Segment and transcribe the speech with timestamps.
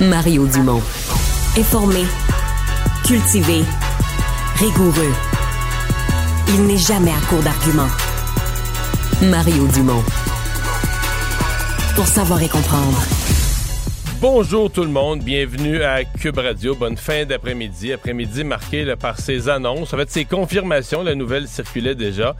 [0.00, 0.82] Mario Dumont.
[1.56, 2.04] Informé,
[3.04, 3.64] cultivé,
[4.56, 5.14] rigoureux.
[6.48, 7.88] Il n'est jamais à court d'arguments.
[9.22, 10.02] Mario Dumont.
[11.94, 13.00] Pour savoir et comprendre.
[14.26, 16.74] Bonjour tout le monde, bienvenue à Cube Radio.
[16.74, 17.92] Bonne fin d'après-midi.
[17.92, 19.92] Après-midi marqué par ces annonces.
[19.92, 22.34] En fait, ces confirmations, la nouvelle circulait déjà,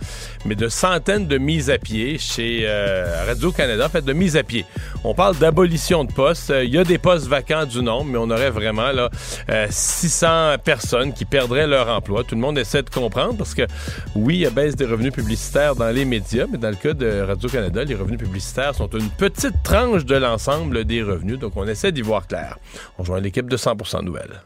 [0.46, 3.84] mais de centaines de mises à pied chez euh, Radio-Canada.
[3.84, 4.64] En fait, de mises à pied.
[5.04, 6.48] On parle d'abolition de postes.
[6.48, 9.10] Euh, Il y a des postes vacants du nombre, mais on aurait vraiment là,
[9.50, 12.24] euh, 600 personnes qui perdraient leur emploi.
[12.24, 13.66] Tout le monde essaie de comprendre parce que,
[14.14, 16.94] oui, il y a baisse des revenus publicitaires dans les médias, mais dans le cas
[16.94, 21.38] de Radio-Canada, les revenus publicitaires sont une petite tranche de l'ensemble des revenus.
[21.38, 22.56] Donc, on essaie d'y voir clair.
[22.98, 24.40] On rejoint l'équipe de 100% Nouvelles.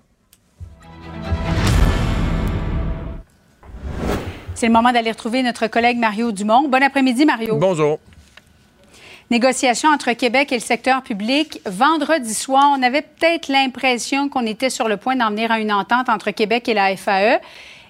[4.55, 6.69] C'est le moment d'aller retrouver notre collègue Mario Dumont.
[6.69, 7.57] Bon après-midi, Mario.
[7.57, 8.01] Bonjour.
[9.31, 11.61] Négociations entre Québec et le secteur public.
[11.67, 15.71] Vendredi soir, on avait peut-être l'impression qu'on était sur le point d'en venir à une
[15.71, 17.41] entente entre Québec et la FAE.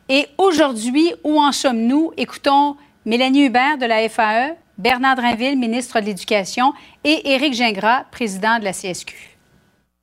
[0.09, 2.13] Et aujourd'hui, où en sommes-nous?
[2.17, 2.77] Écoutons
[3.07, 6.73] Mélanie Hubert de la FAE, Bernard Drinville, ministre de l'Éducation,
[7.03, 9.13] et Éric Gingras, président de la CSQ.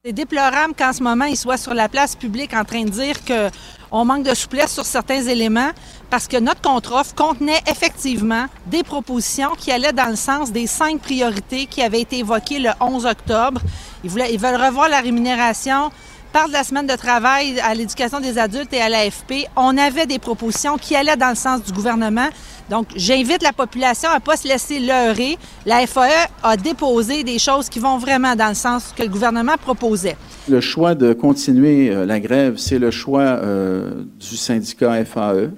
[0.04, 3.16] C'est déplorable qu'en ce moment, il soit sur la place publique en train de dire
[3.26, 5.72] qu'on manque de souplesse sur certains éléments
[6.10, 11.00] parce que notre contre-offre contenait effectivement des propositions qui allaient dans le sens des cinq
[11.00, 13.62] priorités qui avaient été évoquées le 11 octobre.
[14.04, 15.90] Ils, ils veulent revoir la rémunération,
[16.36, 19.48] parle de la semaine de travail à l'éducation des adultes et à l'AFP.
[19.56, 22.28] On avait des propositions qui allaient dans le sens du gouvernement.
[22.70, 25.38] Donc, j'invite la population à ne pas se laisser leurrer.
[25.66, 29.56] La FAE a déposé des choses qui vont vraiment dans le sens que le gouvernement
[29.56, 30.18] proposait.
[30.50, 35.52] Le choix de continuer euh, la grève, c'est le choix euh, du syndicat FAE.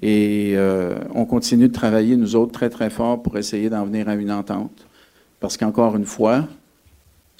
[0.00, 4.08] Et euh, on continue de travailler, nous autres, très, très fort pour essayer d'en venir
[4.08, 4.86] à une entente.
[5.40, 6.46] Parce qu'encore une fois,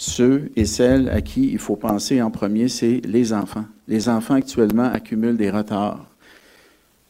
[0.03, 3.65] ceux et celles à qui il faut penser en premier, c'est les enfants.
[3.87, 6.05] Les enfants actuellement accumulent des retards.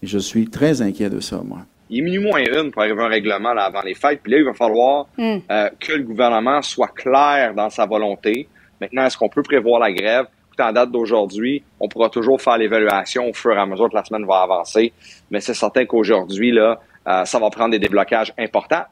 [0.02, 1.60] Et je suis très inquiet de ça, moi.
[1.88, 4.20] Il est minuit moins une pour arriver à un règlement là, avant les fêtes.
[4.22, 5.36] Puis là, il va falloir Mm.
[5.50, 8.46] euh, que le gouvernement soit clair dans sa volonté.
[8.80, 10.26] Maintenant, est-ce qu'on peut prévoir la grève?
[10.60, 14.04] En date d'aujourd'hui, on pourra toujours faire l'évaluation au fur et à mesure que la
[14.04, 14.92] semaine va avancer.
[15.30, 18.84] Mais c'est certain qu'aujourd'hui, là, euh, ça va prendre des déblocages importants.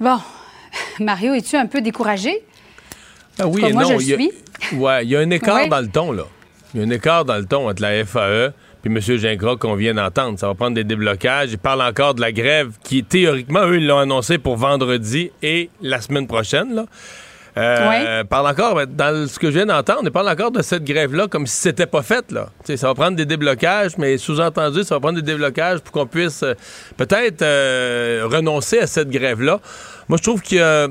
[0.00, 0.18] Bon,
[1.00, 2.42] Mario, es-tu un peu découragé?
[3.38, 3.98] Ah oui et moi, non.
[3.98, 4.32] je il y a- suis.
[4.76, 6.24] Ouais, il y a un écart dans le ton, là.
[6.74, 9.00] Il y a un écart dans le ton entre la FAE puis M.
[9.00, 10.38] Gingras qu'on vient d'entendre.
[10.38, 11.50] Ça va prendre des déblocages.
[11.52, 15.70] Il parle encore de la grève qui, théoriquement, eux, ils l'ont annoncé pour vendredi et
[15.80, 16.84] la semaine prochaine, là.
[17.56, 20.84] Euh, Parle encore, ben, dans ce que je viens d'entendre, il parle encore de cette
[20.84, 22.50] grève-là comme si c'était pas fait, là.
[22.64, 26.44] Ça va prendre des déblocages, mais sous-entendu, ça va prendre des déblocages pour qu'on puisse
[26.44, 26.54] euh,
[26.96, 29.58] peut-être euh, renoncer à cette grève-là.
[30.08, 30.88] Moi, je trouve qu'il y a-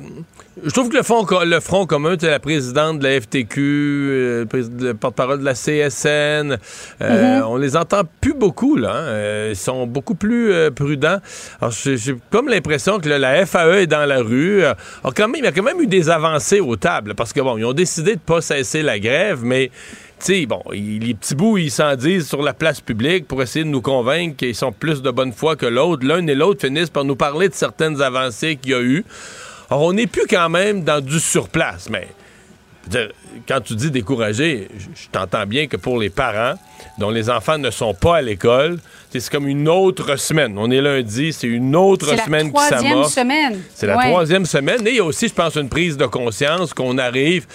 [0.63, 4.45] je trouve que le, fond, le Front commun, tu la présidente de la FTQ, euh,
[4.79, 6.57] le porte-parole de la CSN,
[7.01, 8.91] euh, on les entend plus beaucoup, là.
[8.91, 9.07] hein.
[9.07, 11.19] Euh, ils sont beaucoup plus prudents.
[11.61, 14.63] Alors, j'ai comme l'impression que là, la FAE est dans la rue.
[14.63, 17.41] Alors, quand même, il y a quand même eu des avancées aux tables, parce que,
[17.41, 19.71] bon, ils ont décidé de pas cesser la grève, mais...
[20.47, 23.81] Bon, les petits bouts, ils s'en disent sur la place publique pour essayer de nous
[23.81, 26.05] convaincre qu'ils sont plus de bonne foi que l'autre.
[26.05, 29.05] L'un et l'autre finissent par nous parler de certaines avancées qu'il y a eu.
[29.69, 32.07] Alors, on n'est plus quand même dans du surplace, mais
[33.47, 36.53] quand tu dis découragé, je, t'entends bien que pour les parents
[36.97, 38.77] dont les enfants ne sont pas à l'école,
[39.09, 40.55] c'est comme une autre semaine.
[40.59, 43.13] On est lundi, c'est une autre C'est la semaine qui troisième s'amorce.
[43.13, 43.59] semaine.
[43.73, 44.09] C'est la Ouais.
[44.11, 44.85] troisième semaine.
[44.85, 47.45] Et il y a aussi, je pense, une prise de conscience qu'on arrive.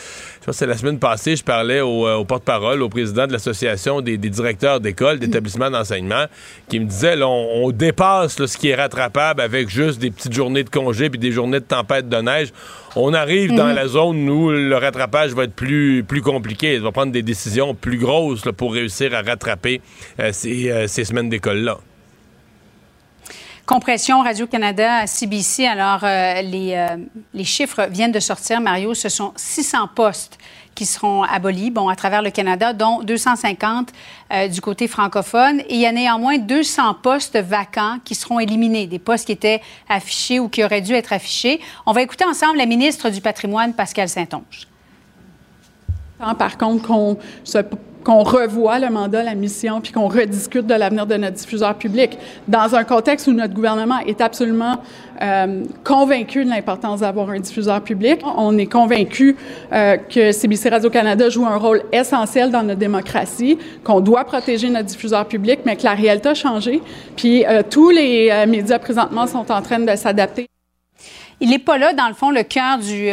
[0.40, 3.28] Je pense que c'est la semaine passée, je parlais au, euh, au porte-parole, au président
[3.28, 6.24] de l'Association des, des directeurs d'école, d'établissements d'enseignement,
[6.68, 10.10] qui me disait là, on, on dépasse là, ce qui est rattrapable avec juste des
[10.10, 12.48] petites journées de congé puis des journées de tempête de neige.
[12.96, 13.74] On arrive dans Mhm.
[13.76, 15.61] la zone où le rattrapage va être plus,
[16.02, 16.74] plus compliqué.
[16.74, 19.80] Il va prendre des décisions plus grosses pour réussir à rattraper
[20.20, 21.78] euh, ces, euh, ces semaines d'école-là.
[23.64, 25.66] Compression Radio-Canada, CBC.
[25.66, 28.92] Alors, euh, les, chiffres viennent de sortir, Mario.
[28.92, 30.36] Ce sont 600 postes
[30.74, 33.92] qui seront abolis, bon, à travers le Canada, dont 250
[34.32, 35.60] euh, du côté francophone.
[35.68, 39.60] Et il y a néanmoins 200 postes vacants qui seront éliminés, des postes qui étaient
[39.88, 41.60] affichés ou qui auraient dû être affichés.
[41.86, 44.71] On va écouter ensemble la ministre du Patrimoine, Pascal Saint-Onge.
[46.38, 47.58] Par contre, qu'on se-
[48.04, 52.74] revoie le mandat, la mission, puis qu'on rediscute de l'avenir de notre diffuseur public dans
[52.74, 54.78] un contexte où notre gouvernement est absolument
[55.20, 58.20] euh, convaincu de l'importance d'avoir un diffuseur public.
[58.36, 59.36] On est convaincu
[59.72, 64.86] euh, que CBC Radio-Canada joue un rôle essentiel dans notre démocratie, qu'on doit protéger notre
[64.86, 66.82] diffuseur public, mais que la réalité a changé.
[67.16, 70.46] Puis euh, tous les médias présentement sont en train de s'adapter.
[71.40, 73.10] Il n'est pas là, dans le fond, le cœur du.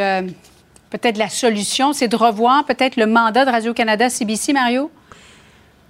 [0.89, 4.91] Peut-être la solution, c'est de revoir peut-être le mandat de Radio-Canada, CBC, Mario?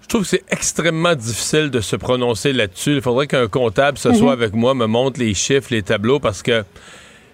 [0.02, 2.96] Je trouve que c'est extrêmement difficile de se prononcer là-dessus.
[2.96, 4.16] Il faudrait qu'un comptable ce Mhm.
[4.16, 6.64] soit avec moi, me montre les chiffres, les tableaux, parce que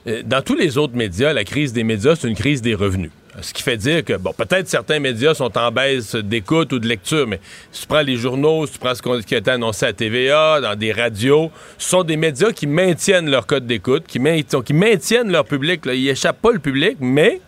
[0.07, 3.09] euh, dans tous les autres médias, la crise des médias, c'est une crise des revenus.
[3.41, 6.87] Ce qui fait dire que, bon, peut-être certains médias sont en baisse d'écoute ou de
[6.87, 7.39] lecture, mais
[7.71, 10.61] si tu prends les journaux, si tu prends ce qui a été annoncé à TVA,
[10.61, 14.73] dans des radios, ce sont des médias qui maintiennent leur code d'écoute, qui, main- qui
[14.73, 15.85] maintiennent leur public.
[15.85, 15.93] Là.
[15.95, 17.41] Ils échappent pas le public, mais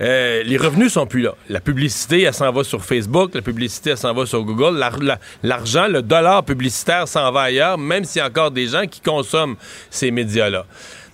[0.00, 1.34] euh, les revenus sont plus là.
[1.48, 4.78] La publicité, elle s'en va sur Facebook, la publicité, elle s'en va sur Google.
[4.78, 8.66] L'ar- la- L'argent, le dollar publicitaire s'en va ailleurs, même s'il y a encore des
[8.66, 9.56] gens qui consomment
[9.90, 10.64] ces médias-là.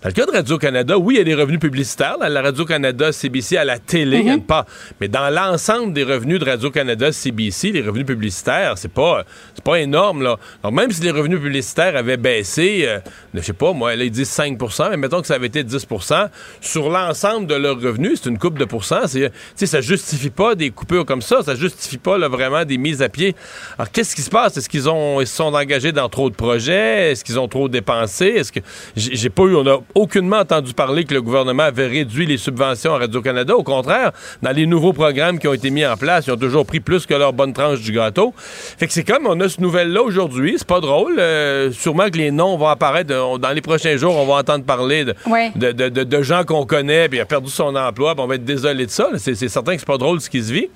[0.07, 2.17] Dans le cas de Radio-Canada, oui, il y a des revenus publicitaires.
[2.21, 4.65] la Radio-Canada, CBC, à la télé, il y a une part.
[5.01, 9.81] Mais dans l'ensemble des revenus de Radio-Canada, CBC, les revenus publicitaires, c'est pas, c'est pas
[9.81, 10.23] énorme.
[10.23, 10.37] Là.
[10.63, 13.01] Donc, même si les revenus publicitaires avaient baissé, euh,
[13.35, 14.57] je sais pas, moi, là, ils disent 5
[14.91, 16.29] mais mettons que ça avait été 10%
[16.61, 18.67] sur l'ensemble de leurs revenus, c'est une coupe de.
[19.09, 21.43] C'est, tu sais, ça justifie pas des coupures comme ça.
[21.43, 23.35] Ça justifie pas là, vraiment des mises à pied.
[23.77, 24.57] Alors, qu'est-ce qui se passe?
[24.57, 27.11] Est-ce qu'ils ont, ils se sont engagés dans trop de projets?
[27.11, 28.27] Est-ce qu'ils ont trop dépensé?
[28.27, 28.61] Est-ce que
[28.95, 32.95] j'ai pas eu, on a aucunement entendu parler que le gouvernement avait réduit les subventions
[32.95, 33.57] à Radio-Canada.
[33.57, 34.13] Au contraire,
[34.43, 37.07] dans les nouveaux programmes qui ont été mis en place, ils ont toujours pris plus
[37.07, 38.35] que leur bonne tranche du gâteau.
[38.37, 40.57] Fait que c'est comme on a ce nouvelle-là aujourd'hui.
[40.59, 41.17] C'est pas drôle.
[41.19, 44.15] Euh, sûrement que les noms vont apparaître euh, dans les prochains jours.
[44.17, 45.51] On va entendre parler de, Ouais.
[45.57, 48.87] de, de- gens qu'on connaît, puis a perdu son emploi, puis on va être désolé
[48.87, 49.09] de ça.
[49.17, 50.69] c'est certain que c'est pas drôle ce qui se vit.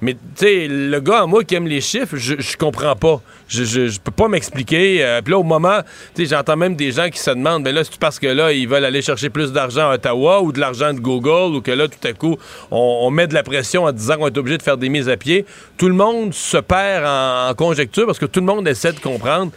[0.00, 3.20] Mais tu le gars à moi qui aime les chiffres, je, comprends pas.
[3.48, 5.04] Je, peux pas m'expliquer.
[5.04, 5.80] Euh, puis là, au moment,
[6.14, 8.68] tu j'entends même des gens qui se demandent, ben là, c'est parce que là, ils
[8.68, 11.88] veulent aller chercher plus d'argent à Ottawa ou de l'argent de Google ou que là,
[11.88, 12.36] tout à coup,
[12.70, 15.16] on, met de la pression en disant qu'on est obligé de faire des mises à
[15.16, 15.44] pied.
[15.76, 19.00] Tout le monde se perd en, en conjecture parce que tout le monde essaie de
[19.00, 19.50] comprendre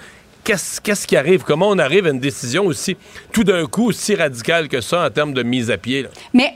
[0.44, 2.97] qu'est-ce qui arrive, comment on arrive à une décision aussi,
[3.31, 6.07] tout d'un coup, aussi radicale que ça en termes de mise à pied.
[6.33, 6.55] Mais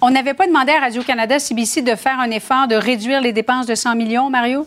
[0.00, 3.66] on n'avait pas demandé à Radio-Canada, CBC, de faire un effort de réduire les dépenses
[3.66, 4.66] de 100 millions, Mario?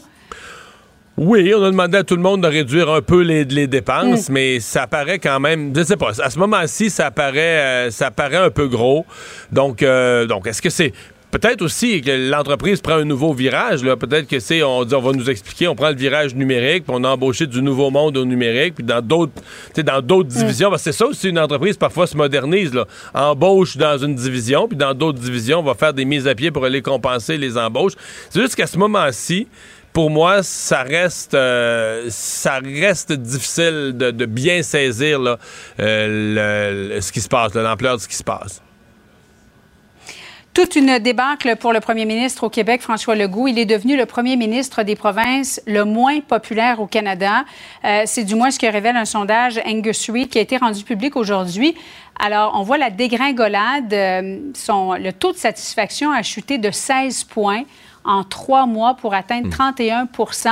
[1.15, 4.29] Oui, on a demandé à tout le monde de réduire un peu les, les dépenses,
[4.29, 4.33] Mm.
[4.33, 7.37] mais ça paraît quand même, je sais pas, à ce moment-ci, ça paraît,
[7.87, 9.05] euh, ça paraît un peu gros.
[9.51, 10.91] Donc, euh, donc est-ce que c'est
[11.33, 15.01] peut-être aussi que l'entreprise prend un nouveau virage là, peut-être que c'est on dit on
[15.01, 18.15] va nous expliquer, on prend le virage numérique, puis on a embauché du nouveau monde
[18.17, 19.41] au numérique, puis dans d'autres tu
[19.75, 22.85] sais dans d'autres divisions, parce que c'est ça aussi une entreprise parfois se modernise là,
[23.13, 26.51] embauche dans une division, puis dans d'autres divisions, on va faire des mises à pied
[26.51, 27.93] pour aller compenser les embauches.
[28.29, 29.47] C'est juste qu'à ce moment-ci,
[29.91, 35.37] pour moi, ça reste, euh, ça reste difficile de, de bien saisir là,
[35.79, 38.61] euh, le- le- ce qui se passe, là, l'ampleur de ce qui se passe.
[40.53, 43.47] Toute une débâcle pour le premier ministre au Québec, François Legault.
[43.47, 47.43] Il est devenu le premier ministre des provinces le moins populaire au Canada.
[47.83, 50.83] Euh, C'est du moins ce que révèle un sondage Angus Reid qui a été rendu
[50.83, 51.73] public aujourd'hui.
[52.19, 53.91] Alors, on voit la dégringolade.
[53.93, 54.37] euh,
[54.99, 57.63] le taux de satisfaction a chuté de 16 points
[58.05, 60.49] en trois mois pour atteindre 31%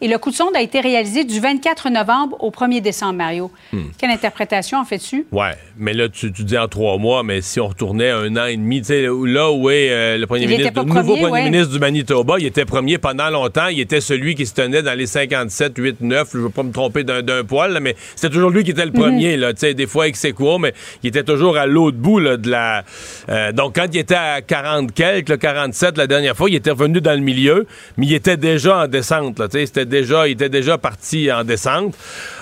[0.00, 3.50] Et le coup de sonde a été réalisé du 24 novembre au 1er décembre, Mario.
[3.72, 3.82] Hmm.
[3.98, 5.26] Quelle interprétation en fais-tu?
[5.32, 8.46] Ouais, mais là, tu, tu dis en trois mois, mais si on retournait un an
[8.46, 11.30] et demi, tu sais, là où est euh, le premier Il ministre, le nouveau premier,
[11.32, 11.44] ouais.
[11.50, 14.96] ministre du Manitoba, il était premier pendant longtemps, il était celui qui se tenait dans
[14.96, 18.50] les 57, 8, 9, je veux pas me tromper d'un poil, là, mais c'était toujours
[18.50, 19.00] lui qui était le Mhm.
[19.00, 21.96] premier, là, tu sais, des fois avec ses quoi, mais il était toujours à l'autre
[21.96, 22.84] bout là, de la.
[23.28, 26.70] euh, donc, quand il était à 40 quelques, là, 47 la dernière fois, il était
[26.70, 27.66] revenu dans le milieu,
[27.96, 29.40] mais il était déjà en descente.
[29.50, 31.94] C'était déjà, il était déjà parti en descente.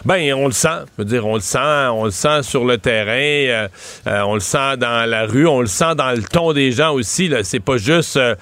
[0.05, 0.85] Ben, on le sent.
[0.99, 3.69] On le sent, sur le terrain, euh,
[4.07, 6.93] euh, on le sent dans la rue, on le sent dans le ton des gens
[6.93, 7.31] aussi.
[7.43, 8.35] C'est pas juste, euh,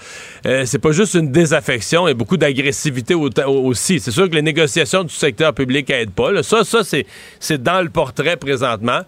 [0.46, 4.00] euh, c'est pas juste une désaffection, a beaucoup d'agressivité au- aussi.
[4.00, 6.42] C'est sûr que les négociations du secteur public aident pas.
[6.42, 9.00] Ça, ça, c'est, dans le portrait présentement,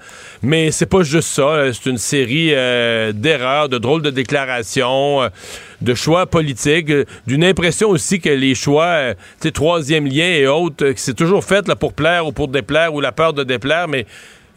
[0.43, 1.73] mais c'est pas juste ça.
[1.73, 5.23] C'est une série euh, d'erreurs, de drôles de déclarations.
[5.23, 5.28] euh,
[5.83, 6.90] de choix politiques,
[7.26, 11.66] d'une impression aussi que les choix, tu sais, troisième lien et autres, c'est toujours fait
[11.75, 14.07] pour plaire ou pour déplaire ou la peur de déplaire, mais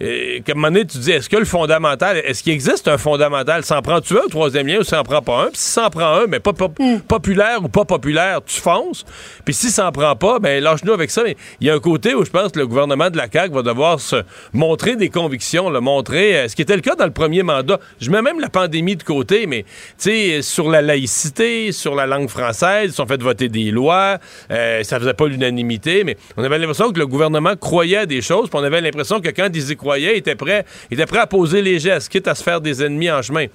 [0.01, 2.97] euh, qu'à un moment donné, tu dis, est-ce que le fondamental, est-ce qu'il existe un
[2.97, 3.63] fondamental?
[3.65, 5.47] S'en prends-tu un au troisième lien ou s'en prend pas un?
[5.47, 6.69] Puis si s'en prend un, mais pas, pas-
[7.07, 9.05] populaire ou pas populaire, tu fonces.
[9.43, 11.23] Puis si s'en prend pas, ben lâche-nous avec ça.
[11.23, 13.53] Mais il y a un côté où je pense que le gouvernement de la CAQ
[13.53, 17.05] va devoir se montrer des convictions, le montrer, euh, ce qui était le cas dans
[17.05, 17.79] le premier mandat.
[17.99, 22.05] Je mets même la pandémie de côté, mais tu sais, sur la laïcité, sur la
[22.07, 24.17] langue française, ils sont fait voter des lois,
[24.51, 28.21] euh, ça faisait pas l'unanimité, mais on avait l'impression que le gouvernement croyait à des
[28.21, 31.05] choses, puis on avait l'impression que quand ils y croyaient, ils étaient prêts, ils étaient
[31.07, 33.45] prêts à poser les gestes, quitte à se faire des ennemis en chemin.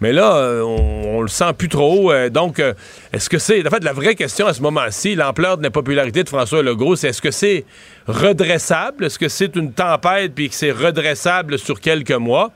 [0.00, 2.12] Mais là, euh, on, on le sent plus trop.
[2.12, 2.72] euh, donc, euh,
[3.12, 3.66] est-ce que c'est.
[3.66, 6.94] En fait, la vraie question à ce moment-ci, l'ampleur de la popularité de François Legault,
[6.94, 7.64] c'est est-ce que c'est
[8.06, 9.04] redressable?
[9.04, 12.52] Est-ce que c'est une tempête puis que c'est redressable sur quelques mois?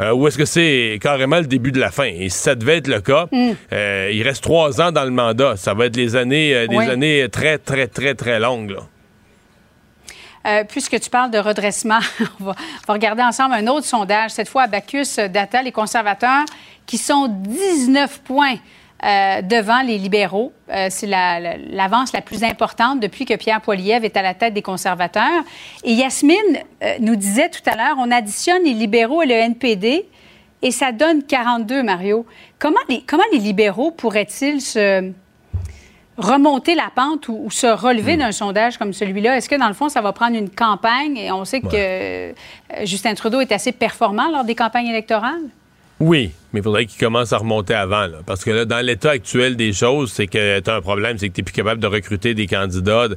[0.00, 2.04] Euh, ou est-ce que c'est carrément le début de la fin?
[2.04, 3.28] Et si ça devait être le cas,
[3.72, 5.56] euh, il reste trois ans dans le mandat.
[5.56, 6.86] Ça va être les années, euh, des Oui.
[6.90, 8.72] années très, très, très, très longues.
[8.72, 8.80] là.
[10.46, 12.00] Euh, puisque tu parles de redressement,
[12.40, 12.54] on va,
[12.88, 16.44] regarder ensemble un autre sondage, cette fois à Bacchus Data, les conservateurs
[16.86, 18.56] qui sont 19 points
[19.04, 20.52] euh, devant les libéraux.
[20.70, 24.34] Euh, c'est la- la- l'avance la, plus importante depuis que Pierre Poilievre est à la
[24.34, 25.42] tête des conservateurs.
[25.82, 26.58] Et Yasmine
[27.00, 30.06] nous disait tout à l'heure, on additionne les libéraux et le NPD
[30.62, 32.24] et ça donne 42, Mario.
[32.58, 35.10] Comment les, comment les libéraux pourraient-ils se
[36.16, 39.36] remonter la pente ou, ou se relever d'un sondage comme celui-là?
[39.36, 41.16] Est-ce que, dans le fond, ça va prendre une campagne?
[41.16, 42.32] Et on sait que euh,
[42.84, 45.42] Justin Trudeau est assez performant lors des campagnes électorales?
[46.00, 48.06] Oui, mais il faudrait qu'il commence à remonter avant.
[48.06, 48.18] là.
[48.24, 51.28] parce que là, dans l'état actuel des choses, c'est que tu as un problème, c'est
[51.28, 53.08] que tu n'es plus capable de recruter des candidats.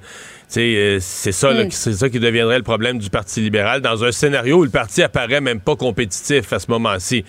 [0.57, 1.71] Euh, c'est ça, Mm.
[1.71, 5.03] c'est ça qui deviendrait le problème du Parti libéral dans un scénario où le parti
[5.03, 7.25] apparaît même pas compétitif à ce moment-ci.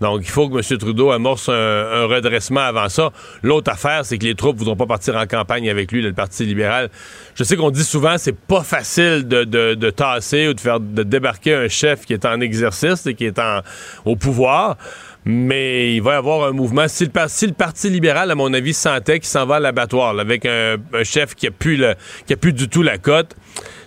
[0.00, 0.78] Donc, il faut que M.
[0.78, 3.10] Trudeau amorce un, un redressement avant ça.
[3.42, 6.44] L'autre affaire, c'est que les troupes voudront pas partir en campagne avec lui, le Parti
[6.46, 6.88] libéral.
[7.34, 10.80] Je sais qu'on dit souvent c'est pas facile de, de- de tasser ou de faire
[10.80, 13.60] de débarquer un chef qui est en exercice et qui est en,
[14.06, 14.76] au pouvoir.
[15.24, 16.88] Mais il va y avoir un mouvement.
[16.88, 19.60] Si le, par- si le Parti libéral, à mon avis, sentait qu'il s'en va à
[19.60, 21.94] l'abattoir avec un, un chef qui a plus le,
[22.26, 23.36] qui a plus du tout la cote,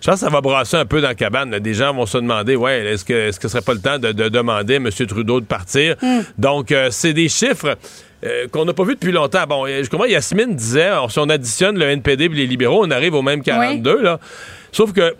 [0.01, 1.51] je pense que ça va brasser un peu dans la cabane.
[1.51, 1.59] là.
[1.59, 3.99] Des gens vont se demander, ouais, est-ce que est-ce que ce serait pas le temps
[3.99, 4.89] de, de demander à M.
[4.89, 5.95] Trudeau de partir?
[6.37, 7.77] Donc, euh, c'est des chiffres
[8.23, 9.45] euh, qu'on n'a pas vus depuis longtemps.
[9.47, 12.85] Bon, euh, je comprends, Yasmine disait, alors, si on additionne le NPD et les libéraux,
[12.85, 14.19] on arrive au même 42, là.
[14.71, 15.13] Sauf que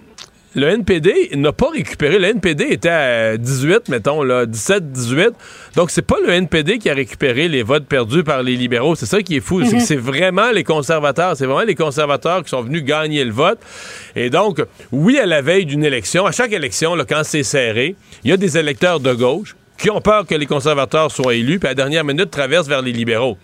[0.56, 2.18] le NPD n'a pas récupéré.
[2.18, 5.30] Le NPD était à 18, mettons, là, 17, 18.
[5.76, 8.96] Donc, c'est pas le NPD qui a récupéré les votes perdus par les libéraux.
[8.96, 9.60] C'est ça qui est fou.
[9.60, 9.80] Mhm.
[9.82, 11.36] c'est vraiment les conservateurs.
[11.36, 13.60] C'est vraiment les conservateurs qui sont venus gagner le vote.
[14.16, 17.96] Et donc, oui, à la veille d'une élection, à chaque élection, là, quand c'est serré,
[18.24, 21.60] il y a des électeurs de gauche qui ont peur que les conservateurs soient élus,
[21.60, 23.38] puis à la dernière minute traversent vers les libéraux.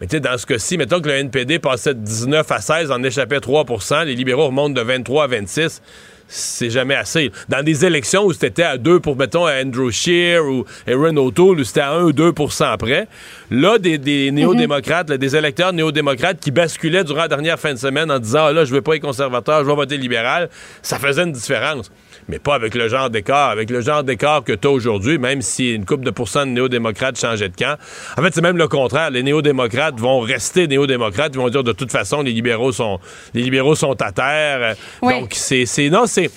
[0.00, 2.90] Mais tu sais, dans ce cas-ci, mettons que le NPD passait de 19 à 16,
[2.90, 5.82] en échappait 3% les libéraux remontent de 23 à 26
[6.28, 7.32] c'est jamais assez.
[7.48, 11.60] Dans des élections où c'était à 2 pour, mettons, à Andrew Scheer ou Aaron O'Toole,
[11.60, 13.08] où c'était à 1 ou 2 près,
[13.50, 17.78] là, des, des néo-démocrates, là, des électeurs néo-démocrates qui basculaient durant la dernière fin de
[17.78, 20.50] semaine en disant, ah, là, je veux pas être conservateur, je vais voter libéral,
[20.82, 21.90] ça faisait une différence.
[22.28, 23.48] Mais pas avec le genre d'écart.
[23.50, 26.50] Avec le genre d'écart que tu as aujourd'hui, même si une couple de pourcents de
[26.50, 27.76] néo-démocrates changeaient de camp.
[28.18, 29.10] En fait, c'est même le contraire.
[29.10, 31.32] Les néo-démocrates vont rester néo-démocrates.
[31.34, 33.00] Ils vont dire, de toute façon, les libéraux sont,
[33.32, 34.76] les libéraux sont à terre.
[35.20, 36.30] Donc, c'est, non, c'est,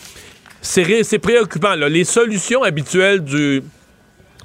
[0.62, 1.76] c'est, ré- c'est préoccupant.
[1.76, 1.90] là.
[1.90, 3.62] Les solutions habituelles du,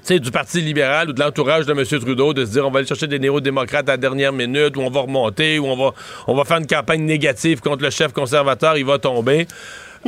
[0.09, 1.85] du Parti libéral ou de l'entourage de M.
[1.85, 4.81] Trudeau de se dire on va aller chercher des néo-démocrates à la dernière minute, ou
[4.81, 5.95] on va remonter, ou on va,
[6.27, 9.47] on va faire une campagne négative contre le chef conservateur, il va tomber.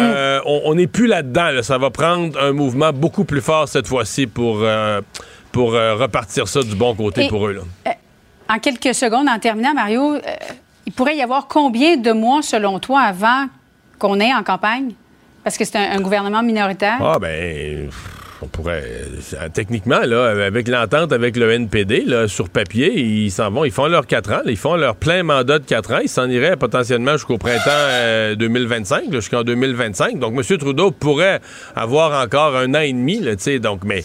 [0.00, 1.50] Euh, on n'est plus là-dedans.
[1.50, 1.62] là.
[1.62, 5.00] Ça va prendre un mouvement beaucoup plus fort cette fois-ci pour, euh,
[5.52, 7.52] pour euh, repartir ça du bon côté Et- pour eux.
[7.52, 7.92] là.
[8.50, 10.16] En quelques secondes, en terminant, Mario,
[10.86, 13.46] il pourrait y avoir combien de mois, selon toi, avant
[13.98, 14.92] qu'on ait en campagne?
[15.44, 16.96] Parce que c'est un, un gouvernement minoritaire.
[17.00, 17.90] Ah ben
[18.42, 18.84] on pourrait,
[19.34, 23.70] euh, techniquement, là, avec l'entente avec le NPD, là, sur papier, ils s'en vont, ils
[23.70, 26.56] font leurs quatre ans, ils font leur plein mandat de quatre ans, ils s'en iraient
[26.56, 30.18] potentiellement jusqu'au printemps 2025, jusqu'en 2025.
[30.18, 30.58] Donc, M.
[30.58, 31.40] Trudeau pourrait
[31.74, 34.04] avoir encore un an et demi, tu sais, donc, mais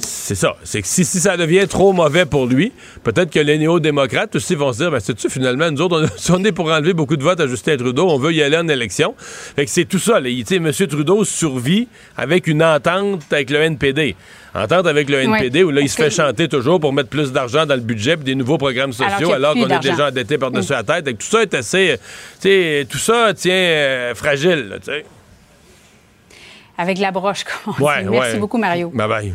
[0.00, 0.56] c'est ça.
[0.64, 2.72] C'est que si, ça devient trop mauvais pour lui,
[3.04, 6.32] peut-être que les néo-démocrates aussi vont se dire, ben, c'est-tu finalement, nous autres, on, si
[6.32, 8.68] on est pour enlever beaucoup de votes à Justin Trudeau, on veut y aller en
[8.68, 9.14] élection.
[9.18, 10.20] Fait que c'est tout ça.
[10.20, 10.28] Là.
[10.28, 10.72] M.
[10.72, 14.16] Trudeau survit avec une entente avec le NPD.
[14.54, 17.66] Entente avec le NPD où là, il se fait chanter toujours pour mettre plus d'argent
[17.66, 20.82] dans le budget et des nouveaux programmes sociaux alors, qu'on est déjà endetté par-dessus la
[20.82, 21.04] tête.
[21.18, 21.98] Tout ça est assez.
[22.88, 24.78] tout ça tient euh, fragile.
[26.76, 27.74] avec la broche, comme
[28.10, 28.90] Merci beaucoup, Mario.
[28.90, 29.34] Bye bye.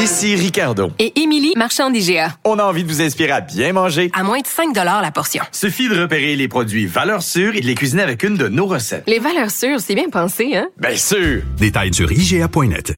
[0.00, 0.92] Ici Ricardo.
[1.00, 2.36] Et Émilie, marchand d'IGA.
[2.44, 4.10] On a envie de vous inspirer à bien manger.
[4.14, 5.42] À moins de 5 la portion.
[5.50, 8.66] Suffit de repérer les produits valeurs sûres et de les cuisiner avec une de nos
[8.66, 9.02] recettes.
[9.08, 10.68] Les valeurs sûres, c'est bien pensé, hein?
[10.78, 11.42] Bien sûr!
[11.56, 12.94] Détails sur IGA.net.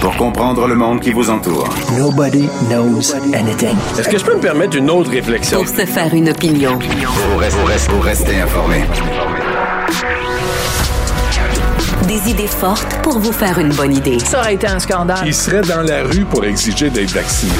[0.00, 1.68] Pour comprendre le monde qui vous entoure.
[1.98, 3.74] Nobody knows anything.
[3.98, 5.64] Est-ce que je peux me permettre une autre réflexion?
[5.64, 6.78] Pour se faire une opinion.
[6.78, 8.84] Pour rester, pour rester informé.
[12.16, 14.18] Des idées fortes pour vous faire une bonne idée.
[14.18, 15.18] Ça aurait été un scandale.
[15.26, 17.52] Il serait dans la rue pour exiger d'être vacciné?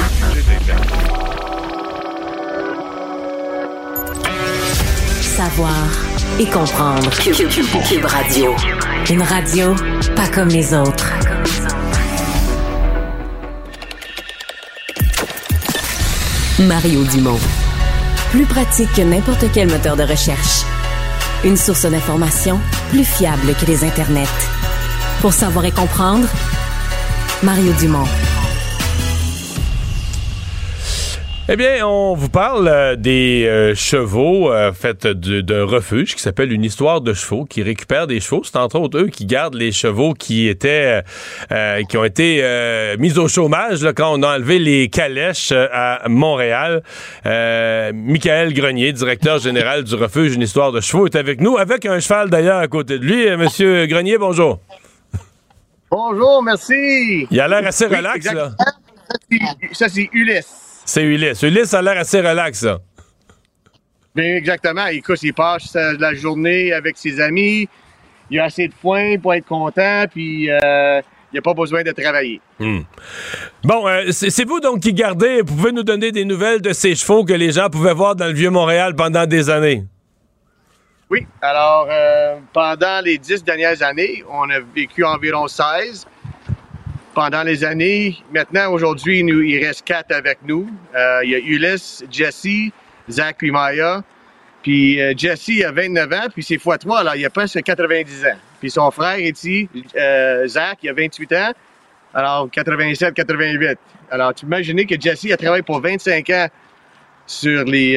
[5.21, 5.75] Savoir
[6.39, 7.11] et comprendre.
[7.21, 8.55] Cube, Radio.
[9.11, 9.75] Une radio
[10.15, 11.11] pas comme les autres.
[16.61, 17.39] Mario Dumont.
[18.31, 20.63] Plus pratique que n'importe quel moteur de recherche.
[21.43, 24.25] Une source d'information plus fiable que les internets.
[25.21, 26.27] Pour savoir et comprendre,
[27.43, 28.07] Mario Dumont.
[31.49, 36.51] Eh bien, on vous parle euh, des euh, chevaux euh, faits d'un refuge qui s'appelle
[36.51, 38.41] une histoire de chevaux, qui récupère des chevaux.
[38.43, 41.03] C'est entre autres eux qui gardent les chevaux qui étaient,
[41.87, 42.43] qui ont été
[42.99, 46.83] mis au chômage là, quand on a enlevé les calèches à Montréal.
[47.23, 51.99] Michael Grenier, directeur général du refuge une histoire de chevaux, est avec nous, avec un
[52.01, 53.35] cheval d'ailleurs à côté de lui.
[53.37, 54.59] Monsieur Grenier, bonjour.
[55.89, 57.25] Bonjour, merci.
[57.31, 58.51] Il a l'air assez relax, là.
[59.71, 60.66] Ça, c'est Ulysse.
[60.87, 61.43] C'est Ulysse.
[61.43, 62.79] Ulysse a l'air assez relax, ça.
[64.15, 64.87] Bien, exactement.
[64.87, 67.67] Écoute, il passe la journée avec ses amis.
[68.31, 71.91] Il a assez de foin pour être content, puis euh, il n'a pas besoin de
[71.91, 72.39] travailler.
[72.57, 72.79] Hmm.
[73.63, 75.41] Bon, euh, c'est vous donc qui gardez.
[75.41, 78.27] Vous pouvez nous donner des nouvelles de ces chevaux que les gens pouvaient voir dans
[78.27, 79.83] le Vieux-Montréal pendant des années?
[81.09, 81.27] Oui.
[81.41, 86.07] Alors, euh, pendant les dix dernières années, on a vécu environ 16
[87.17, 88.15] pendant les années.
[88.31, 90.69] Maintenant, aujourd'hui, il reste quatre avec nous.
[90.95, 92.71] Euh, il y a Ulysse, Jesse,
[93.09, 94.03] Zach puis Maya.
[94.61, 98.37] Puis euh, Jesse a 29 ans, puis c'est x3, alors il a presque 90 ans.
[98.59, 101.53] Puis son frère ici, euh, Zach, il a 28 ans,
[102.13, 103.79] alors 87, 88.
[104.11, 106.47] Alors tu imagines que Jesse a travaillé pour 25 ans
[107.25, 107.95] sur les,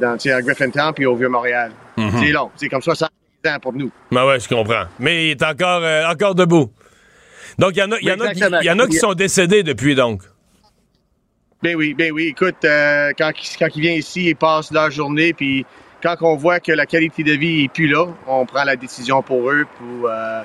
[0.00, 1.72] dans, à Griffintown puis au Vieux-Montréal.
[1.96, 2.10] Mhm.
[2.20, 3.08] C'est long, c'est comme ça, ça
[3.44, 3.90] ans pour nous.
[4.12, 4.84] Ben ouais, je comprends.
[5.00, 6.70] Mais il est encore, encore debout.
[7.58, 8.06] Donc, il y en a, y
[8.64, 10.22] y en a qui sont décédés depuis, donc.
[11.62, 12.26] Ben oui, ben oui.
[12.26, 15.64] Écoute, euh, quand, quand ils viennent ici, ils passent leur journée, puis
[16.02, 19.22] quand on voit que la qualité de vie n'est plus là, on prend la décision
[19.22, 19.64] pour eux.
[19.78, 20.42] Pour, euh,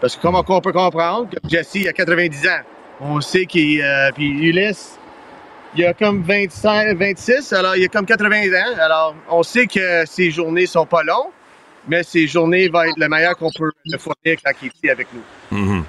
[0.00, 2.60] parce que comme on peut comprendre, Jesse a 90 ans.
[3.00, 3.82] On sait qu'il...
[3.82, 4.96] Euh, puis Ulysse,
[5.76, 8.78] il a comme 25, 26, alors il a comme 80 ans.
[8.78, 11.32] Alors, on sait que ces journées sont pas longues,
[11.88, 14.90] mais ces journées vont être le meilleur qu'on peut le fournir quand il est ici
[14.90, 15.58] avec nous.
[15.58, 15.82] Mm-hmm.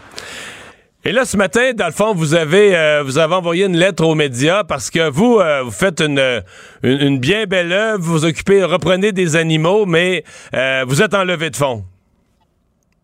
[1.07, 4.03] Et là, ce matin, dans le fond, vous avez, euh, vous avez envoyé une lettre
[4.03, 6.41] aux médias parce que vous, euh, vous faites une,
[6.81, 10.23] une, bien belle œuvre, vous vous occupez, reprenez des animaux, mais
[10.55, 11.85] euh, vous êtes en levée de fonds.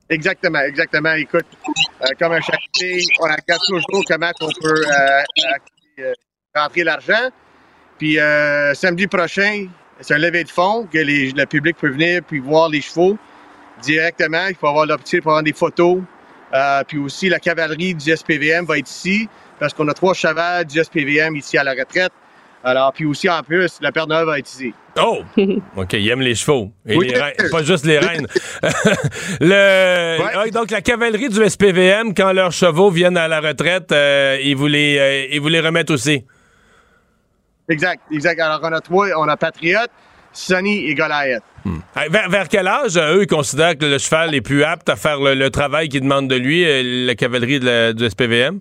[0.09, 1.13] Exactement, exactement.
[1.13, 1.45] Écoute,
[2.17, 4.83] comme un charité, on regarde toujours comment on peut
[6.55, 7.29] rentrer l'argent.
[7.99, 8.17] Puis
[8.73, 9.67] samedi prochain,
[9.99, 13.15] c'est un levée de fonds que le public peut venir puis voir les chevaux
[13.83, 14.47] directement.
[14.49, 16.01] Il faut avoir l'opportunité pour prendre des photos.
[16.53, 20.65] Euh, puis aussi, la cavalerie du SPVM va être ici parce qu'on a trois chevals
[20.65, 22.11] du SPVM ici à la retraite.
[22.63, 24.73] Alors, puis aussi, en plus, la Père Noël va être ici.
[24.99, 25.19] Oh!
[25.75, 26.71] OK, il aime les chevaux.
[26.85, 27.07] Et Oui.
[27.09, 28.27] les reines, pas juste les reines.
[29.41, 34.37] le, ah, donc, la cavalerie du SPVM, quand leurs chevaux viennent à la retraite, euh,
[34.43, 36.23] ils, vous les, euh, ils vous les remettent aussi.
[37.69, 38.39] Exact, exact.
[38.39, 39.07] Alors, on a trois.
[39.17, 39.89] On a Patriote,
[40.33, 41.43] Sonny et Goliath.
[41.95, 44.89] Ah, Vers, vers quel âge, euh, eux, ils considèrent que le cheval est plus apte
[44.89, 48.05] à faire le, le travail qu'ils demandent de lui, euh, la cavalerie de la- du
[48.09, 48.59] SPVM?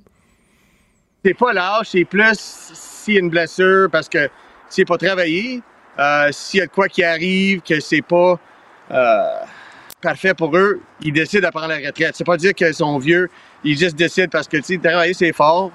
[1.25, 4.29] C'est pas l'âge, c'est plus s'il y a une blessure parce que
[4.69, 5.61] s'il n'est pas travaillé,
[5.99, 8.39] euh, s'il y a de quoi qui arrive, que c'est pas
[8.91, 9.23] euh,
[10.01, 12.15] parfait pour eux, ils décident de prendre la retraite.
[12.15, 13.29] C'est pas dire qu'ils sont vieux,
[13.65, 15.71] ils juste décident parce que, tu travailler, c'est fort,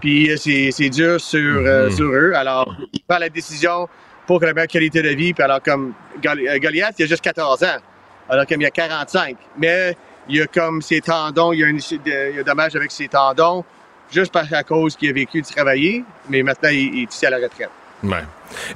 [0.00, 2.32] puis c'est dur sur, euh, sur eux.
[2.34, 3.88] Alors, ils prennent la décision
[4.26, 5.32] pour que la meilleure qualité de vie.
[5.32, 7.78] Puis alors, comme euh, Goliath, il a juste 14 ans,
[8.28, 9.36] alors comme il a 45.
[9.58, 9.96] Mais
[10.28, 13.64] il a comme ses tendons, il y a, il a un dommage avec ses tendons,
[14.12, 17.30] juste parce à cause qu'il a vécu de travailler, mais maintenant, il, est ici à
[17.30, 17.70] la retraite.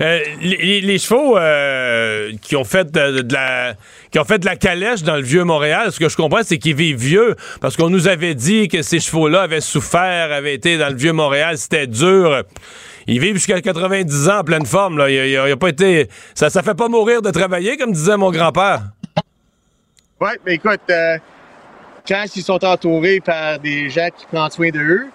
[0.00, 3.74] Euh, les, chevaux euh, qui ont fait de la
[4.10, 6.58] qui ont fait de la calèche dans le vieux Montréal, ce que je comprends, c'est
[6.58, 10.78] qu'ils vivent vieux parce qu'on nous avait dit que ces chevaux-là avaient souffert, avaient été
[10.78, 12.44] dans le vieux Montréal, c'était dur.
[13.06, 14.98] Ils vivent jusqu'à 90 ans en pleine forme.
[14.98, 15.08] Là.
[15.10, 17.76] Il, a- il a- il a pas été ça, ça fait pas mourir de travailler,
[17.76, 18.82] comme disait mon grand-père.
[20.20, 21.18] Oui, mais écoute, euh,
[22.08, 25.06] quand ils sont entourés par des gens qui prennent soin d'eux,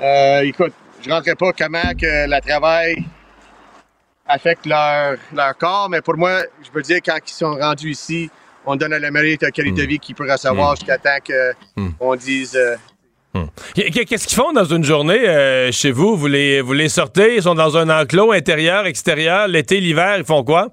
[0.00, 0.72] euh, écoute,
[1.02, 3.04] je ne rentrerai pas comment que le travail
[4.26, 8.30] affecte leur, leur corps, mais pour moi, je veux dire, quand ils sont rendus ici,
[8.64, 10.76] on donne la meilleure qualité de vie qu'ils peuvent recevoir Mm.
[10.76, 11.18] jusqu'à temps
[11.98, 12.56] qu'on dise...
[12.56, 12.76] euh,
[13.74, 16.16] Qu- Qu'est-ce qu'ils font dans une journée euh, chez vous?
[16.16, 20.24] Vous les, vous les sortez, ils sont dans un enclos intérieur, extérieur, l'été, l'hiver, ils
[20.24, 20.68] font quoi?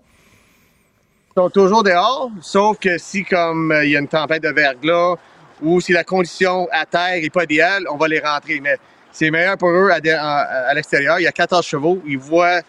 [1.35, 4.49] Ils sont toujours dehors, sauf que si comme euh, il y a une tempête de
[4.49, 5.15] verglas
[5.61, 8.59] ou si la condition à terre n'est pas idéale, on va les rentrer.
[8.61, 8.77] Mais
[9.11, 11.19] c'est meilleur pour eux à, l'extérieur.
[11.19, 12.01] Il y a 14 chevaux.
[12.05, 12.61] Ils voient,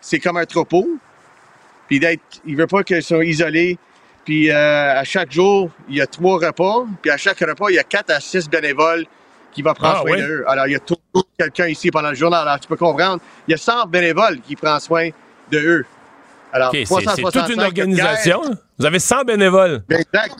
[0.00, 0.86] c'est comme un troupeau.
[1.88, 3.78] Puis d'être, ils veulent pas qu'ils soient isolés.
[4.24, 6.84] Puis euh, à chaque jour, il y a trois repas.
[7.00, 9.04] Puis à chaque repas, il y a quatre à six bénévoles
[9.52, 10.20] qui vont prendre Ah, soin oui?
[10.22, 10.44] d'eux.
[10.48, 12.46] Alors, il y a toujours quelqu'un ici pendant le journal.
[12.46, 15.08] Alors, tu peux comprendre, il y a 100 bénévoles qui prennent soin
[15.50, 15.86] de eux.
[16.52, 18.40] Alors, OK, c'est- toute 365 une organisation.
[18.42, 18.50] guerre.
[18.50, 18.56] là.
[18.78, 19.82] Vous avez 100 bénévoles.
[19.88, 20.36] Ben, Exact.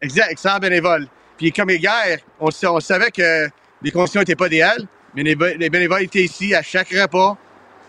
[0.00, 1.06] Exact, 100 bénévoles.
[1.38, 3.48] Puis comme hier, on, on savait que
[3.82, 7.36] les conditions n'étaient pas idéales, mais les, bé- les bénévoles étaient ici à chaque repas.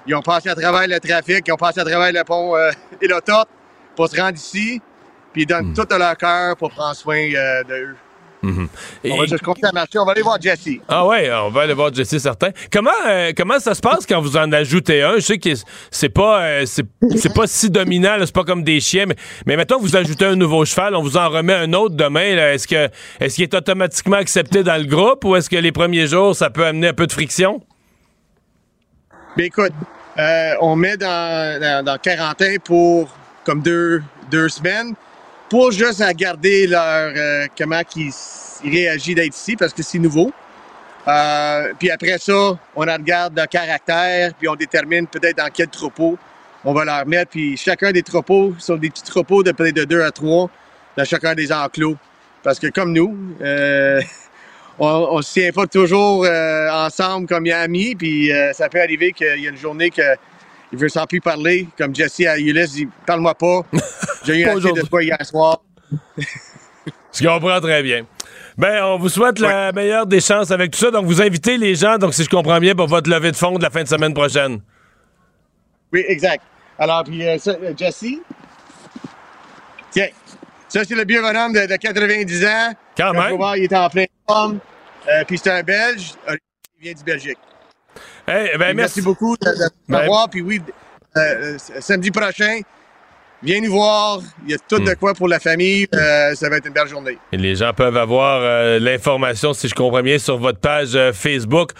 [0.05, 2.71] Ils ont passé à travers le trafic, ils ont passé à travers le pont euh,
[3.01, 3.47] et l'autote
[3.95, 4.81] pour se rendre ici.
[5.31, 5.73] Puis ils donnent Hmm.
[5.73, 7.63] tout leur cœur pour prendre soin euh,
[8.43, 8.47] eux.
[8.47, 8.67] Mhm.
[9.05, 9.99] On va marcher.
[9.99, 10.69] On va aller voir Jesse.
[10.87, 12.49] Ah ouais, on va aller voir Jesse certain.
[12.71, 15.15] Comment euh, comment ça se passe quand vous en ajoutez un?
[15.15, 15.49] Je sais que
[15.91, 19.79] c'est pas euh, c'est pas si dominant, c'est pas comme des chiens, mais, mais mettons
[19.79, 22.37] vous ajoutez un nouveau cheval, on vous en remet un autre demain.
[22.53, 26.07] Est-ce que est-ce qu'il est automatiquement accepté dans le groupe ou est-ce que les premiers
[26.07, 27.61] jours ça peut amener un peu de friction?
[29.35, 29.73] Mais écoute,
[30.19, 33.09] euh, on met dans, dans, dans quarantaine pour
[33.45, 34.93] comme deux, deux semaines
[35.53, 36.81] pour juste à garder leur
[37.15, 38.11] euh, comment ils,
[38.63, 40.31] réagissent d'être ici parce que c'est nouveau.
[41.07, 46.17] Euh, puis après ça, on regarde le caractère, puis on détermine peut-être dans quel troupeau
[46.65, 47.29] on va leur mettre.
[47.29, 50.49] Puis chacun des troupeaux sont des petits troupeaux de peut-être de deux à trois
[50.97, 51.97] dans chacun des enclos.
[52.41, 54.01] Parce que comme nous, euh,
[54.79, 59.11] on ne se tient pas toujours euh, ensemble comme amis, puis euh, ça peut arriver
[59.11, 62.87] qu'il y a une journée qu'il veut sans plus parler, comme Jesse à Ulysse dit
[63.05, 63.61] Parle-moi pas,
[64.23, 65.61] j'ai eu assez de toi hier soir.
[67.13, 68.05] Je comprends très bien.
[68.57, 70.91] Ben, on vous souhaite la meilleure des chances avec tout ça.
[70.91, 73.57] Donc, vous invitez les gens, donc si je comprends bien, pour votre levée de fonds
[73.57, 74.61] de la fin de semaine prochaine.
[75.91, 76.43] Oui, exact.
[76.77, 78.05] Alors, puis euh, ça, euh, Jesse,
[79.91, 80.07] tiens,
[80.67, 82.73] ça c'est le vieux bonhomme de, de 90 ans.
[82.97, 83.35] Quand même.
[83.37, 84.59] voir, il est en pleine forme.
[85.07, 87.37] Euh, puis c'est un Belge, il vient du Belgique.
[88.27, 89.01] Eh, ben, Puis merci.
[89.01, 90.29] beaucoup de, de Ben- m'avoir.
[90.29, 90.61] Puis oui,
[91.17, 92.59] euh, samedi prochain,
[93.43, 94.19] viens nous voir.
[94.45, 94.85] Il y a tout Hmm.
[94.85, 95.87] de quoi pour la famille.
[95.93, 97.17] Euh, ça va être une belle journée.
[97.31, 101.13] Et les gens peuvent avoir euh, l'information, si je comprends bien, sur votre page euh,
[101.13, 101.71] Facebook.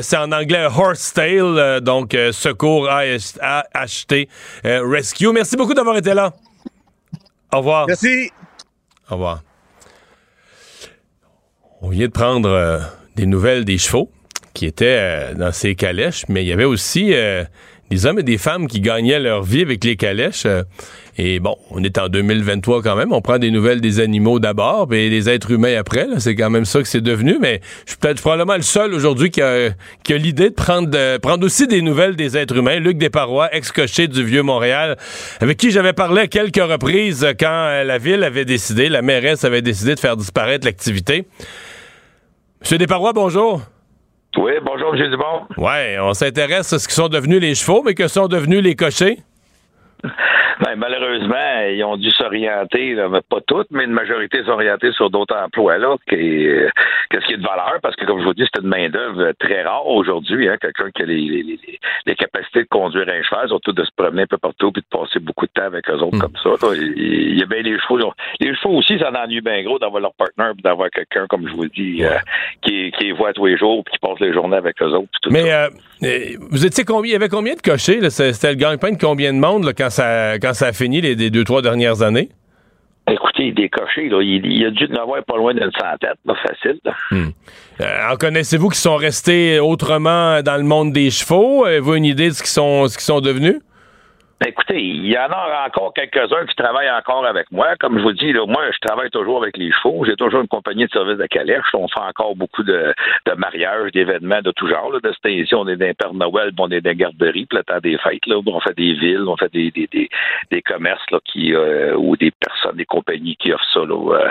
[0.00, 4.28] C'est en anglais Horse Tail, euh, donc secours AHT
[4.64, 5.32] euh, Rescue.
[5.32, 6.32] Merci beaucoup d'avoir été là.
[7.52, 7.86] Au revoir.
[7.86, 8.30] Merci.
[9.10, 9.42] Au revoir.
[11.80, 12.80] On vient de prendre
[13.16, 14.10] des nouvelles des chevaux
[14.52, 17.14] qui étaient dans ces calèches, mais il y avait aussi
[17.90, 20.46] des hommes et des femmes qui gagnaient leur vie avec les calèches.
[21.20, 23.12] Et bon, on est en 2023 quand même.
[23.12, 26.06] On prend des nouvelles des animaux d'abord, puis des êtres humains après.
[26.18, 27.38] C'est quand même ça que c'est devenu.
[27.40, 29.70] Mais je suis peut-être probablement le seul aujourd'hui qui a,
[30.04, 32.78] qui a l'idée de prendre, de prendre aussi des nouvelles des êtres humains.
[32.78, 34.96] Luc Desparois, ex-cocher du Vieux-Montréal,
[35.40, 39.42] avec qui j'avais parlé à quelques reprises quand euh, la ville avait décidé, la mairesse
[39.42, 41.26] avait décidé de faire disparaître l'activité.
[42.60, 43.62] Monsieur Desparois, bonjour.
[44.36, 45.10] Oui, bonjour, M.
[45.10, 45.46] Dubon.
[45.56, 48.76] Ouais, on s'intéresse à ce qui sont devenus les chevaux, mais que sont devenus les
[48.76, 49.18] cochers?
[50.64, 52.96] Ben, malheureusement, ils ont dû s'orienter,
[53.28, 56.68] pas toutes, mais une majorité s'orienter sur d'autres emplois là, qui, euh,
[57.10, 59.62] qu'est-ce qui est de valeur, parce que comme je vous dis, c'est une main-d'œuvre très
[59.62, 63.48] rare aujourd'hui, hein, quelqu'un qui a les, les, les, les capacités de conduire un cheval,
[63.48, 65.98] surtout de se promener un peu partout puis de passer beaucoup de temps avec eux
[65.98, 66.50] autres comme ça.
[66.66, 66.74] là.
[66.74, 67.98] Il y a bien les chevaux.
[68.40, 71.46] Les chevaux aussi, ça en ennuie bien gros d'avoir leur partenaire puis d'avoir quelqu'un, comme
[71.48, 72.10] je vous dis, euh,
[72.62, 75.08] qui, qui les voit tous les jours puis qui passe les journées avec eux autres.
[75.22, 75.64] tout Mais ça.
[75.64, 75.68] euh,
[76.04, 76.18] euh,
[76.50, 77.10] vous étiez combien?
[77.10, 78.08] Il y avait combien de cochers?
[78.10, 81.14] C'était le gagne-pain de combien de monde là, quand, ça, quand ça a fini les,
[81.14, 82.28] les deux, trois dernières années?
[83.10, 86.34] Écoutez, des cochers, là, il, il a dû en avoir pas loin d'une centaine, là,
[86.46, 86.78] facile.
[86.84, 86.94] là.
[87.80, 91.64] Euh, en connaissez-vous qui sont restés autrement dans le monde des chevaux?
[91.64, 93.60] Avez-vous une idée de ce qu'ils sont, ce qu'ils sont devenus?
[94.40, 97.74] Ben, Écoutez, il y en a encore quelques-uns qui travaillent encore avec moi.
[97.80, 100.04] Comme je vous dis, là, moi, je travaille toujours avec les chevaux.
[100.04, 101.64] J'ai toujours une compagnie de service de calèche.
[101.74, 102.94] On fait encore beaucoup de,
[103.26, 104.92] de mariages, d'événements de tout genre.
[104.92, 105.00] Là.
[105.02, 107.64] De cette ici, on est les Père Noël, on est dans les garderies, puis le
[107.64, 108.26] temps des fêtes.
[108.26, 110.08] Là, on fait des villes, on fait des, des, des,
[110.50, 113.80] des commerces là, qui euh, ou des personnes, des compagnies qui offrent ça.
[113.80, 114.30] Là, euh,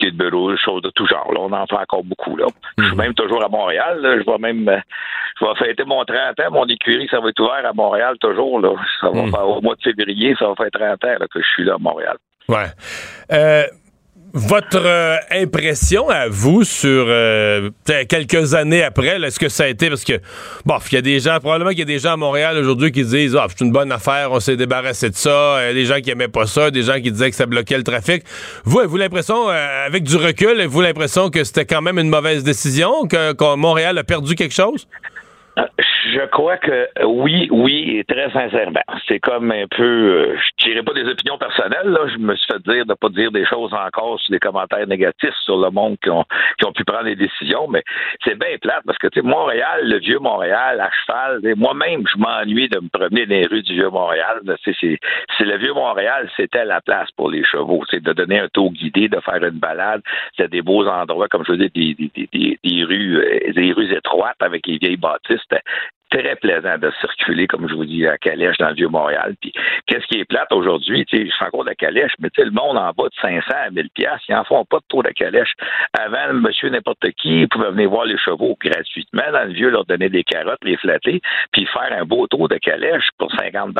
[0.00, 1.32] de bureau, des choses de tout genre.
[1.32, 1.40] Là.
[1.40, 2.36] On en fait encore beaucoup.
[2.36, 2.46] Là.
[2.78, 4.00] Je suis même toujours à Montréal.
[4.00, 4.18] là.
[4.18, 4.78] Je vais même euh,
[5.40, 6.50] je vais fêter mon 30 ans.
[6.50, 8.60] Mon écurie, ça va être ouvert à Montréal toujours.
[8.60, 8.70] Là.
[9.00, 11.64] Ça va au mois de février, ça va faire 30 ans là, que je suis
[11.64, 12.16] là à Montréal.
[12.48, 12.66] Ouais.
[13.32, 13.64] Euh,
[14.32, 17.70] votre euh, impression à vous sur euh,
[18.08, 20.20] quelques années après, est-ce que ça a été parce que
[20.64, 22.92] bon, il y a des gens probablement qu'il y a des gens à Montréal aujourd'hui
[22.92, 26.10] qui disent ah c'est une bonne affaire, on s'est débarrassé de ça, des gens qui
[26.10, 28.22] aimaient pas ça, des gens qui disaient que ça bloquait le trafic.
[28.64, 33.08] Vous avez-vous l'impression avec du recul, avez-vous l'impression que c'était quand même une mauvaise décision
[33.08, 34.86] que Montréal a perdu quelque chose?
[35.78, 38.80] Je crois que oui, oui, et très sincèrement.
[39.06, 42.00] C'est comme un peu, euh, je dirais pas des opinions personnelles, là.
[42.06, 45.34] Je me suis fait dire de pas dire des choses encore sur des commentaires négatifs
[45.44, 46.24] sur le monde qui ont,
[46.58, 47.82] qui ont pu prendre des décisions, mais
[48.24, 52.18] c'est bien plate parce que, tu sais, Montréal, le vieux Montréal, à cheval, moi-même, je
[52.18, 54.40] m'ennuie de me promener dans les rues du vieux Montréal.
[54.64, 57.82] C'est, le vieux Montréal, c'était la place pour les chevaux.
[57.90, 60.02] C'est de donner un tour guidé, de faire une balade.
[60.36, 63.52] C'était des beaux endroits, comme je vous dis, des, des, des, des, des rues, euh,
[63.52, 65.40] des rues étroites avec les vieilles bâtisses.
[65.50, 65.62] C'était
[66.10, 69.34] très plaisant de circuler, comme je vous dis, à Calèche, dans le Vieux-Montréal.
[69.40, 69.52] Puis,
[69.86, 71.04] qu'est-ce qui est plate aujourd'hui?
[71.06, 73.20] Tu sais, je fais encore de Calèche, mais tu sais, le monde en bas de
[73.20, 75.52] 500 à 1000 piastres, ils en font pas de tour de Calèche.
[75.98, 79.22] Avant, monsieur n'importe qui pouvait venir voir les chevaux gratuitement.
[79.32, 81.20] Dans le Vieux, leur donner des carottes, les flatter,
[81.52, 83.76] puis faire un beau tour de Calèche pour 50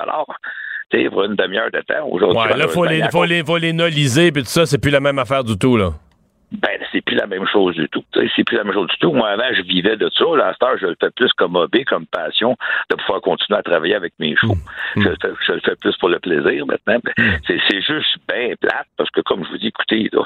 [0.92, 2.06] tu sais, pour une demi-heure de temps.
[2.08, 4.90] Aujourd'hui, Ouais, là faut les faut les faut les noliser puis tout ça, c'est plus
[4.90, 5.90] la même affaire du tout là.
[7.10, 8.04] C'est plus la même chose du tout.
[8.36, 9.12] C'est plus la même chose du tout.
[9.12, 10.24] Moi, avant, je vivais de ça.
[10.36, 12.56] Là, à cette heure, je le fais plus comme hobby, comme passion,
[12.90, 14.54] de pouvoir continuer à travailler avec mes chevaux.
[14.96, 16.98] Je, le fais, je le fais plus pour le plaisir maintenant.
[17.04, 20.22] Ben, C'est juste bien plate parce que, comme je vous dis, écoutez, là,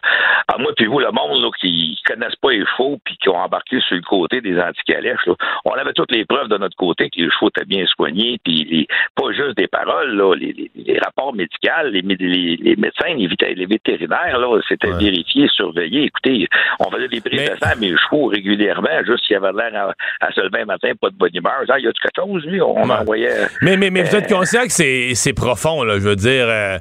[0.48, 3.36] à moi puis vous, le monde là, qui connaissent pas les chevaux puis qui ont
[3.36, 5.26] embarqué sur le côté des anticalèches,
[5.64, 8.64] on avait toutes les preuves de notre côté que les chevaux étaient bien soignés, puis
[8.64, 12.76] les- pas juste des paroles, là, les, les- les rapports médicaux, les, mé- les- les
[12.76, 16.04] médecins, les, vétérinaires, c'était vérifié, surveillé.
[16.04, 16.48] Écoutez,
[16.80, 19.88] on faisait des prises de sang à mes chevaux régulièrement, juste s'il y avait l'air
[20.20, 21.54] à, à se lever un matin, pas de bonne humeur.
[21.68, 22.60] Ah, y a-tu quelque chose, lui?
[22.60, 23.46] On envoyait.
[23.62, 24.72] Mais, mais, mais vous êtes Euh, conscient que
[25.14, 26.46] c'est profond, là, je veux dire.
[26.48, 26.78] euh,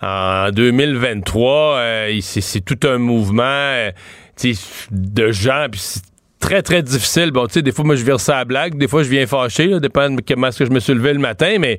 [0.00, 3.90] en 2023, euh, il- c'est tout un mouvement euh,
[4.92, 6.02] de gens, puis c'est
[6.40, 7.32] très, très difficile.
[7.32, 9.26] Bon, tu sais, des fois, moi, je vire ça à blague, des fois, je viens
[9.26, 11.78] fâché, là, dépend de comment est-ce que je me suis levé le matin, mais...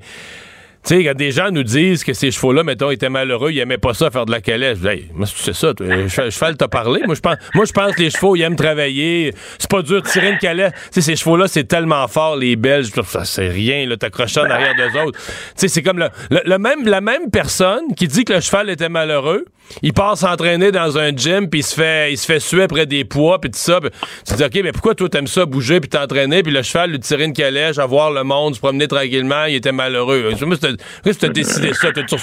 [0.85, 3.93] Tu sais, des gens nous disent que ces chevaux-là, mettons, étaient malheureux, ils aimaient pas
[3.93, 4.77] ça faire de la calèche.
[4.85, 5.73] Hey, c'est ça,
[6.07, 7.01] cheval t'a parlé.
[7.05, 9.33] Moi, je pense, pense que les chevaux, ils aiment travailler.
[9.57, 10.71] C'est pas dur de tirer une calèche.
[10.71, 12.91] Tu sais, ces chevaux-là, c'est tellement fort, les Belges.
[13.05, 15.19] Ça, c'est rien, là, t'accroches en arrière d'eux autres.
[15.19, 18.69] Tu sais, c'est comme le, le- même, la même personne qui dit que le cheval
[18.69, 19.45] était malheureux.
[19.83, 22.87] Il part s'entraîner dans un gym, puis il se fait, il se fait suer après
[22.87, 23.79] des poids, puis tout ça.
[23.79, 23.91] Puis
[24.25, 26.89] tu te dis, OK, mais pourquoi toi, t'aimes ça, bouger, puis t'entraîner, puis le cheval,
[26.89, 30.31] lui tirer une calèche, à voir le monde, se promener tranquillement, il était malheureux.
[30.77, 31.91] Tu as décidé ça.
[31.91, 32.15] Tu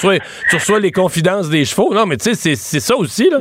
[0.56, 1.92] reçois, les confidences des chevaux.
[1.94, 3.38] Non, mais tu sais, c'est ça aussi, là.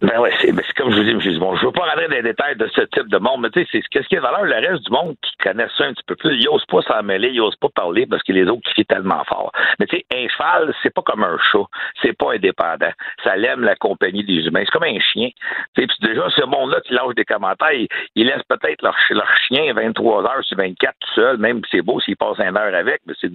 [0.00, 1.18] Ben ouais, c'est ben comme je vous dis, M.
[1.18, 1.56] Dumont.
[1.56, 3.68] Je veux pas rentrer dans les détails de ce type de monde, mais tu sais,
[3.70, 6.16] c'est qu'est-ce qui est valeur, le reste du monde qui connaissent ça un petit peu
[6.16, 8.86] plus, ils osent pas s'en mêler, ils osent pas parler parce que les autres crient
[8.86, 9.52] tellement fort.
[9.78, 11.66] Mais tu sais, un cheval, c'est pas comme un chat,
[12.00, 12.90] c'est pas indépendant.
[13.24, 14.62] Ça l'aime la compagnie des humains.
[14.64, 15.28] C'est comme un chien.
[15.74, 19.36] Tu sais, puis déjà, ce monde-là qui lâche des commentaires, ils, laissent peut-être leur, leur
[19.48, 22.74] chien 23 heures sur 24 tout seul, même si c'est beau s'ils passent une heure
[22.74, 23.30] avec, mais c'est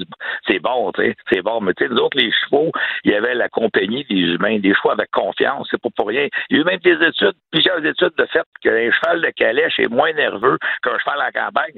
[0.47, 1.61] c'est bon, tu sais, c'est bon.
[1.61, 2.71] Mais tu sais, nous autres, les chevaux,
[3.03, 6.27] il y avait la compagnie des humains, des chevaux avec confiance, c'est pas pour rien.
[6.55, 9.77] Il y a eu même des études, plusieurs études de fait qu'un cheval de calèche
[9.77, 11.75] est moins nerveux qu'un cheval en campagne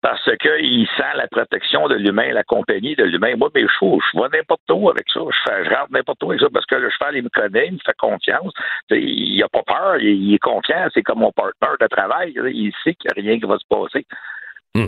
[0.00, 3.36] parce qu'il sent la protection de l'humain, la compagnie de l'humain.
[3.36, 5.20] Moi, mes chevaux, je vais n'importe où avec ça.
[5.20, 7.78] Je, rentre n'importe où avec ça parce que le cheval, il me connaît, il me
[7.84, 8.52] fait confiance.
[8.90, 10.88] Il n'a pas peur, il, il est confiant.
[10.94, 12.32] C'est comme mon partenaire de travail.
[12.34, 14.06] Il sait qu'il n'y a rien qui va se passer.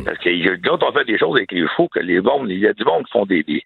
[0.05, 2.67] Parce que d'autres ont fait des choses avec les chevaux que les bons, il y
[2.69, 3.63] a du monde qui font des, des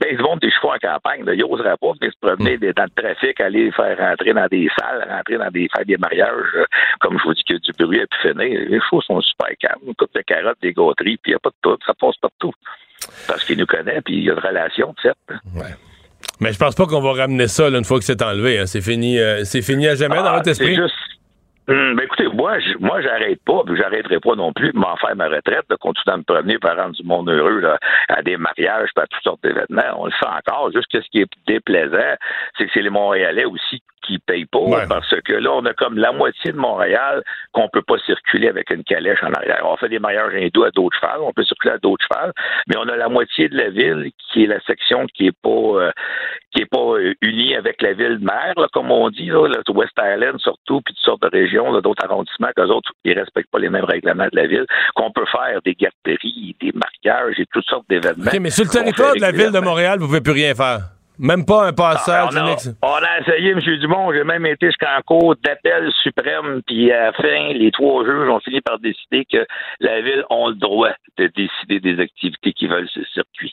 [0.00, 2.84] ben, du monde des chevaux en campagne, là, ils n'oseraient pas venir se promener dans
[2.84, 6.64] le trafic, aller faire rentrer dans des salles, rentrer dans des faire des mariages, euh,
[7.00, 8.60] comme je vous dis qu'il y a du bruit à pu finir.
[8.68, 11.38] Les chevaux sont super calmes, ils coupent des carottes, des gâteries, puis il n'y a
[11.38, 12.52] pas de tout, ça passe partout.
[13.28, 15.14] Parce qu'ils nous connaissent, puis il y a une relation, tu sais.
[16.40, 18.58] Mais je pense pas qu'on va ramener ça là, une fois que c'est enlevé.
[18.58, 18.66] hein.
[18.66, 20.74] C'est fini, euh, c'est fini à jamais dans Ah, votre esprit.
[20.74, 20.94] c'est juste-
[21.68, 24.96] Hum, ben écoutez, moi, je- moi, j'arrête pas, puis j'arrêterai pas non plus de m'en
[24.96, 27.78] faire ma retraite, de continuer à me promener par rendre du monde heureux là,
[28.08, 29.82] à des mariages, puis à toutes sortes d'événements.
[29.98, 30.72] On le fait encore.
[30.72, 32.14] Juste que ce qui est déplaisant,
[32.56, 35.98] c'est que c'est les Montréalais aussi qui payent pas, parce que là, on a comme
[35.98, 39.60] la moitié de Montréal qu'on peut pas circuler avec une calèche en arrière.
[39.64, 42.32] On fait des mariages hindous à d'autres chevals, on peut circuler à d'autres chevals,
[42.68, 45.50] mais on a la moitié de la ville qui est la section qui est pas
[45.50, 45.90] euh,
[46.54, 49.72] qui est pas euh, unie avec la ville mère, là, comme on dit, là, le
[49.74, 53.50] West Island surtout, puis toutes sortes de régions, là, d'autres arrondissements qu'eux autres, ils respectent
[53.50, 57.46] pas les mêmes règlements de la ville, qu'on peut faire des garderies, des mariages et
[57.52, 58.30] toutes sortes d'événements.
[58.40, 59.58] Mais sur le territoire de la ville de.
[59.58, 60.80] Montréal, vous pouvez plus rien faire.
[61.18, 62.30] Même pas un passage.
[62.36, 63.60] Ah, on, a, on a essayé, M.
[63.80, 64.12] Dumont.
[64.12, 66.62] J'ai même été jusqu'en cours d'appel suprême.
[66.64, 69.44] Puis à la fin, les trois juges ont fini par décider que
[69.80, 73.52] la ville a le droit de décider des activités qu'ils veulent le circuit.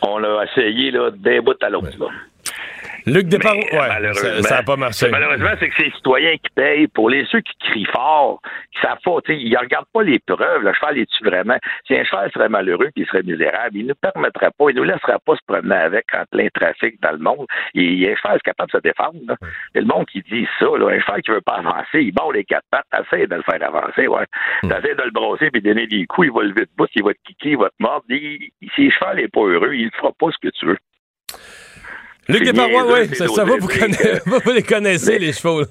[0.00, 1.88] On l'a essayé d'un bout à l'autre.
[3.06, 5.08] Luc Desparois, Mais, ouais, malheureusement, ça- ça a pas marché.
[5.10, 6.86] Malheureusement, c'est que c'est les citoyens qui payent.
[6.88, 8.40] Pour les ceux qui crient fort,
[8.72, 10.62] qui savent pas, ils regardent pas les preuves.
[10.62, 11.56] Le cheval est-tu vraiment?
[11.86, 14.80] Si un cheval serait malheureux puis il serait misérable, il ne permettrait pas, il ne
[14.80, 17.46] nous laisserait pas se promener avec en plein trafic dans le monde.
[17.74, 19.18] Et un cheval est capable de se défendre.
[19.26, 19.36] là.
[19.74, 22.22] Et le monde qui dit ça, là, un cheval qui veut pas avancer, il bat
[22.32, 24.24] les quatre pattes, essaie de le faire avancer, ouais.
[24.62, 27.12] T'essaies de le brosser puis donner des coups, il va lever de bout, il va
[27.14, 28.04] te kicker, il va te mordre.
[28.08, 30.78] Il- si le cheval n'est pas heureux, il ne fera pas ce que tu veux.
[32.28, 35.62] Luc Desparois, oui, ça, ça va, vous, connaissez, vous les connaissez, les chevaux.
[35.62, 35.66] là.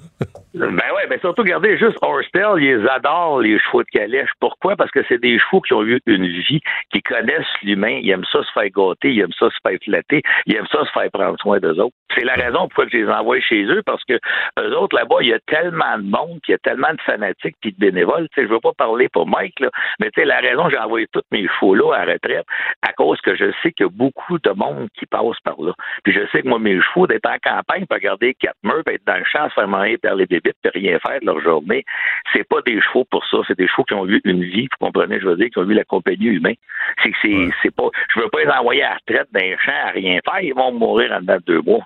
[0.54, 4.28] Ben ouais, ben surtout, regardez, juste Horsetail, ils adorent, les chevaux de calèche.
[4.38, 4.76] Pourquoi?
[4.76, 6.60] Parce que c'est des chevaux qui ont eu une vie,
[6.92, 10.22] qui connaissent l'humain, ils aiment ça se faire gâter, ils aiment ça se faire flatter,
[10.44, 11.94] ils aiment ça se faire prendre soin d'eux autres.
[12.14, 14.18] C'est la raison pourquoi je les envoie chez eux, parce que
[14.60, 17.56] eux autres, là-bas, il y a tellement de monde, il y a tellement de fanatiques
[17.62, 18.28] puis de bénévoles.
[18.34, 20.78] Tu sais, je veux pas parler pour Mike, là, mais tu sais, la raison j'ai
[20.78, 22.44] envoyé tous mes chevaux-là à la retraite,
[22.82, 25.72] à cause que je sais qu'il y a beaucoup de monde qui passe par là.
[26.04, 28.96] Puis je sais que moi, mes chevaux, d'être en campagne, puis regarder quatre murs, puis
[28.96, 31.40] être dans le champ, se faire manger par les bébites, puis rien faire de leur
[31.40, 31.84] journée,
[32.32, 33.38] c'est pas des chevaux pour ça.
[33.46, 35.68] C'est des chevaux qui ont eu une vie, vous comprenez, je veux dire, qui ont
[35.68, 36.56] eu la compagnie humaine.
[37.02, 39.56] C'est que c'est, c'est pas, je veux pas les envoyer à la retraite dans les
[39.64, 41.84] champs à rien faire, ils vont mourir en dedans de deux mois.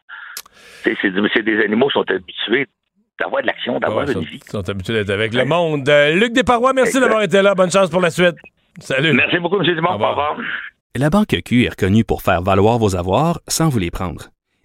[0.83, 2.66] C'est, c'est, c'est des animaux qui sont habitués
[3.19, 4.40] d'avoir de l'action, d'avoir Ouais, une sont, vie.
[4.47, 5.88] sont habitués d'être avec le monde.
[5.88, 7.07] Euh, Luc Desparois, merci Exact.
[7.09, 7.55] d'avoir été là.
[7.55, 8.37] Bonne chance pour la suite.
[8.79, 9.12] Salut.
[9.14, 9.75] Merci beaucoup, M.
[9.75, 9.90] Dumont.
[9.90, 10.37] Au revoir.
[10.95, 14.27] La Banque Q est reconnue pour faire valoir vos avoirs sans vous les prendre.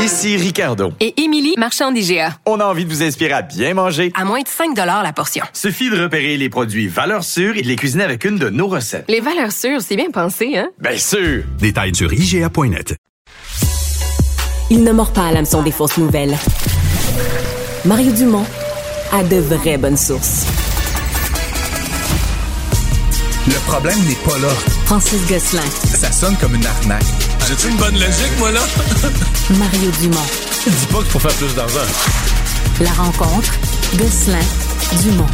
[0.00, 0.92] Ici Ricardo.
[0.98, 2.38] Et Émilie, marchand d'IGA.
[2.46, 4.10] On a envie de vous inspirer à bien manger.
[4.14, 5.44] À moins de 5 la portion.
[5.52, 8.66] Suffit de repérer les produits valeurs sûres et de les cuisiner avec une de nos
[8.66, 9.04] recettes.
[9.08, 10.70] Les valeurs sûres, c'est bien pensé, hein?
[10.80, 11.44] Bien sûr!
[11.58, 12.96] Détails sur IGA.net.
[14.70, 16.36] Il ne mord pas à l'hameçon des fausses nouvelles.
[17.84, 18.46] Mario Dumont
[19.12, 20.46] a de vraies bonnes sources.
[23.46, 24.48] Le problème n'est pas là.
[24.86, 25.68] Francis Gosselin.
[25.94, 27.29] Ça sonne comme une arnaque.
[27.50, 28.60] J'ai-tu une bonne logique, moi, là?
[29.58, 30.20] Mario Dumont.
[30.68, 31.80] Dis pas qu'il faut faire plus d'argent.
[32.80, 33.52] La rencontre,
[33.96, 34.38] Gosselin,
[35.02, 35.26] Dumont.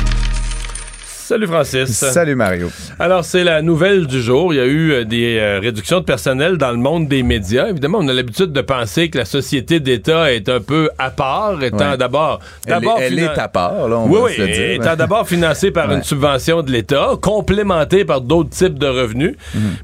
[1.28, 1.88] Salut Francis.
[1.90, 2.70] Salut Mario.
[3.00, 4.54] Alors c'est la nouvelle du jour.
[4.54, 7.66] Il y a eu euh, des euh, réductions de personnel dans le monde des médias.
[7.68, 11.60] Évidemment, on a l'habitude de penser que la société d'État est un peu à part,
[11.64, 11.96] étant Ouais.
[11.96, 14.46] d'abord, Elle, est- elle finan- est à part, là, on oui, va oui, se le
[14.46, 14.70] dire.
[14.80, 15.96] étant d'abord financée par Ouais.
[15.96, 19.34] une subvention de l'État, complémentée par d'autres types de revenus.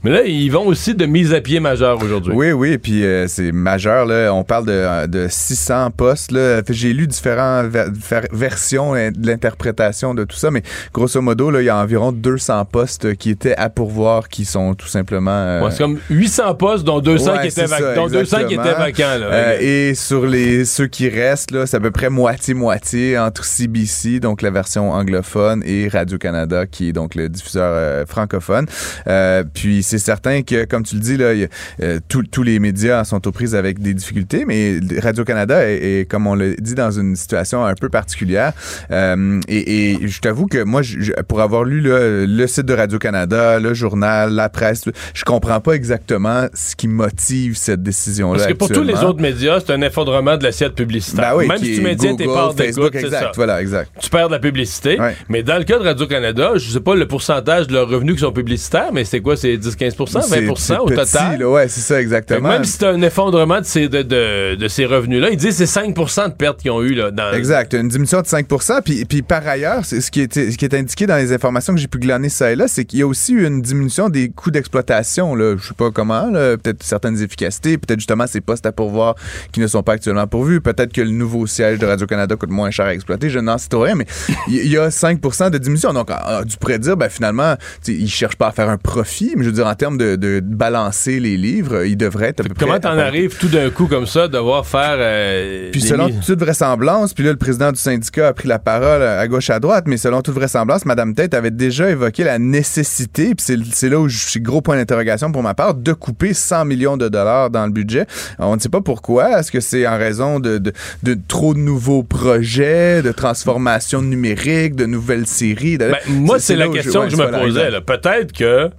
[0.04, 2.34] Mais là, ils vont aussi de mise à pied majeure aujourd'hui.
[2.34, 2.38] Mhm.
[2.38, 4.06] Oui, oui, puis euh, c'est majeur.
[4.06, 4.32] Là.
[4.32, 6.30] On parle de, de 600 postes.
[6.70, 10.62] J'ai lu différentes ver- ver- versions de l'interprétation de tout ça, mais
[10.94, 14.74] grosso modo, là, il y a environ 200 postes qui étaient à pourvoir, qui sont
[14.74, 15.30] tout simplement...
[15.32, 18.06] euh, Ouais, c'est comme 800 postes, dont 200 Ouais, qui étaient, c'est vac- ça, dont
[18.08, 18.62] 200 qui exactement.
[18.64, 19.18] étaient vacants.
[19.18, 19.26] Là.
[19.32, 24.42] Euh, et sur les ceux qui restent, c'est à peu près moitié-moitié entre CBC, donc
[24.42, 28.66] la version anglophone, et Radio-Canada, qui est donc le diffuseur euh, francophone.
[29.06, 33.26] Euh, puis c'est certain que, comme tu le dis, là, a, tous- les médias sont
[33.28, 37.14] aux prises avec des difficultés, mais Radio-Canada est, est, comme on l'a dit, dans une
[37.16, 38.52] situation un peu particulière.
[38.90, 43.58] Et, et je t'avoue que moi, je- je- pour avoir lu le site de Radio-Canada,
[43.58, 48.38] le journal, la presse, je comprends pas exactement ce qui motive cette décision-là.
[48.38, 51.32] Parce que pour tous les autres médias, c'est un effondrement de l'assiette publicitaire.
[51.32, 53.30] Ben oui, Même si tu maintiens tes parts Facebook, d'écoute, c'est exact, ça.
[53.36, 53.90] voilà, exact.
[54.00, 54.98] Tu perds de la publicité.
[55.28, 58.20] Mais dans le cas de Radio-Canada, je sais pas le pourcentage de leurs revenus qui
[58.20, 59.36] sont publicitaires, mais c'est quoi?
[59.36, 61.38] C'est 10-15 20 C'est- c'est au petit, total?
[61.40, 62.48] là, ouais, c'est ça, exactement.
[62.48, 65.66] Même si c'est un effondrement de ces, de, de- de ces revenus-là, ils disent que
[65.66, 68.46] c'est 5% de pertes qu'ils ont eu là, dans Exact, une diminution de 5
[68.84, 71.74] puis, puis par ailleurs, c'est ce qui, est, ce qui est indiqué dans les informations
[71.74, 74.08] que j'ai pu glaner ça et là, c'est qu'il y a aussi eu une diminution
[74.08, 75.36] des coûts d'exploitation.
[75.36, 79.14] Je sais pas comment, peut-être certaines efficacités, peut-être justement ces postes à pourvoir
[79.52, 82.70] qui ne sont pas actuellement pourvus, peut-être que le nouveau siège de Radio-Canada coûte moins
[82.70, 84.06] cher à exploiter, je n'en sais rien, mais
[84.48, 85.92] il y, a 5% de diminution.
[85.92, 87.54] Donc, on tu pourrais dire, ben, finalement,
[87.86, 90.40] ils cherchent pas à faire un profit, mais je veux dire, en termes de, de
[90.42, 94.06] balancer les livres, ils devraient être à peu Comment t'en arrives tout d'un coup comme
[94.06, 94.96] ça, devoir faire.
[94.98, 99.02] euh, Puis selon toute vraisemblance, puis là, le président du syndicat a pris la parole
[99.02, 103.34] à gauche à droite, mais selon toute vraisemblance, Mme Tête avait déjà évoqué la nécessité,
[103.34, 106.64] puis c'est là où je suis gros point d'interrogation pour ma part, de couper 100
[106.64, 108.06] millions de dollars dans le budget.
[108.38, 109.38] On ne sait pas pourquoi.
[109.40, 110.72] Est-ce que c'est en raison de, de,
[111.02, 115.78] de trop de nouveaux projets, de transformation numérique, de nouvelles séries?
[115.78, 117.80] De- Ben, moi, c'est la question ouais, que je me posais.
[117.80, 118.70] Peut-être que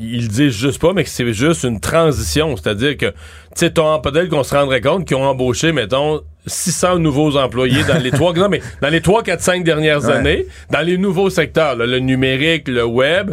[0.00, 2.56] ils disent juste pas, mais que c'est juste une transition.
[2.56, 3.14] C'est-à-dire que, tu
[3.56, 8.10] sais, peut-être qu'on se rendrait compte qu'ils ont embauché, mettons, 600 nouveaux employés dans les
[8.10, 10.12] trois, non, mais dans les 3, 4, 5 dernières Ouais.
[10.12, 13.32] années, dans les nouveaux secteurs, là, le numérique, le web.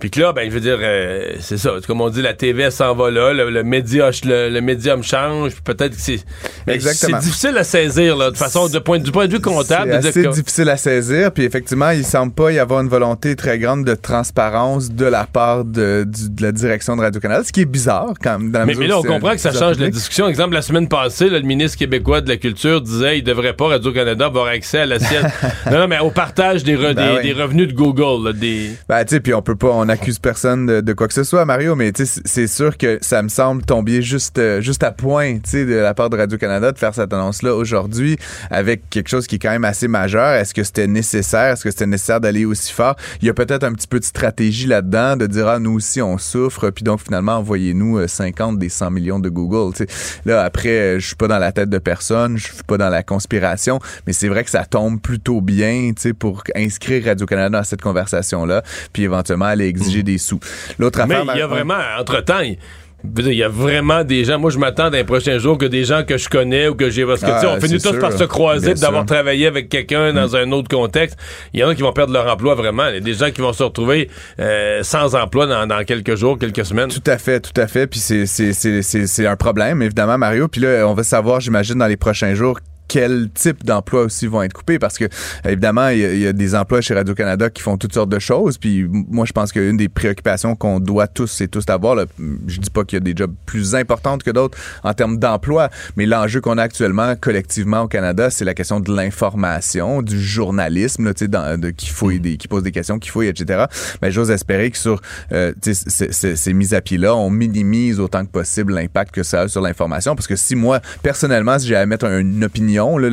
[0.00, 1.72] Puis que là, ben, je veux dire, euh, c'est ça.
[1.86, 5.52] Comme on dit, la TV s'en va là, le, le média, le, le médium change.
[5.62, 6.20] Peut-être que c'est.
[6.66, 7.18] mais Exactement.
[7.20, 9.90] C'est difficile à saisir, là, de façon, de point, du point de vue comptable.
[10.02, 13.36] C'est assez que- difficile à saisir, puis effectivement, il semble pas y avoir une volonté
[13.36, 17.52] très grande de transparence de la part de, du- de la direction de Radio-Canada, ce
[17.52, 18.50] qui est bizarre quand même.
[18.50, 20.28] Dans la Mais, mais là, on comprend que ça change la discussion.
[20.28, 23.66] Exemple, la semaine passée, là, le ministre québécois de la Culture disait qu'il devrait pas
[23.68, 25.26] Radio-Canada avoir accès à l'assiette.
[25.70, 27.34] non, non, mais au partage des, re- Ben des, oui.
[27.34, 28.26] des revenus de Google.
[28.28, 28.70] là, des...
[28.88, 31.24] Ben, tu sais, puis on peut pas, on accuse personne de, de quoi que ce
[31.24, 35.38] soit, Mario, mais c'est sûr que ça me semble tomber juste, euh, juste à point,
[35.52, 38.16] de la part de Radio-Canada de faire cette annonce-là aujourd'hui
[38.50, 40.34] avec quelque chose qui est quand même assez majeur.
[40.34, 41.52] Est-ce que c'était nécessaire?
[41.52, 42.96] Est-ce que c'était nécessaire d'aller aussi fort?
[43.20, 46.00] Il y a peut-être un petit peu de stratégie là-dedans, de dire, ah, nous aussi,
[46.00, 50.20] on souffre, puis donc, finalement, envoyez-nous euh, 50 des 100 millions de Google, tu sais.
[50.24, 52.88] Là, après, euh, je suis pas dans la tête de personne, je suis pas dans
[52.88, 57.82] la conspiration, mais c'est vrai que ça tombe plutôt bien, pour inscrire Radio-Canada dans cette
[57.82, 58.62] conversation-là,
[58.92, 60.40] puis éventuellement aller exiger des sous.
[60.78, 61.34] L'autre Mais affaire...
[61.34, 64.38] il y a vraiment, entre-temps, il y a vraiment des gens.
[64.38, 66.90] Moi, je m'attends dans les prochains jours que des gens que je connais ou que
[66.90, 67.06] j'ai.
[67.06, 67.98] Parce que, tu sais, Ah, on finit tous sûr.
[67.98, 69.04] par se croiser, d'avoir.
[69.04, 69.06] Mm.
[69.06, 71.16] travaillé avec quelqu'un dans un autre contexte.
[71.54, 72.88] Il y en a qui vont perdre leur emploi vraiment.
[72.88, 76.14] Il y a des gens qui vont se retrouver euh, sans emploi dans, dans quelques
[76.16, 76.90] jours, quelques semaines.
[76.90, 77.86] Tout à fait, tout à fait.
[77.86, 80.48] Puis c'est un problème, évidemment, Mario.
[80.48, 82.58] Puis là, on va savoir, j'imagine, dans les prochains jours,
[82.92, 84.80] quel type d'emplois aussi vont être coupés.
[84.80, 85.04] Parce que
[85.44, 87.94] évidemment il y, a- il y a des emplois chez Radio Canada qui font toutes
[87.94, 88.58] sortes de choses.
[88.58, 92.04] Puis moi je pense qu'une des préoccupations qu'on doit tous et tous avoir là,
[92.48, 95.70] je dis pas qu'il y a des jobs plus importantes que d'autres en termes d'emploi
[95.96, 101.04] mais l'enjeu qu'on a actuellement collectivement au Canada c'est la question de l'information du journalisme
[101.04, 103.64] là, tu sais, dans- de, qui fouille des qui pose des questions qui fouille etc
[104.02, 105.00] ben j'ose espérer que sur
[105.32, 109.48] euh, ces mises à pied là on minimise autant que possible l'impact que ça a
[109.48, 110.14] sur l'information.
[110.14, 113.10] Parce que si moi personnellement si j'ai à mettre une opinion là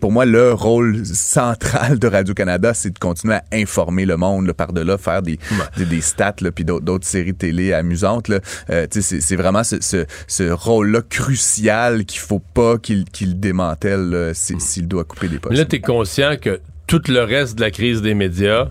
[0.00, 4.46] pour moi le rôle central de Radio Canada c'est de continuer à informer le monde
[4.46, 5.38] là, par delà faire des
[5.76, 8.30] des, des stats puis d'autres séries télé amusantes
[8.70, 14.60] Euh, c'est- vraiment ce, ce, ce rôle là crucial qu'il faut pas qu'il démantèle si-
[14.60, 17.70] s'il doit couper des postes là, tu es conscient que tout le reste de la
[17.70, 18.68] crise des médias,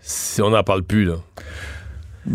[0.00, 1.14] si on n'en parle plus, là.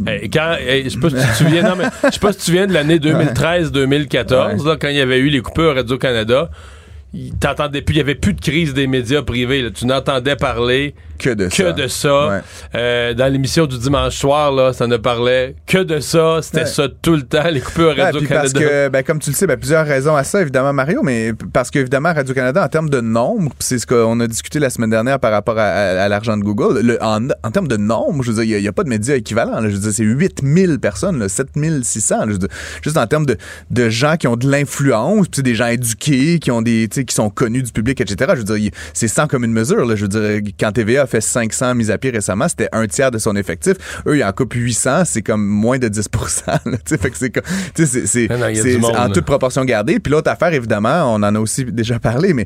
[0.07, 2.32] Hey, quand, hey, je sais pas si tu te souviens, non, mais je sais pas
[2.32, 5.76] si tu te souviens de l'année 2013-2014, là, quand il y avait eu les coupures
[5.76, 6.49] Radio-Canada.
[7.14, 9.62] Il t'entendait plus, il y avait plus de crise des médias privés.
[9.64, 9.70] là.
[9.72, 11.72] Tu n'entendais parler que de que ça.
[11.74, 12.41] de ça.
[12.74, 16.39] Euh, dans l'émission du dimanche soir, là, ça ne parlait que de ça.
[16.41, 16.66] C'était Ouais.
[16.66, 18.41] ça tout le temps, les coupures Ouais, Radio-Canada.
[18.41, 21.34] parce que, ben, comme tu le sais, ben, plusieurs raisons à ça, évidemment, Mario, mais
[21.51, 25.20] parce qu'évidemment, Radio-Canada, en termes de nombre, c'est ce qu'on a discuté la semaine dernière
[25.20, 28.32] par rapport à, à- à l'argent de Google, le- en, en termes de nombre, je
[28.32, 29.59] veux dire, il n'y a, pas de médias équivalents.
[29.59, 29.70] là.
[29.70, 32.20] je veux dire, c'est 8000 personnes, là, 7600.
[32.20, 32.26] là.
[32.28, 32.49] je veux dire,
[32.82, 33.38] juste en termes de,
[33.70, 37.64] de gens qui ont de l'influence, des gens éduqués, qui ont des, qui sont connus
[37.64, 38.32] du public, etc.
[38.36, 39.86] Je veux dire, c'est sans commune mesure.
[39.86, 39.95] Là.
[39.95, 43.12] Je veux dire, quand TVA a fait 500 mises à pied récemment, c'était un tiers
[43.12, 43.74] de son effectif.
[44.08, 46.10] Eux, ils en coupent 800, c'est comme moins de 10
[46.47, 47.43] là, tu sais, fait que c'est comme-
[48.95, 49.99] Ah en toute proportion gardée.
[49.99, 52.45] Puis l'autre affaire, évidemment, on en a aussi déjà parlé, mais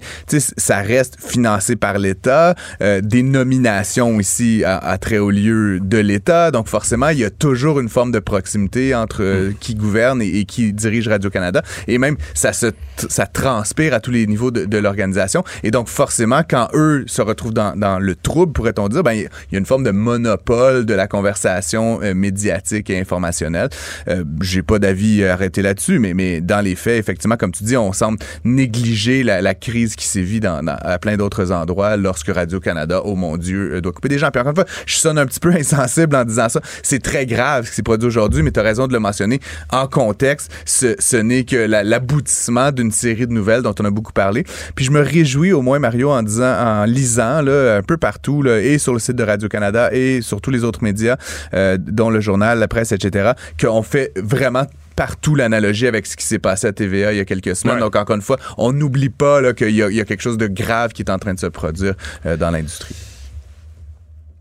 [0.58, 5.98] ça reste financé par l'État, euh, des nominations ici à, à très haut lieu de
[5.98, 6.52] l'État.
[6.52, 10.40] Donc forcément, il y a toujours une forme de proximité entre euh, qui gouverne et,
[10.40, 11.62] et qui dirige Radio-Canada.
[11.88, 12.68] Et même, ça se
[13.10, 15.44] ça transpire à tous les niveaux de, de l'organisation.
[15.64, 19.24] Et donc forcément, quand eux se retrouvent dans, dans le trouble, pourrait-on dire, ben il
[19.52, 23.70] y a une forme de monopole de la conversation euh, médiatique et informationnelle.
[24.08, 27.78] Euh, J'ai pas d'avis arrêté là-dessus, mais, mais dans les faits, effectivement, comme tu dis,
[27.78, 32.30] on semble négliger la, la crise qui sévit dans, dans- à plein d'autres endroits lorsque
[32.30, 34.30] Radio-Canada, oh mon Dieu, euh, doit couper des gens.
[34.32, 36.62] Puis encore une fois, je sonne un petit peu insensible en disant ça.
[36.84, 39.40] C'est très grave ce qui s'est produit aujourd'hui, mais tu as raison de le mentionner.
[39.72, 43.90] En contexte, ce, ce n'est que la- l'aboutissement d'une série de nouvelles dont on a
[43.92, 44.35] beaucoup parlé.
[44.44, 48.42] Puis je me réjouis au moins, Mario, en disant, en lisant là, un peu partout,
[48.42, 51.18] là, et sur le site de Radio-Canada et sur tous les autres médias,
[51.54, 54.66] euh, dont le journal, la presse, etc., qu'on fait vraiment
[54.96, 57.76] partout l'analogie avec ce qui s'est passé à TVA il y a quelques semaines.
[57.76, 57.82] Ouais.
[57.82, 60.94] Donc, encore une fois, on n'oublie pas qu'il y, y a quelque chose de grave
[60.94, 62.96] qui est en train de se produire euh, dans l'industrie.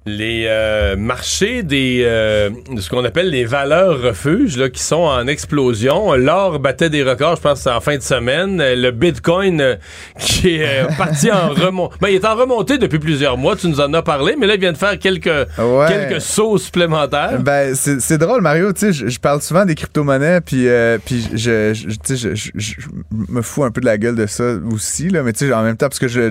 [0.06, 4.96] Les euh, marchés des euh, de ce qu'on appelle les valeurs refuges là, qui sont
[4.96, 6.14] en explosion.
[6.14, 8.58] L'or battait des records, je pense, en fin de semaine.
[8.62, 9.76] Le Bitcoin euh,
[10.18, 11.96] qui est parti en remontée.
[12.00, 13.56] Ben, il est en remontée depuis plusieurs mois.
[13.56, 15.24] Tu nous en as parlé, mais là, il vient de faire quelques,
[15.58, 15.86] Ouais.
[15.88, 17.40] quelques sauts supplémentaires.
[17.40, 18.72] Ben, c'est drôle, Mario.
[18.72, 22.74] Tu sais, je, parle souvent des crypto-monnaies, puis, euh, puis je, je, je, je-
[23.28, 25.22] me fous un peu de la gueule de ça aussi, là.
[25.22, 26.28] Mais tu sais, en même temps, parce que je,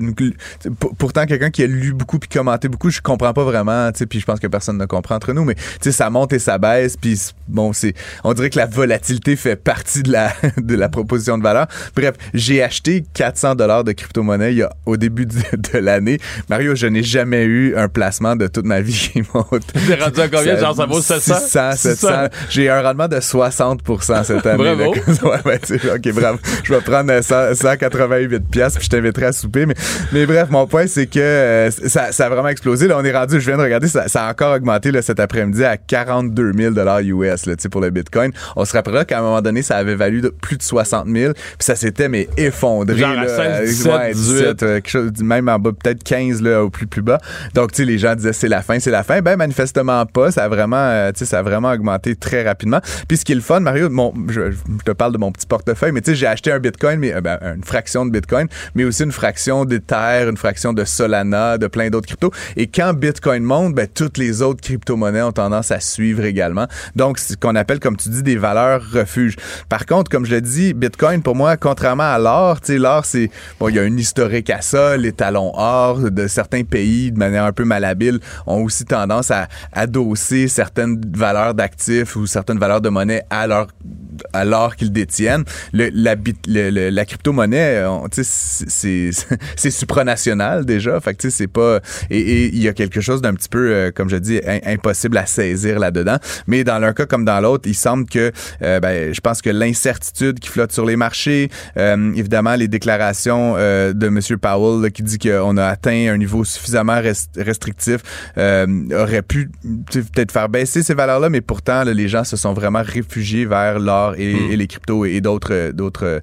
[0.79, 3.99] pour- pourtant, quelqu'un qui a lu beaucoup puis commenté beaucoup, je comprends pas vraiment, tu
[3.99, 5.43] sais, puis je pense que personne ne comprend entre nous.
[5.43, 7.93] Mais tu sais, ça monte et ça baisse, puis bon, c'est,
[8.23, 11.67] on dirait que la volatilité fait partie de la, de la proposition de valeur.
[11.95, 15.33] Bref, j'ai acheté 400 dollars de crypto-monnaie il y a, au début de,
[15.73, 16.19] de l'année.
[16.49, 19.63] Mario, je n'ai jamais eu un placement de toute ma vie qui monte.
[19.87, 20.57] T'es rendu à combien?
[20.57, 21.35] Genre, ça vaut 700?
[21.39, 22.09] 600, 700.
[22.49, 24.75] J'ai un rendement de 60% cette année.
[24.75, 24.95] Bravo.
[24.95, 25.41] là.
[25.45, 25.59] ouais,
[25.95, 26.39] OK, bravo.
[26.63, 29.65] Je vais prendre euh, 100 188 pièces puis je t'inviterai à souper.
[29.65, 29.75] Mais,
[30.11, 32.87] mais bref, mon point, c'est que euh, ça, ça a vraiment explosé.
[32.87, 35.19] Là, on est rendu, je viens de regarder, ça, ça a encore augmenté là, cet
[35.19, 38.31] après-midi à 42 000 US là, pour le Bitcoin.
[38.55, 41.33] On se rappellera qu'à un moment donné, ça avait valu de plus de 60 000
[41.33, 42.97] puis ça s'était mais effondré.
[42.97, 46.41] Genre à là, 16, 17, ouais, 17, euh, quelque chose, même en bas, peut-être 15
[46.41, 47.19] là, au plus plus bas.
[47.53, 49.21] Donc, tu sais, les gens disaient c'est la fin, c'est la fin.
[49.21, 50.31] Ben, manifestement pas.
[50.31, 52.79] Ça a vraiment, euh, tu sais, ça a vraiment augmenté très rapidement.
[53.07, 55.47] Puis ce qui est le fun, Mario, mon, je, je te parle de mon petit
[55.47, 58.47] portefeuille, mais tu sais, j'ai acheté un Bitcoin, mais euh, ben, une fraction de Bitcoin,
[58.75, 62.31] mais aussi une fraction d'Ether, une fraction de Solana, de plein d'autres cryptos.
[62.55, 66.67] Et quand Bitcoin monte, ben, toutes les autres crypto-monnaies ont tendance à suivre également.
[66.95, 69.35] Donc, c'est ce qu'on appelle, comme tu dis, des valeurs refuges.
[69.69, 73.05] Par contre, comme je l'ai dit, Bitcoin, pour moi, contrairement à l'or, tu sais, l'or,
[73.05, 73.29] c'est,
[73.59, 77.17] bon, il y a un historique à ça, les talons or de certains pays, de
[77.17, 82.81] manière un peu malhabile, ont aussi tendance à adosser certaines valeurs d'actifs ou certaines valeurs
[82.81, 85.43] de monnaie à l'or qu'ils détiennent.
[85.71, 87.83] Le, la, le- le- la crypto-monnaie,
[88.13, 90.99] c'est supranational déjà.
[90.99, 91.79] Fait que c'est pas.
[92.09, 95.17] Et il y a quelque chose d'un petit peu, euh, comme je dis, im- impossible
[95.17, 96.17] à saisir là-dedans.
[96.47, 98.31] Mais dans l'un cas comme dans l'autre, il semble que,
[98.61, 103.53] euh, ben, je pense que l'incertitude qui flotte sur les marchés, euh, évidemment, les déclarations
[103.55, 104.19] de M.
[104.39, 108.01] Powell là, qui dit qu'on a atteint un niveau suffisamment rest- restrictif,
[108.37, 109.49] aurait pu
[109.91, 113.79] peut-être faire baisser ces valeurs-là, mais pourtant, là, les gens se sont vraiment réfugiés vers
[113.79, 114.51] l'or et, Mm.
[114.51, 116.21] et les cryptos et, d'autres, d'autres,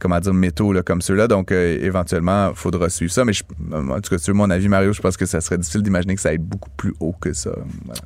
[0.00, 1.28] comment dire, métaux là, comme ceux-là.
[1.28, 3.24] Donc, éventuellement, il faudra suivre ça.
[3.24, 3.42] Mais je,
[3.72, 6.20] en tout cas, sur mon avis, Mario, je pense que ça serait difficile d'imaginer que
[6.20, 7.50] ça aille beaucoup plus haut que ça.
[7.84, 8.00] Voilà.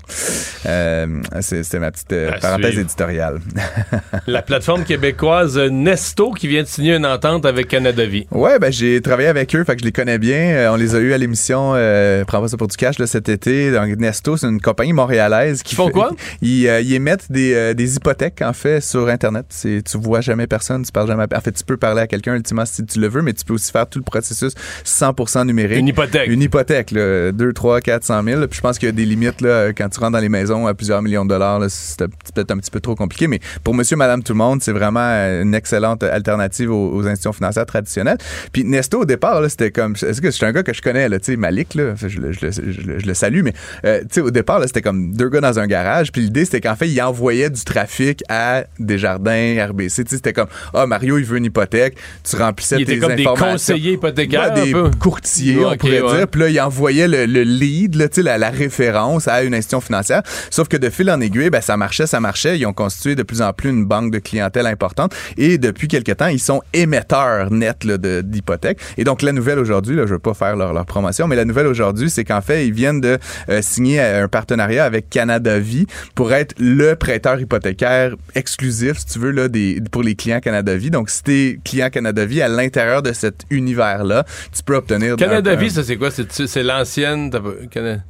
[0.66, 1.06] Euh,
[1.40, 2.82] c'est- c'était ma petite euh, parenthèse suivre.
[2.82, 3.40] éditoriale.
[4.26, 8.26] La plateforme québécoise Nesto qui vient de signer une entente avec Canada Vie.
[8.30, 10.36] Ouais, ben j'ai travaillé avec eux, fait que je les connais bien.
[10.54, 13.06] Euh, on les a eus à l'émission euh, Prends pas ça pour du cash là,
[13.06, 13.72] cet été.
[13.72, 16.10] Donc Nesto, c'est une compagnie montréalaise qui Ils font fait- quoi?
[16.42, 19.46] Ils, ils émettent des, des hypothèques en fait sur Internet.
[19.62, 21.24] Tu vois jamais personne, tu parles jamais.
[21.34, 23.54] En fait, tu peux parler à quelqu'un ultimement si tu le veux, mais tu peux
[23.54, 24.52] aussi faire tout le processus
[24.84, 25.78] 100% numérique.
[25.78, 26.28] Une hypothèque.
[26.28, 28.46] Une hypothèque, là, 2, 3, 4, 100 000.
[28.48, 30.66] Puis je pense qu'il y a des limites là, quand tu rentres dans les maisons
[30.66, 31.60] à plusieurs millions de dollars.
[31.68, 34.72] C'est peut-être un petit peu trop compliqué, mais pour monsieur, madame, tout le monde, c'est
[34.72, 38.18] vraiment une excellente alternative aux, aux institutions financières traditionnelles.
[38.52, 39.94] Puis Nesto, au départ, c'était comme.
[39.94, 42.50] Est-ce que c'est un gars que je connais, là, Malik, là, je, le- je le-
[42.52, 43.54] je le- je le salue, mais
[43.84, 46.12] euh, au départ, c'était comme deux gars dans un garage.
[46.12, 50.04] Puis l'idée, c'était qu'en fait, il envoyait du trafic à Desjardins, RBC.
[50.06, 51.96] C'était comme, ah, Mario, il veut une hypothèque.
[52.28, 56.00] Tu remplissais Il était tes comme des conseillers hypothécaires, Ouais, des courtiers, Ouais, on pourrait
[56.02, 56.16] ouais.
[56.18, 56.28] dire.
[56.28, 59.80] Puis là, il envoyait le, le lead, là, tu la, la référence à une institution
[59.80, 60.22] financière.
[60.50, 62.58] Sauf que de fil en aiguille, ben, ça marchait, ça marchait.
[62.58, 65.14] Ils ont constitué de plus en plus une banque de clientèle importante.
[65.36, 68.78] Et depuis quelque temps, ils sont émetteurs nets d'hypothèques.
[68.98, 71.66] Et donc, la nouvelle aujourd'hui, je veux pas faire leur, leur promotion, mais la nouvelle
[71.66, 76.32] aujourd'hui, c'est qu'en fait, ils viennent de euh, signer un partenariat avec Canada Vie pour
[76.32, 80.90] être le prêteur hypothécaire exclusif, si tu veux, là, des, pour les clients Canada Vie.
[80.90, 84.24] Donc, si t'es client Canada Vie, à l'intérieur de cet univers-là,
[84.54, 85.16] tu peux obtenir...
[85.16, 86.10] Canada un- Vie, ça c'est quoi?
[86.10, 87.30] C'est l'ancienne.
[87.30, 87.40] t'as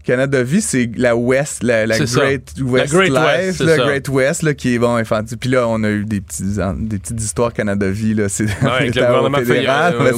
[0.05, 2.21] Canada Vie, c'est la West, la, la ça.
[2.21, 3.77] Great La West Great Life, West, le ça.
[3.77, 6.43] Great West, là, qui est bon, enfin, puis là, on a eu des petits,
[6.81, 10.13] des petites histoires Canada Vie, là, c'est Ouais, avec le gouvernement fédéral, ouais,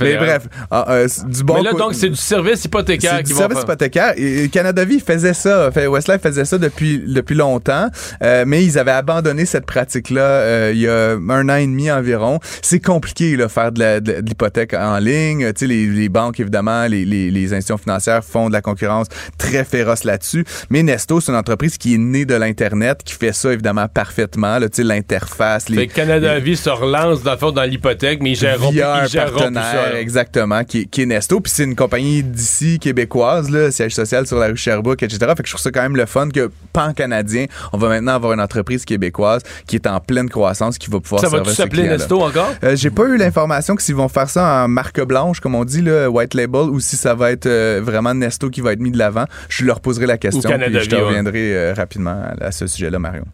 [0.00, 3.34] Mais bref, ah, euh, du bon Mais là, donc, c'est du service hypothécaire qui du
[3.34, 3.64] service faire.
[3.64, 4.12] hypothécaire.
[4.16, 5.70] Et Canada Vie faisait ça.
[5.72, 7.88] Fait, Westlife faisait ça depuis, depuis longtemps,
[8.22, 11.90] euh, mais ils avaient abandonné cette pratique-là euh, il y a un an et demi
[11.90, 12.38] environ.
[12.62, 15.46] C'est compliqué, là, faire de la- l'hypothèque en ligne.
[15.52, 19.06] Tu sais, les, les banques, évidemment, les, les, les institutions financières font de la concurrence
[19.38, 20.44] très féroce là-dessus.
[20.70, 24.58] Mais Nesto, c'est une entreprise qui est née de l'Internet, qui fait ça, évidemment, parfaitement.
[24.58, 28.68] Là, l'interface, les, Fait que Canada Vie se relance dans dans l'hypothèque, mais ils gèreront
[28.68, 31.40] plus, via un ils plus partenaire, exactement, qui, est- qui est Nesto.
[31.40, 35.18] Puis c'est une compagnie d'ici québécoise, là, siège social sur la rue Sherbrooke, etc.
[35.36, 38.32] Fait que je trouve ça quand même le fun que, pan-canadien, on va maintenant avoir
[38.32, 41.88] une entreprise québécoise qui est en pleine croissance, qui va pouvoir Ça servir ses s'appeler.
[41.88, 42.52] Nesto encore?
[42.62, 45.64] Euh, J'ai pas eu l'information que s'ils vont faire ça en marque blanche, comme on
[45.64, 48.80] dit, là, white label, ou si ça va être euh, vraiment Nesto qui va être
[48.80, 49.24] mis de l'avant.
[49.48, 52.98] Je leur poserai la question, puis je te reviendrai euh, rapidement à, à ce sujet-là,
[53.00, 53.24] Mario.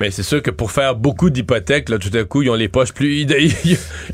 [0.00, 2.68] Mais c'est sûr que pour faire beaucoup d'hypothèques, là, tout à coup, ils ont les
[2.68, 3.26] poches plus.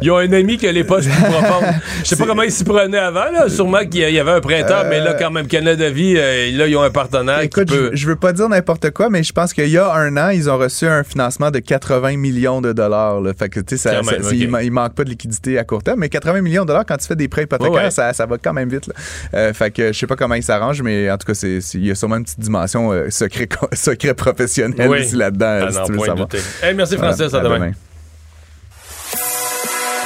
[0.00, 1.64] Ils, ont un ami qui a les poches plus profondes.
[2.02, 3.48] Je sais pas comment ils s'y prenaient avant, là.
[3.48, 6.76] Sûrement qu'il y avait un prêteur, mais là, quand même, Canada Vie, euh, là, ils
[6.76, 7.90] ont un partenaire Écoute, qui peut.
[7.92, 10.28] je, je veux pas dire n'importe quoi, mais je pense qu'il y a un an,
[10.30, 13.20] ils ont reçu un financement de 80 millions de dollars.
[13.20, 13.32] Là.
[13.36, 14.34] Fait que, tu sais, ça, Quand même, ça- ok.
[14.34, 16.96] il, il manque pas de liquidité à court terme, mais 80 millions de dollars, quand
[16.96, 17.90] tu fais des prêts hypothécaires, Ouais, ouais.
[17.90, 18.86] Ça, ça va quand même vite.
[18.86, 18.94] Là.
[19.34, 21.38] Euh, fait que je sais pas comment ils s'arrangent, mais en tout cas,
[21.74, 25.00] il y a sûrement une petite dimension euh, secret, secret professionnel Oui.
[25.00, 26.28] aussi là-dedans, Ah si non, tu veux point savoir.
[26.28, 26.42] douter.
[26.62, 27.34] Hey, merci, Francis.
[27.34, 27.54] À à demain.
[27.58, 27.72] demain.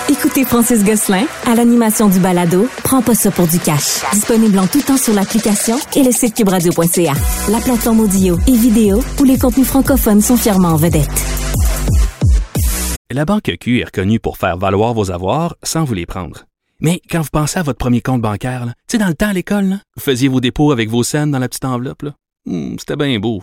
[0.08, 4.02] Écoutez Francis Gosselin à l'animation du balado Prends pas ça pour du cash.
[4.12, 7.12] Disponible en tout temps sur l'application et le site cubradio.ca.
[7.50, 11.08] La plateforme audio et vidéo où les contenus francophones sont fièrement en vedette.
[13.10, 16.44] La Banque Q est reconnue pour faire valoir vos avoirs sans vous les prendre.
[16.80, 19.32] Mais quand vous pensez à votre premier compte bancaire, tu sais, dans le temps à
[19.32, 22.04] l'école, vous faisiez vos dépôts avec vos scènes dans la petite enveloppe.
[22.46, 23.42] Hmm, C'était bien beau.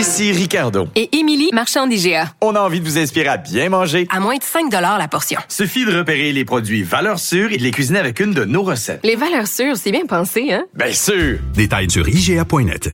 [0.00, 0.88] Ici Ricardo.
[0.96, 2.32] Et Émilie, marchand d'IGA.
[2.40, 4.08] On a envie de vous inspirer à bien manger.
[4.10, 5.38] À moins de 5 la portion.
[5.46, 8.62] Suffit de repérer les produits valeurs sûres et de les cuisiner avec une de nos
[8.62, 9.00] recettes.
[9.04, 10.64] Les valeurs sûres, c'est bien pensé, hein?
[10.72, 11.40] Bien sûr!
[11.52, 12.90] Détails sur IGA.net.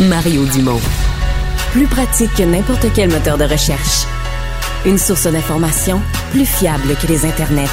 [0.00, 0.80] Mario Dumont.
[1.72, 4.06] Plus pratique que n'importe quel moteur de recherche.
[4.86, 7.68] Une source d'information plus fiable que les internets.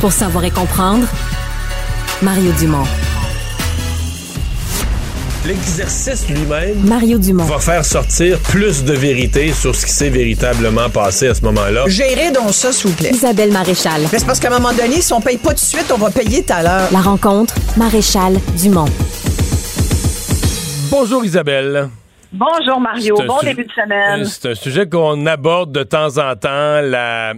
[0.00, 1.06] Pour savoir et comprendre,
[2.22, 2.88] Mario Dumont.
[5.44, 7.42] L'exercice lui-même Mario Dumont.
[7.42, 11.82] va faire sortir plus de vérité sur ce qui s'est véritablement passé à ce moment-là.
[11.88, 13.10] Gérez donc ça, s'il vous plaît.
[13.10, 14.02] Isabelle Maréchal.
[14.12, 15.98] Mais c'est parce qu'à un moment donné, si on paye pas tout de suite, on
[15.98, 16.88] va payer tout à l'heure.
[16.92, 18.84] La rencontre, Maréchal Dumont.
[20.90, 21.88] Bonjour Isabelle.
[22.32, 24.24] Bonjour Mario, bon début de semaine.
[24.24, 27.34] C'est un sujet qu'on aborde de temps en temps, la,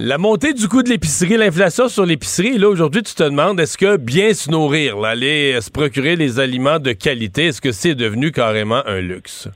[0.00, 2.56] la montée du coût de l'épicerie, l'inflation sur l'épicerie.
[2.56, 6.38] Là, aujourd'hui, tu te demandes, est-ce que bien se nourrir, aller euh, se procurer les
[6.38, 9.48] aliments de qualité, est-ce que c'est devenu carrément un luxe?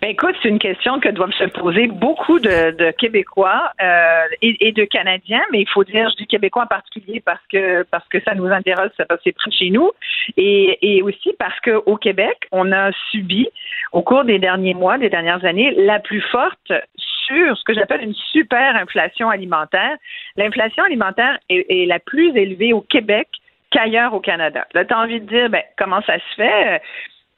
[0.00, 4.84] Ben écoute, c'est une question que doivent se poser beaucoup de, Québécois euh, et, de
[4.84, 8.34] Canadiens, mais il faut dire, je dis Québécois en particulier parce que parce que ça
[8.34, 9.92] nous intéresse, que c'est près chez nous,
[10.36, 13.48] et, et aussi parce qu'au Québec, on a subi
[13.92, 16.72] au cours des derniers mois, des dernières années, la plus forte
[17.26, 19.96] sur ce que j'appelle une super inflation alimentaire.
[20.36, 23.28] L'inflation alimentaire est, la plus élevée au Québec
[23.70, 24.66] qu'ailleurs au Canada.
[24.74, 26.80] Là, tu as envie de dire, ben, comment ça se fait?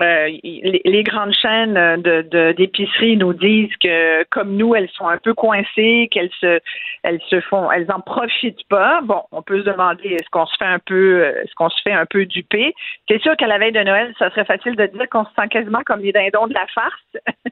[0.03, 1.73] Euh, les, grandes chaînes
[2.03, 6.61] de, d'épicerie nous disent que comme nous, elles sont un peu coincées, qu'elles se,
[7.03, 9.01] elles se font, elles en profitent pas.
[9.03, 11.93] Bon, on peut se demander est-ce qu'on se fait un peu, est-ce qu'on se fait
[11.93, 12.75] un peu duper?
[13.09, 15.49] C'est sûr qu'à la veille de Noël, ça serait facile de dire qu'on se sent
[15.49, 17.17] quasiment comme les dindons de la farce.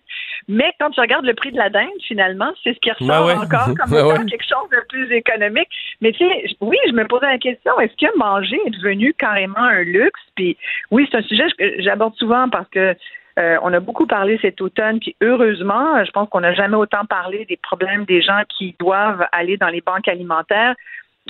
[0.49, 3.75] Mais quand tu regardes le prix de la dinde, finalement, c'est ce qui ressort encore
[3.77, 5.69] comme quelque chose de plus économique.
[6.01, 9.59] Mais tu sais, oui, je me posais la question est-ce que manger est devenu carrément
[9.59, 10.21] un luxe?
[10.35, 10.57] Puis
[10.91, 12.95] oui, c'est un sujet que j'aborde souvent parce que
[13.39, 17.05] euh, on a beaucoup parlé cet automne, puis heureusement, je pense qu'on n'a jamais autant
[17.05, 20.77] parlé des problèmes des gens qui doivent aller dans les banques alimentaires.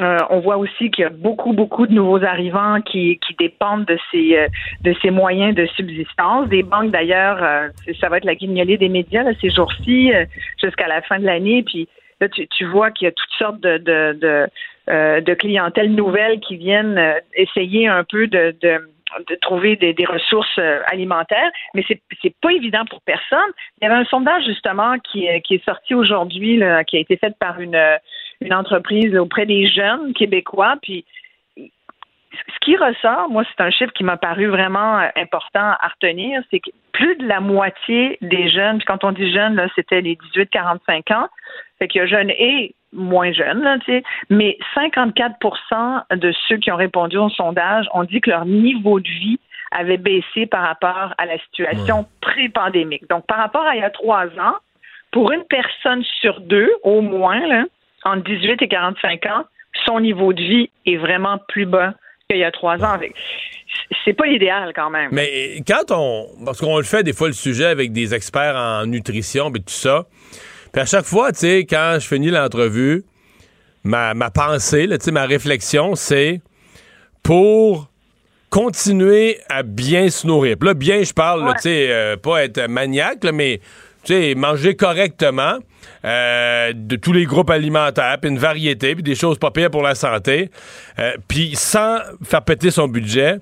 [0.01, 3.84] Euh, on voit aussi qu'il y a beaucoup, beaucoup de nouveaux arrivants qui, qui dépendent
[3.84, 4.49] de ces, euh,
[4.80, 6.49] de ces moyens de subsistance.
[6.49, 7.70] Des banques, d'ailleurs,
[8.01, 10.12] ça va être la guignolée des médias là, ces jours-ci,
[10.61, 11.62] jusqu'à la fin de l'année.
[11.62, 11.88] Puis
[12.20, 14.18] là, tu, tu vois qu'il y a toutes sortes de, de,
[14.88, 17.01] de, de clientèles nouvelles qui viennent
[17.34, 22.84] essayer un peu de, de trouver des, ressources euh, alimentaires, mais c'est c'est pas évident
[22.88, 23.38] pour personne.
[23.80, 27.36] Il y avait un sondage justement qui, qui est sorti aujourd'hui, qui a été fait
[27.38, 27.78] par une
[28.45, 31.05] une entreprise auprès des jeunes québécois, puis
[31.57, 36.42] ce qui ressort, moi, c'est un chiffre qui m'a paru vraiment euh, important à retenir,
[36.51, 40.01] c'est que plus de la moitié des jeunes, puis quand on dit jeunes, là, c'était
[40.01, 41.28] les 18-45 ans,
[41.78, 43.76] fait qu'il y a jeunes et moins jeunes, là,
[44.30, 49.09] mais 54% de ceux qui ont répondu au sondage ont dit que leur niveau de
[49.09, 49.40] vie
[49.72, 53.09] avait baissé par rapport à la situation pré-pandémique.
[53.09, 54.55] Donc, par rapport à il y a trois ans,
[55.11, 57.64] pour une personne sur deux, au moins, là,
[58.05, 59.44] entre 18 et 45 ans,
[59.86, 61.94] son niveau de vie est vraiment plus bas
[62.28, 62.98] qu'il y a trois ans.
[64.05, 65.11] C'est pas idéal quand même.
[65.12, 66.26] Mais quand on.
[66.44, 69.64] Parce qu'on le fait des fois le sujet avec des experts en nutrition et tout
[69.68, 70.07] ça.
[70.72, 73.05] Puis à chaque fois, tu sais, quand je finis l'entrevue,
[73.84, 76.40] ma, ma pensée, ma réflexion, c'est
[77.22, 77.88] pour
[78.50, 80.57] continuer à bien se nourrir.
[80.59, 83.61] Puis là, bien, je parle, tu sais, euh, pas être maniaque, mais
[84.05, 85.59] tu sais, manger correctement.
[86.05, 89.82] Euh, de tous les groupes alimentaires, puis une variété, puis des choses pas pires pour
[89.82, 90.50] la santé,
[90.98, 93.38] euh, puis sans faire péter son budget,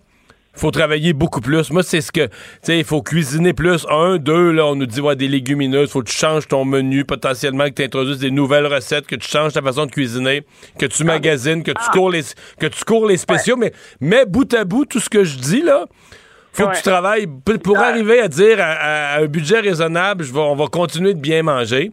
[0.55, 1.71] faut travailler beaucoup plus.
[1.71, 2.33] Moi, c'est ce que, tu
[2.63, 3.87] sais, il faut cuisiner plus.
[3.89, 7.05] Un, deux, là, on nous dit, ouais, des légumineuses, faut que tu changes ton menu,
[7.05, 10.45] potentiellement, que tu introduises des nouvelles recettes, que tu changes ta façon de cuisiner,
[10.79, 12.23] que tu magasines, que tu cours les,
[12.61, 13.57] que tu cours les spéciaux.
[13.57, 15.87] Mais, mais bout à bout, tout ce que je dis, là,
[16.53, 17.27] faut que tu travailles
[17.63, 21.43] pour arriver à dire à, un budget raisonnable, je vais, on va continuer de bien
[21.43, 21.93] manger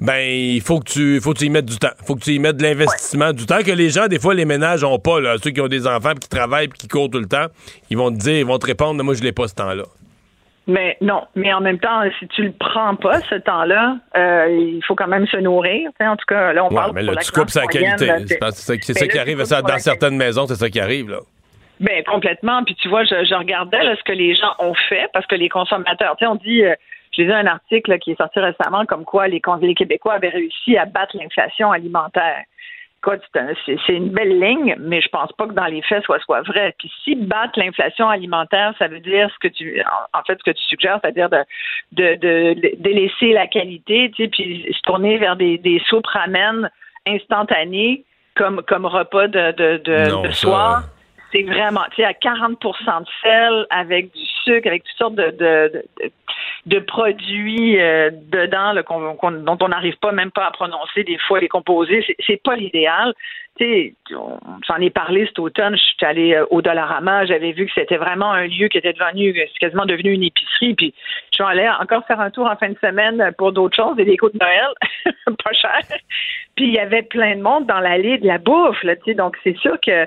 [0.00, 1.92] ben il faut que tu faut que tu y mettes du temps.
[2.04, 4.44] faut que tu y mettes de l'investissement, du temps que les gens, des fois, les
[4.44, 5.20] ménages ont pas.
[5.20, 5.36] Là.
[5.42, 7.46] Ceux qui ont des enfants, qui travaillent, qui courent tout le temps,
[7.90, 9.84] ils vont te dire, ils vont te répondre, moi, je l'ai pas ce temps-là.
[10.66, 14.82] Mais non, mais en même temps, si tu le prends pas, ce temps-là, euh, il
[14.86, 15.90] faut quand même se nourrir.
[16.00, 18.10] En tout cas, là, on parle mais là, tu coupes sa qualité.
[18.52, 19.44] C'est ça, qui arrive.
[19.44, 21.10] Ça, dans certaines maisons, c'est ça qui arrive.
[21.10, 21.18] là.
[21.80, 22.62] Ben complètement.
[22.64, 26.16] Puis tu vois, je, regardais ce que les gens ont fait parce que les consommateurs,
[26.16, 26.74] tu sais, on dit euh,
[27.12, 30.76] j'ai lu un article qui est sorti récemment comme quoi les, les Québécois avaient réussi
[30.76, 32.44] à battre l'inflation alimentaire.
[33.66, 36.74] C'est une belle ligne, mais je pense pas que dans les faits, soit soit vrai.
[36.78, 39.82] Puis si battre l'inflation alimentaire, ça veut dire ce que tu,
[40.14, 41.44] en fait, ce que tu suggères, c'est-à-dire de,
[41.92, 46.70] de, de, délaisser la qualité, tu sais, puis se tourner vers des, des soupes ramen
[47.06, 48.04] instantanées
[48.36, 50.84] comme, comme repas de, de, de, soir
[51.34, 55.84] c'est vraiment, tu sais, à 40% de sel, avec du sucre, avec toutes sortes de,
[56.66, 61.48] de, produits euh, dedans dont on n'arrive pas même pas à prononcer des fois les
[61.48, 62.04] composés.
[62.26, 63.14] C'est pas l'idéal.
[63.56, 65.76] Tu sais, j'en ai parlé cet automne.
[65.76, 67.24] Je suis allée euh, au Dollarama.
[67.26, 70.74] J'avais vu que c'était vraiment un lieu qui était devenu, c'est quasiment devenu une épicerie.
[70.74, 70.94] Puis
[71.30, 74.04] je suis allée encore faire un tour en fin de semaine pour d'autres choses, des
[74.04, 74.68] décos de Noël,
[75.44, 75.80] pas cher.
[76.56, 78.82] Puis il y avait plein de monde dans l'allée de la bouffe.
[78.84, 80.06] Là, tu sais, donc c'est sûr que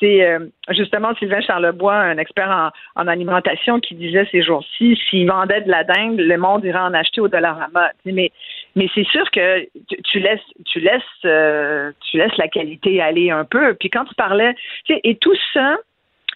[0.00, 0.38] c'est euh,
[0.70, 5.84] justement Sylvain Charlebois, un expert en, alimentation, qui disait ces jours-ci, s'il vendait de la
[5.84, 7.90] dinde, le monde irait en acheter au Dollarama.
[8.04, 8.30] Mais,
[8.76, 9.66] mais c'est sûr que
[10.04, 13.74] tu, laisses, tu laisses, euh, tu laisses la qualité aller un peu.
[13.74, 14.54] Puis quand tu parlais,
[14.88, 15.76] et tout ça,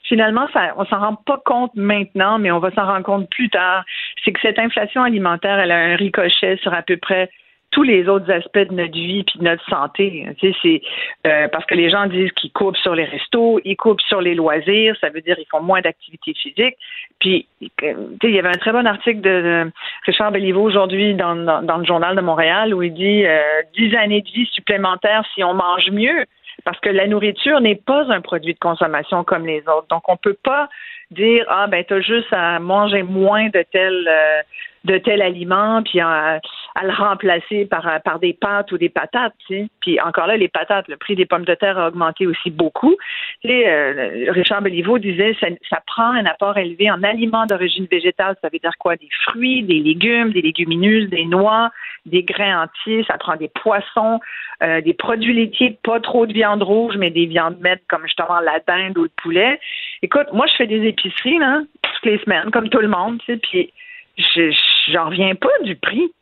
[0.04, 3.48] finalement, ça, on s'en rend pas compte maintenant, mais on va s'en rendre compte plus
[3.48, 3.84] tard.
[4.24, 7.30] C'est que cette inflation alimentaire, elle a un ricochet sur à peu près
[7.72, 10.28] tous les autres aspects de notre vie puis de notre santé.
[10.40, 10.82] C'est
[11.26, 14.34] euh, parce que les gens disent qu'ils coupent sur les restos, ils coupent sur les
[14.34, 16.76] loisirs, ça veut dire qu'ils font moins d'activité physique.
[17.18, 19.70] Puis, tu sais, il y avait un très bon article de,
[20.04, 23.40] Richard Belliveau aujourd'hui dans, le journal de Montréal où il dit euh,
[23.74, 26.26] 10 années de vie supplémentaires si on mange mieux.
[26.64, 29.86] Parce que la nourriture n'est pas un produit de consommation comme les autres.
[29.88, 30.68] Donc, on peut pas
[31.10, 34.42] dire ah ben t'as juste à manger moins de tel euh,
[34.84, 36.40] de tel aliment puis à,
[36.82, 39.34] le remplacer par par des pâtes ou des patates
[39.80, 42.96] puis encore là les patates le prix des pommes de terre a augmenté aussi beaucoup.
[43.44, 48.36] Euh, Richard Belliveau disait ça, ça prend un apport élevé en aliments d'origine végétale.
[48.40, 48.96] Ça veut dire quoi?
[48.96, 51.70] Des fruits des légumes des légumineuses des noix
[52.06, 53.04] des grains entiers.
[53.06, 54.20] Ça prend des poissons
[54.62, 58.40] euh, des produits laitiers pas trop de viande rouge mais des viandes maîtres comme justement
[58.40, 59.60] la dinde ou le poulet.
[60.02, 63.72] Écoute moi je fais des épicerie, là, toutes les semaines, comme tout le monde, puis
[64.16, 64.50] je
[64.92, 66.12] j'en reviens pas du prix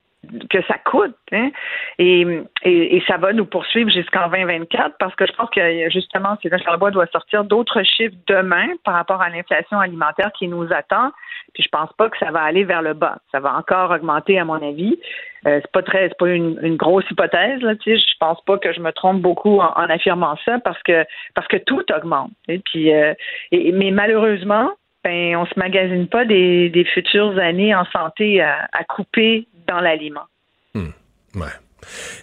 [0.51, 1.17] que ça coûte.
[1.33, 1.51] Hein?
[1.99, 2.27] Et,
[2.65, 6.91] et, ça va nous poursuivre jusqu'en 2024 parce que je pense que justement, Sylvain Charlebois
[6.91, 11.11] doit sortir d'autres chiffres demain par rapport à l'inflation alimentaire qui nous attend.
[11.55, 13.19] Puis je pense pas que ça va aller vers le bas.
[13.33, 14.99] Ça va encore augmenter à mon avis.
[15.47, 17.73] Euh, c'est pas très, c'est pas une, grosse hypothèse là.
[17.85, 21.05] Je pense pas que je me trompe beaucoup en, affirmant ça parce que
[21.35, 22.31] parce que tout augmente.
[22.49, 23.15] Et puis, euh,
[23.53, 24.71] et, mais malheureusement,
[25.03, 29.81] ben, on se magasine pas des, des futures années en santé à, à couper dans
[29.81, 30.27] l'aliment.
[30.75, 30.91] Hmm.
[31.35, 31.47] Ouais.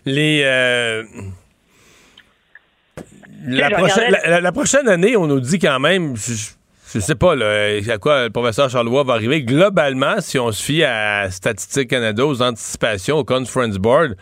[0.06, 0.42] Les.
[0.44, 1.04] Euh,
[3.46, 6.34] la, prochaine, la, prochaine année, on nous dit quand même, je,
[6.96, 9.44] ne sais pas là, à quoi le professeur Charlois va arriver.
[9.44, 14.18] Globalement, si on se fie à Statistique Canada, aux anticipations, au Conference Board,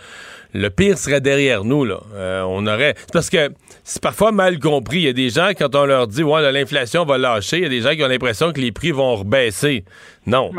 [0.56, 1.86] le pire serait derrière nous.
[1.86, 2.00] Là.
[2.16, 2.96] Euh, on aurait.
[2.98, 3.52] C'est parce que
[3.84, 5.00] c'est parfois mal compris.
[5.00, 7.66] Il y a des gens, quand on leur dit ouais, l'inflation va lâcher, il y
[7.66, 9.84] a des gens qui ont l'impression que les prix vont rebaisser.
[10.26, 10.52] Non.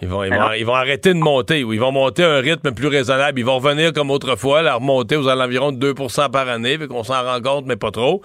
[0.00, 2.86] Ils, vont, ils, vont, arrêter de monter ou ils vont monter à un rythme plus
[2.86, 3.40] raisonnable.
[3.40, 7.02] Ils vont revenir comme autrefois, la remonter aux environs de 2% par année, vu qu'on
[7.02, 8.22] s'en rend compte, mais pas trop.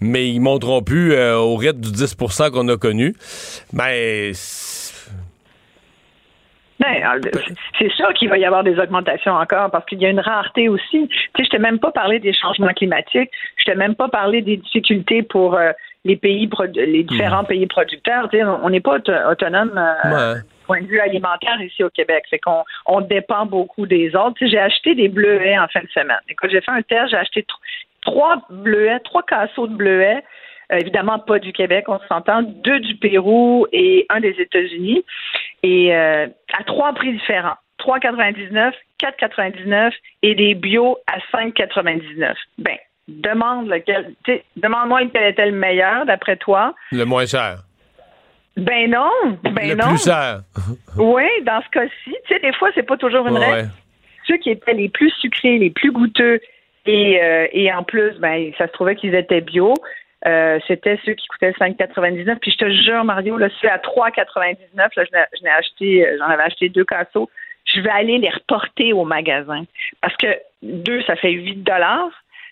[0.00, 3.14] Mais ils monteront plus euh, au rythme du 10% qu'on a connu.
[3.72, 4.30] Mais.
[4.30, 4.34] Ben,
[7.78, 10.68] c'est sûr qu'il va y avoir des augmentations encore parce qu'il y a une rareté
[10.68, 11.08] aussi.
[11.08, 13.30] Tu sais, je t'ai même pas parlé des changements climatiques.
[13.56, 15.72] Je t'ai même pas parlé des difficultés pour euh,
[16.04, 17.46] les pays, les différents hmm.
[17.46, 18.28] pays producteurs.
[18.30, 18.98] Tu sais, on n'est pas
[19.30, 19.72] autonome.
[19.76, 22.24] Euh, point de vue alimentaire ici au Québec.
[22.30, 24.34] C'est qu'on on dépend beaucoup des autres.
[24.38, 26.20] Tu sais, j'ai acheté des bleuets en fin de semaine.
[26.28, 27.44] Écoute, j'ai fait un test, j'ai acheté
[28.00, 30.22] trois bleuets, trois casseaux de bleuets
[30.72, 35.04] euh, évidemment pas du Québec, on s'entend, deux du Pérou et un des États-Unis,
[35.62, 36.26] et euh,
[36.58, 37.56] à trois prix différents.
[37.78, 39.92] 3,99, 4,99
[40.22, 42.34] et des bio à 5,99.
[42.58, 42.76] Ben,
[43.08, 44.14] demande lequel,
[44.56, 46.74] demande-moi quel était le meilleur d'après toi.
[46.92, 47.58] Le moins cher.
[48.56, 49.10] Ben non,
[49.42, 49.88] ben le non.
[49.88, 50.42] plus cher.
[50.96, 53.70] oui, dans ce cas-ci, tu sais, des fois c'est pas toujours une règle.
[54.26, 56.40] Ceux qui étaient les plus sucrés, les plus goûteux
[56.84, 59.74] et, euh, et en plus, ben ça se trouvait qu'ils étaient bio.
[60.26, 62.36] Euh, c'était ceux qui coûtaient 5,99.
[62.40, 64.56] Puis je te jure, Mario, là, c'est à 3,99.
[64.74, 67.28] Là, je n'ai acheté, euh, j'en avais acheté deux casseaux.
[67.64, 69.64] Je vais aller les reporter au magasin.
[70.00, 70.28] Parce que
[70.62, 72.10] deux, ça fait 8 dollars.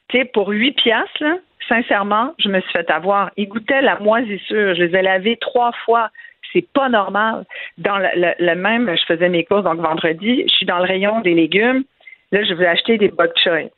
[0.08, 1.36] Tu sais, pour 8 piastres, là,
[1.68, 3.30] sincèrement, je me suis fait avoir.
[3.36, 4.74] Ils goûtaient la moisissure.
[4.74, 6.10] Je les ai lavés trois fois.
[6.52, 7.44] C'est pas normal.
[7.78, 11.34] Dans le, même, je faisais mes courses, donc vendredi, je suis dans le rayon des
[11.34, 11.84] légumes.
[12.32, 13.70] Là, je vais acheter des bok choy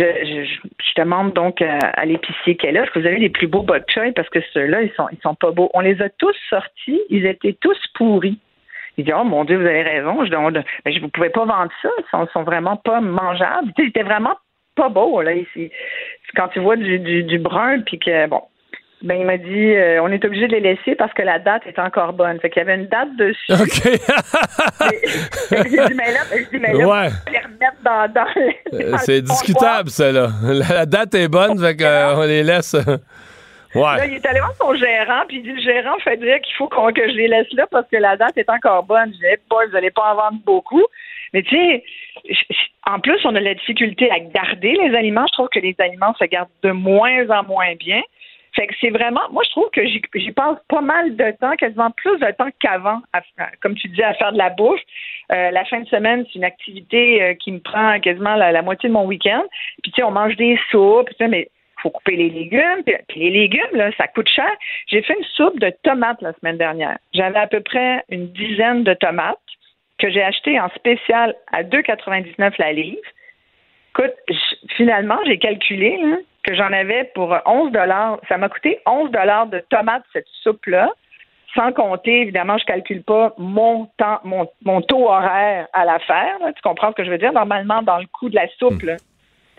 [0.00, 3.84] je, je, demande donc à, l'épicier quel est-ce que vous avez les plus beaux bok
[3.88, 4.12] choy?
[4.12, 5.70] Parce que ceux-là, ils sont, sont pas beaux.
[5.74, 8.38] On les a tous sortis, ils étaient tous pourris.
[8.96, 10.24] Il dit, oh mon Dieu, vous avez raison.
[10.24, 11.88] Je demande, mais je, vous pouvez pas vendre ça.
[11.98, 13.72] Ils sont, sont vraiment pas mangeables.
[13.78, 14.36] ils étaient vraiment
[14.76, 15.32] pas beaux, là.
[16.36, 18.42] Quand tu vois du, du, du brun, puis que, bon,
[19.02, 21.62] ben, il m'a dit, euh, on est obligé de les laisser parce que la date
[21.66, 22.38] est encore bonne.
[22.40, 23.52] Fait qu'il y avait une date dessus.
[23.52, 23.82] OK.
[25.50, 27.08] j'ai dit, mais là, je dis, mais là, ouais.
[27.32, 28.26] les remettre dans, dans,
[28.74, 30.28] euh, C'est discutable, ça, là.
[30.42, 32.74] La, date est bonne, fait qu'on les laisse.
[33.74, 33.82] Ouais.
[33.96, 36.54] Là, il est allé voir son gérant, puis il dit, le gérant fait dire qu'il
[36.56, 39.12] faut qu'on, que je les laisse là parce que la date est encore bonne.
[39.14, 40.84] Je dis, pas, vous n'allez pas en vendre beaucoup.
[41.32, 41.84] Mais tu sais,
[42.86, 45.26] en plus, on a la difficulté à garder les aliments.
[45.28, 48.02] Je trouve que les aliments se gardent de moins en moins bien.
[48.54, 51.90] Fait que c'est vraiment, moi je trouve que j'y passe pas mal de temps, quasiment
[51.92, 53.00] plus de temps qu'avant,
[53.60, 54.80] comme tu dis, à faire de la bouffe.
[55.32, 58.88] Euh, la fin de semaine, c'est une activité euh, qui me prend quasiment la, moitié
[58.88, 59.44] de mon week-end.
[59.82, 61.48] Puis tu sais, on mange des soupes, mais
[61.82, 62.82] faut couper les légumes.
[62.84, 64.50] Puis, les légumes, là, ça coûte cher.
[64.88, 66.98] J'ai fait une soupe de tomates la semaine dernière.
[67.14, 69.38] J'avais à peu près une dizaine de tomates
[69.98, 73.00] que j'ai achetées en spécial à 2,99 la livre.
[73.90, 74.14] Écoute,
[74.76, 78.18] finalement, j'ai calculé, là, que j'en avais pour 11 dollars.
[78.28, 80.90] Ça m'a coûté 11 dollars de tomates, cette soupe-là.
[81.54, 86.38] sans compter, évidemment, je calcule pas mon temps, mon, mon taux horaire à l'affaire.
[86.40, 86.52] là.
[86.52, 87.32] Tu comprends ce que je veux dire?
[87.32, 88.96] Normalement, dans le coût de la soupe, là,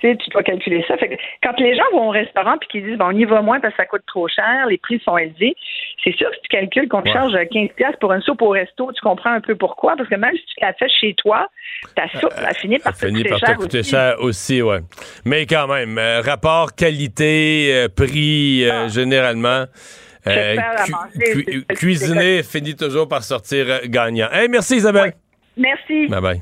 [0.02, 0.98] tu sais, tu dois calculer ça.
[0.98, 3.42] Fait que quand les gens vont au restaurant puis qu'ils disent bon, on y va
[3.42, 5.56] moins parce que ça coûte trop cher, les prix sont élevés,
[6.04, 8.50] c'est sûr que si tu calcules qu'on te charge 15 pièces pour une soupe au
[8.50, 11.48] resto, tu comprends un peu pourquoi parce que même si tu la fais chez toi,
[11.96, 13.90] ta soupe a fini par te Fini coûter par te coûter aussi.
[13.92, 14.80] cher aussi, ouais.
[15.26, 18.88] Mais quand même, euh, rapport qualité-prix, Ah.
[18.88, 19.66] généralement.
[20.28, 20.56] Euh,
[21.34, 24.28] cu- cu- cuisiner finit toujours par sortir euh, gagnant.
[24.32, 25.14] Hey, merci Isabelle.
[25.58, 26.08] Merci.
[26.08, 26.42] Bye bye.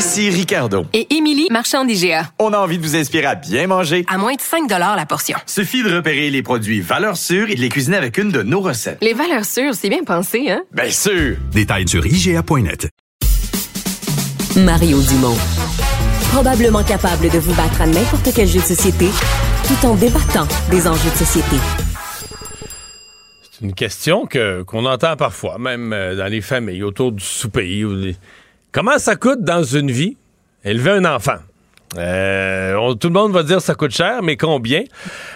[0.00, 0.86] Ici Ricardo.
[0.94, 2.32] Et Émilie, marchand d'IGA.
[2.38, 4.06] On a envie de vous inspirer à bien manger.
[4.08, 5.36] À moins de 5 la portion.
[5.44, 8.60] Suffit de repérer les produits valeurs sûres et de les cuisiner avec une de nos
[8.62, 8.96] recettes.
[9.02, 10.62] Les valeurs sûres, c'est bien pensé, hein?
[10.72, 11.36] Bien sûr!
[11.52, 12.88] Détails sur IGA.net.
[14.56, 15.36] Mario Dumont.
[16.32, 19.10] Probablement capable de vous battre à n'importe quel jeu de société
[19.68, 21.56] tout en débattant des enjeux de société.
[23.52, 27.84] C'est une question que qu'on entend parfois, même euh, dans les familles, autour du souper.
[27.84, 28.16] ou des-
[28.72, 30.16] Comment ça coûte dans une vie
[30.62, 31.38] élever un enfant?
[31.98, 34.82] Euh, tout le monde va dire ça coûte cher, mais combien?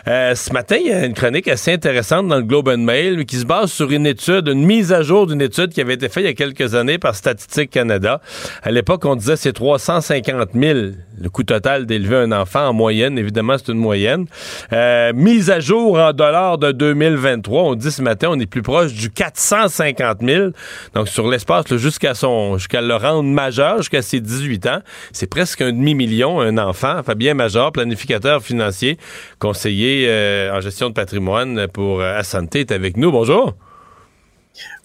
[0.07, 3.27] Euh, ce matin, il y a une chronique assez intéressante dans le Globe and Mail
[3.27, 6.09] qui se base sur une étude, une mise à jour d'une étude qui avait été
[6.09, 8.21] faite il y a quelques années par Statistique Canada.
[8.63, 10.79] À l'époque, on disait c'est 350 000
[11.21, 13.19] le coût total d'élever un enfant en moyenne.
[13.19, 14.27] Évidemment, c'est une moyenne.
[14.73, 18.63] Euh, mise à jour en dollars de 2023, on dit ce matin, on est plus
[18.63, 20.51] proche du 450 000.
[20.95, 24.79] Donc, sur l'espace, jusqu'à son, jusqu'à le rendre majeur, jusqu'à ses 18 ans,
[25.13, 27.03] c'est presque un demi-million, un enfant.
[27.03, 28.99] Fabien Major, planificateur financier,
[29.39, 33.11] conseiller euh, en gestion de patrimoine pour euh, Assanté, est avec nous.
[33.11, 33.55] Bonjour.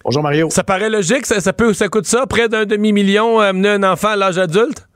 [0.04, 0.48] Bonjour Mario.
[0.50, 4.08] Ça paraît logique, ça, ça peut, ça coûte ça, près d'un demi-million, amener un enfant
[4.08, 4.88] à l'âge adulte?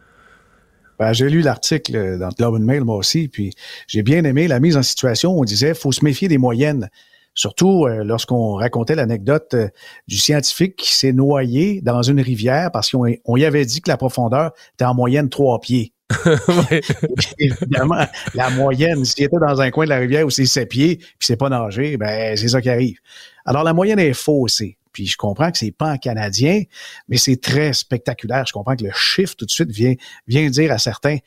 [0.99, 3.53] Ben, j'ai lu l'article dans le Globe and Mail, moi aussi, puis
[3.89, 6.89] j'ai bien aimé la mise en situation où on disait faut se méfier des moyennes.
[7.35, 9.69] Surtout euh, lorsqu'on racontait l'anecdote euh,
[10.07, 13.91] du scientifique qui s'est noyé dans une rivière parce qu'on on y avait dit que
[13.91, 15.94] la profondeur était en moyenne trois pieds.
[17.39, 20.97] Évidemment, la moyenne, s'il était dans un coin de la rivière où c'est sept pieds,
[20.97, 22.99] puis c'est pas nager, ben c'est ça qui arrive.
[23.45, 24.79] Alors la moyenne est faussée.
[24.93, 26.63] Puis je comprends que c'est pas en canadien,
[27.09, 28.45] mais c'est très spectaculaire.
[28.47, 29.95] Je comprends que le chiffre tout de suite vient,
[30.29, 31.19] vient dire à certains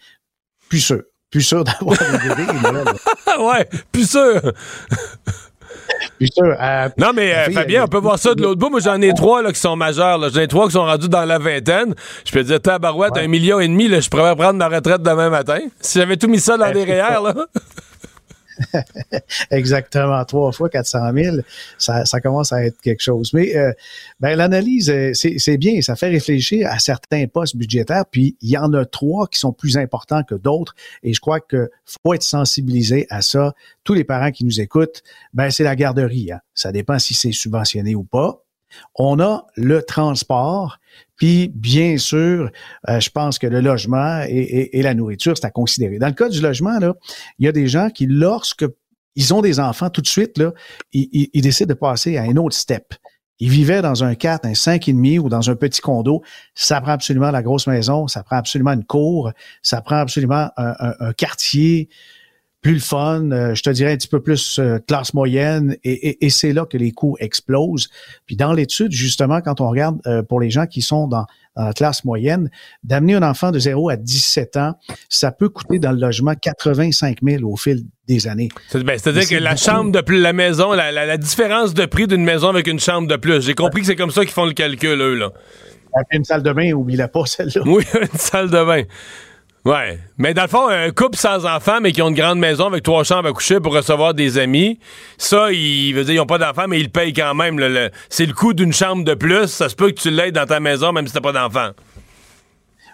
[0.70, 2.44] plus sûr, plus sûr d'avoir un bébé.
[3.40, 4.54] ouais, plus sûr.
[6.26, 6.56] Sûr.
[6.60, 8.70] Euh, Non, mais euh, Fabien, on peut voir ça de l'autre bout.
[8.70, 10.20] Moi, j'en ai trois là, qui sont majeurs.
[10.30, 11.94] J'en ai trois qui sont rendus dans la vingtaine.
[12.26, 15.02] Je peux te dire, tabarouette, un million et demi, là, je pourrais prendre ma retraite
[15.04, 15.60] demain matin.
[15.80, 17.34] Si j'avais tout mis ça dans Ben, des c'est REER, là.
[19.52, 21.38] Exactement, trois fois 400 000,
[21.78, 23.32] ça, ça commence à être quelque chose.
[23.34, 23.72] Mais euh,
[24.20, 28.58] ben, l'analyse, euh, c'est bien, ça fait réfléchir à certains postes budgétaires, puis il y
[28.58, 32.24] en a trois qui sont plus importants que d'autres, et je crois que faut être
[32.24, 33.54] sensibilisé à ça.
[33.84, 35.04] Tous les parents qui nous écoutent,
[35.34, 36.32] ben c'est la garderie.
[36.32, 36.40] hein.
[36.54, 38.44] Ça dépend si c'est subventionné ou pas.
[38.96, 40.80] On a le transport,
[41.18, 42.50] puis bien sûr,
[42.90, 46.00] euh, je pense que le logement et, et- et la nourriture, c'est à considérer.
[46.00, 46.94] Dans le cas du logement, là,
[47.40, 48.66] il y a des gens qui, lorsque
[49.16, 50.54] ils ont des enfants, tout de suite, là,
[50.94, 52.94] ils, ils- ils décident de passer à un autre step.
[53.40, 56.24] Ils vivaient dans un 4, un 5,5 ou dans un petit condo.
[56.56, 60.76] Ça prend absolument la grosse maison, ça prend absolument une cour, ça prend absolument un,
[60.80, 61.90] un- un quartier
[62.62, 66.10] plus le fun, euh, je te dirais un petit peu plus euh, classe moyenne, et,
[66.10, 67.88] et- et c'est là que les coûts explosent.
[68.26, 71.66] Puis dans l'étude, justement, quand on regarde euh, pour les gens qui sont dans, dans
[71.66, 72.50] la classe moyenne,
[72.84, 74.74] d'amener un enfant de 0 à 17 ans,
[75.08, 78.50] ça peut coûter dans le logement 85 000 au fil des années.
[78.74, 79.64] Ben, C'est-à-dire C'est que la beaucoup.
[79.64, 82.80] chambre de plus, la maison, la, la- la différence de prix d'une maison avec une
[82.80, 83.42] chambre de plus.
[83.46, 85.32] J'ai compris que c'est comme ça qu'ils font le calcul, eux, là.
[86.12, 87.62] Une salle de bain, oublie-la pas, celle-là.
[87.66, 88.84] Oui, une salle de bain.
[89.68, 90.00] Ouais.
[90.18, 92.84] Mais dans le fond, un couple sans enfants, mais qui ont une grande maison avec
[92.84, 94.80] trois chambres à coucher pour recevoir des amis,
[95.18, 97.60] ça, ils, veut dire, ils ont pas d'enfants, mais ils le payent quand même.
[97.60, 99.48] le- le- c'est le coût d'une chambre de plus.
[99.48, 101.72] Ça se peut que tu l'aides dans ta maison, même si t'as pas d'enfants.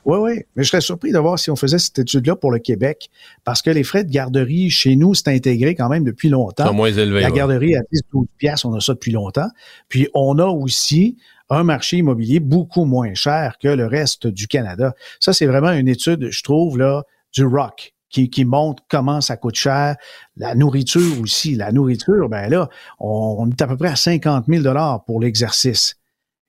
[0.05, 0.41] Oui, oui.
[0.55, 3.09] Mais je serais surpris de voir si on faisait cette étude-là pour le Québec,
[3.45, 6.65] parce que les frais de garderie chez nous, c'est intégré quand même depuis longtemps.
[6.67, 7.21] Sont moins élevés.
[7.21, 7.37] La ouais.
[7.37, 9.47] garderie à 10-12 piastres, on a ça depuis longtemps.
[9.89, 11.17] Puis on a aussi
[11.53, 14.93] un marché immobilier beaucoup moins cher que le reste du Canada.
[15.19, 17.93] Ça, c'est vraiment une étude, je trouve, là, du rock.
[18.09, 19.95] Qui, qui montre comment ça coûte cher.
[20.35, 21.55] La nourriture aussi.
[21.55, 24.63] La nourriture, ben là, on, est à peu près à 50 000
[25.07, 25.95] pour l'exercice.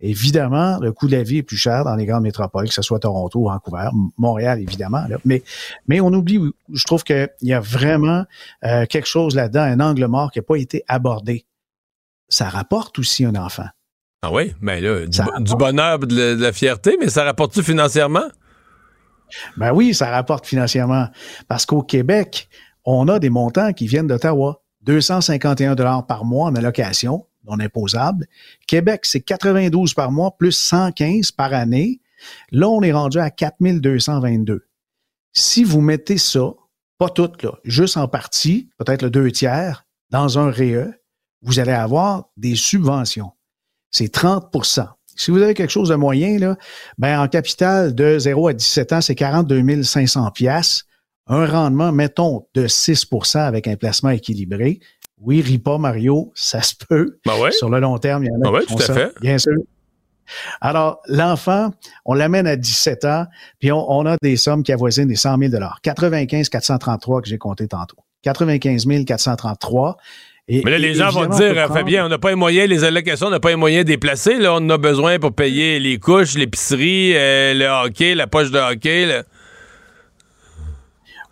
[0.01, 2.83] Évidemment, le coût de la vie est plus cher dans les grandes métropoles, que ce
[2.83, 3.89] soit Toronto, Vancouver,
[4.19, 5.07] Montréal, évidemment.
[5.25, 5.43] Mais,
[5.89, 6.39] mais on oublie,
[6.71, 8.25] je trouve qu'il y a vraiment
[8.65, 11.47] euh, quelque chose là-dedans, un angle mort qui n'a pas été abordé.
[12.29, 13.69] Ça rapporte aussi un enfant.
[14.25, 14.55] Ah oui?
[14.62, 18.25] Ben là, du bonheur, de la, de la fierté, mais ça rapporte-tu financièrement?
[19.57, 21.09] Ben oui, ça rapporte financièrement.
[21.47, 22.49] Parce qu'au Québec,
[22.85, 24.62] on a des montants qui viennent d'Ottawa.
[24.83, 28.27] 251 dollars par mois en allocation non imposable.
[28.66, 32.01] Québec, c'est 92 par mois plus 115 par année.
[32.51, 34.66] Là, on est rendu à 4222.
[35.33, 36.55] Si vous mettez ça,
[36.99, 40.91] pas tout, là, juste en partie, peut-être le deux tiers, dans un REE,
[41.43, 43.33] vous allez avoir des subventions.
[43.95, 46.57] C'est 30% Si vous avez quelque chose de moyen, là,
[46.99, 50.83] ben, en capital de 0 à 17 ans, c'est 42 500 pièces.
[51.29, 54.81] Un rendement, mettons, de 6% avec un placement équilibré.
[55.21, 57.19] Oui, ris pas, Mario, ça se peut.
[57.25, 57.53] Ben ouais.
[57.53, 58.95] Sur le long terme, il y en a Ben ouais, qui font tout à ça,
[58.95, 59.13] fait.
[59.21, 59.55] bien sûr.
[60.61, 61.71] Alors, l'enfant,
[62.05, 63.27] on l'amène à 17 ans,
[63.61, 67.39] puis on, on a des sommes qui avoisinent les 100 000 95 433 que j'ai
[67.39, 67.99] compté tantôt.
[68.23, 69.97] 95 433.
[70.47, 72.69] Et, Mais là, les gens vont dire, euh, prendre- Fabien, on n'a pas les moyens,
[72.69, 74.37] les allocations, on n'a pas les moyens de les placer.
[74.37, 78.51] Là, on en a besoin pour payer les couches, l'épicerie, euh, le hockey, la poche
[78.51, 79.07] de hockey.
[79.07, 79.23] là.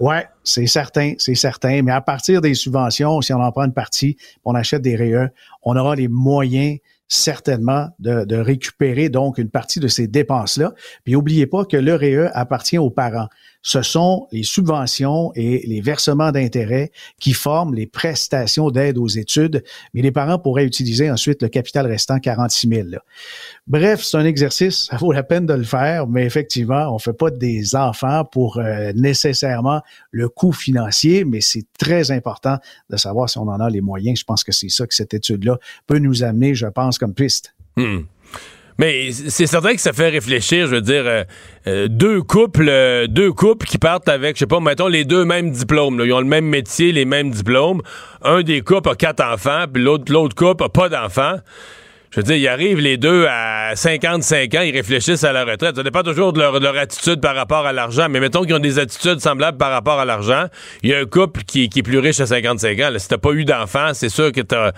[0.01, 1.83] Ouais, c'est certain, c'est certain.
[1.83, 5.29] Mais à partir des subventions, si on en prend une partie, on achète des REE,
[5.63, 10.73] on aura les moyens certainement de, de récupérer donc une partie de ces dépenses-là.
[11.05, 13.29] Puis n'oubliez pas que le REE appartient aux parents.
[13.63, 16.91] Ce sont les subventions et les versements d'intérêts
[17.21, 19.63] qui forment les prestations d'aide aux études,
[19.95, 22.89] mais les parents pourraient utiliser ensuite le capital restant 46 000.
[22.89, 22.99] là.
[23.67, 27.13] Bref, c'est un exercice, ça vaut la peine de le faire, mais effectivement, on fait
[27.13, 32.59] pas des enfants pour euh, nécessairement le coût financier, mais c'est très important
[32.91, 34.19] de savoir si on en a les moyens.
[34.19, 37.55] Je pense que c'est ça que cette étude-là peut nous amener, je pense, comme piste.
[37.77, 38.01] Hmm.
[38.79, 41.25] Mais c'est certain que ça fait réfléchir, je veux dire, euh,
[41.67, 45.25] euh, deux couples, euh, deux couples qui partent avec, je sais pas, mettons les deux
[45.25, 46.01] mêmes diplômes.
[46.05, 47.83] Ils ont le même métier, les mêmes diplômes.
[48.23, 51.37] Un des couples a quatre enfants, puis l'autre l'autre couple a pas d'enfants.
[52.13, 55.77] Je veux dire, ils arrivent les deux à 55 ans, ils réfléchissent à la retraite.
[55.77, 58.09] Ça dépend toujours de leur, de leur attitude par rapport à l'argent.
[58.11, 60.45] Mais mettons qu'ils ont des attitudes semblables par rapport à l'argent.
[60.83, 62.91] Il y a un couple qui, est plus riche à 55 ans.
[62.99, 64.73] Si t'as pas eu d'enfants, c'est sûr que t'as,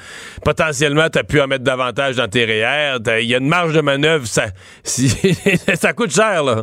[0.45, 2.99] potentiellement, t'as pu en mettre davantage dans tes REER.
[3.21, 4.29] Il y a une marge de manœuvre.
[4.29, 4.47] Ça,
[4.85, 6.63] ça coûte cher, là.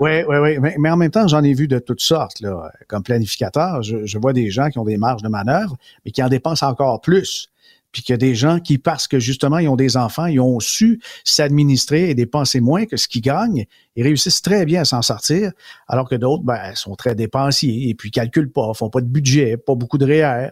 [0.00, 0.58] Oui, oui, oui.
[0.78, 2.42] Mais, en même temps, j'en ai vu de toutes sortes.
[2.88, 6.28] Comme planificateur, je vois des gens qui ont des marges de manœuvre, mais qui en
[6.28, 7.50] dépensent encore plus.
[7.92, 10.40] Puis qu'il y a des gens qui, parce que justement, ils ont des enfants, ils
[10.40, 13.64] ont su s'administrer et dépenser moins que ce qu'ils gagnent,
[13.96, 15.52] ils réussissent très bien à s'en sortir,
[15.88, 19.56] alors que d'autres, ben, sont très dépensiers et puis calculent pas, font pas de budget,
[19.56, 20.50] pas beaucoup de REER.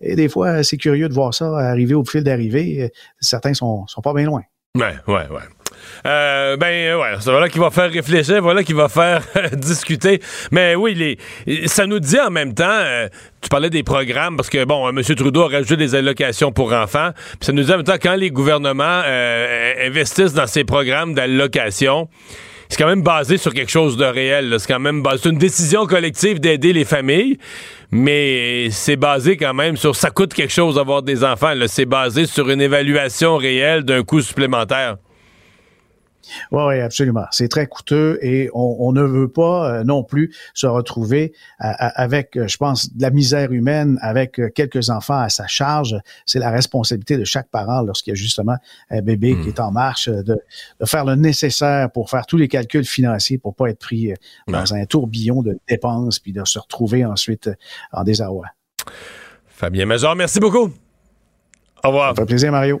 [0.00, 2.92] Et des fois, c'est curieux de voir ça arriver au fil d'arrivée.
[3.20, 4.42] Certains sont, sont pas bien loin.
[4.76, 5.55] Ouais, ouais, ouais.
[6.06, 9.22] Euh, ben ouais, c'est voilà qui va faire réfléchir, voilà qui va faire
[9.52, 10.20] discuter.
[10.50, 11.18] Mais oui,
[11.66, 13.08] ça nous dit en même temps, euh,
[13.40, 15.02] tu parlais des programmes, parce que bon, M.
[15.02, 18.16] Trudeau a rajouté des allocations pour enfants, puis ça nous dit en même temps, quand
[18.16, 22.08] les gouvernements euh, investissent dans ces programmes d'allocation,
[22.68, 24.56] c'est quand même basé sur quelque chose de réel.
[24.58, 27.38] C'est quand même basé, c'est une décision collective d'aider les familles,
[27.90, 31.52] mais c'est basé quand même sur ça coûte quelque chose d'avoir des enfants.
[31.66, 34.96] C'est basé sur une évaluation réelle d'un coût supplémentaire.
[36.52, 37.24] Oui, oui, absolument.
[37.30, 41.70] C'est très coûteux et on, on ne veut pas euh, non plus se retrouver à-
[41.86, 45.46] à- avec, euh, je pense, de la misère humaine avec euh, quelques enfants à sa
[45.46, 45.96] charge.
[46.26, 48.56] C'est la responsabilité de chaque parent lorsqu'il y a justement
[48.90, 50.38] un bébé qui est en marche euh, de,
[50.80, 54.14] de faire le nécessaire pour faire tous les calculs financiers pour pas être pris euh,
[54.48, 57.54] dans un tourbillon de dépenses puis de se retrouver ensuite euh,
[57.92, 58.46] en désarroi.
[59.46, 60.70] Fabien Major, merci beaucoup.
[61.84, 62.14] Au revoir.
[62.14, 62.80] Ça fait plaisir, Mario.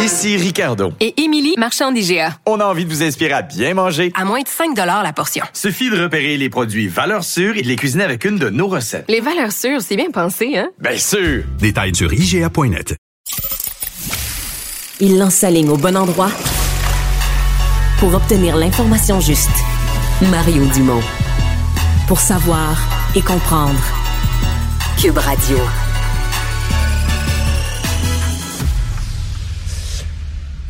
[0.00, 0.94] Ici Ricardo.
[0.98, 2.38] Et Émilie, marchand d'IGA.
[2.46, 4.10] On a envie de vous inspirer à bien manger.
[4.14, 5.44] À moins de 5 la portion.
[5.52, 8.66] Suffit de repérer les produits valeurs sûres et de les cuisiner avec une de nos
[8.66, 9.04] recettes.
[9.08, 10.70] Les valeurs sûres, c'est bien pensé, hein?
[10.80, 11.44] Bien sûr!
[11.58, 12.96] Détails sur IGA.net.
[15.00, 16.30] Il lance sa ligne au bon endroit
[17.98, 19.50] pour obtenir l'information juste.
[20.30, 21.02] Mario Dumont.
[22.08, 22.78] Pour savoir
[23.14, 23.80] et comprendre.
[24.98, 25.58] Cube Radio.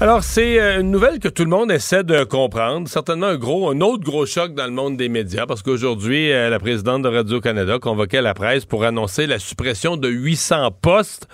[0.03, 2.89] Alors, c'est euh, une nouvelle que tout le monde essaie de comprendre.
[2.89, 6.49] Certainement un gros, un autre gros choc dans le monde des médias, parce qu'aujourd'hui, euh,
[6.49, 11.29] la présidente de Radio-Canada convoquait la presse pour annoncer la suppression de 800 postes.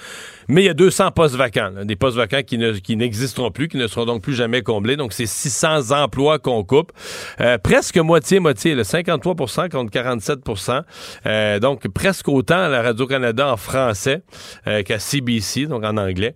[0.48, 3.68] Mais il y a 200 postes vacants, des postes vacants qui, ne, qui n'existeront plus,
[3.68, 4.97] qui ne seront donc plus jamais comblés.
[4.97, 6.93] Donc, c'est 600 emplois qu'on coupe.
[7.40, 10.82] Euh, presque moitié-moitié, 53% contre 47%
[11.27, 14.23] euh, Donc, presque autant à la Radio-Canada en français
[14.66, 16.35] euh, qu'à CBC, donc en anglais.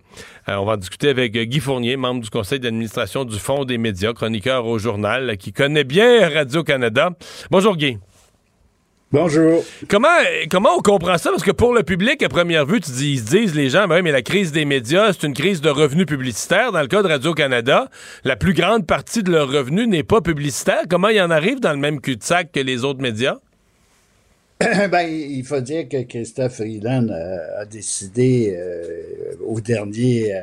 [0.49, 4.13] on va en discuter avec Guy Fournier, membre du conseil d'administration du Fonds des médias,
[4.13, 7.11] chroniqueur au journal, qui connaît bien Radio-Canada.
[7.51, 7.99] Bonjour Guy.
[9.13, 9.65] Bonjour.
[9.89, 10.07] Comment,
[10.49, 11.31] comment on comprend ça?
[11.31, 13.89] Parce que pour le public, à première vue, tu dis, ils se disent, les gens,
[13.89, 16.71] ben mais la crise des médias, c'est une crise de revenus publicitaires.
[16.71, 17.91] Dans le cas de Radio-Canada,
[18.23, 20.83] la plus grande partie de leurs revenus n'est pas publicitaire.
[20.89, 23.39] Comment ils en arrivent dans le même cul-de-sac que les autres médias?
[24.61, 30.43] ben, il faut dire que Christophe Freeland a, décidé euh, au dernier, euh,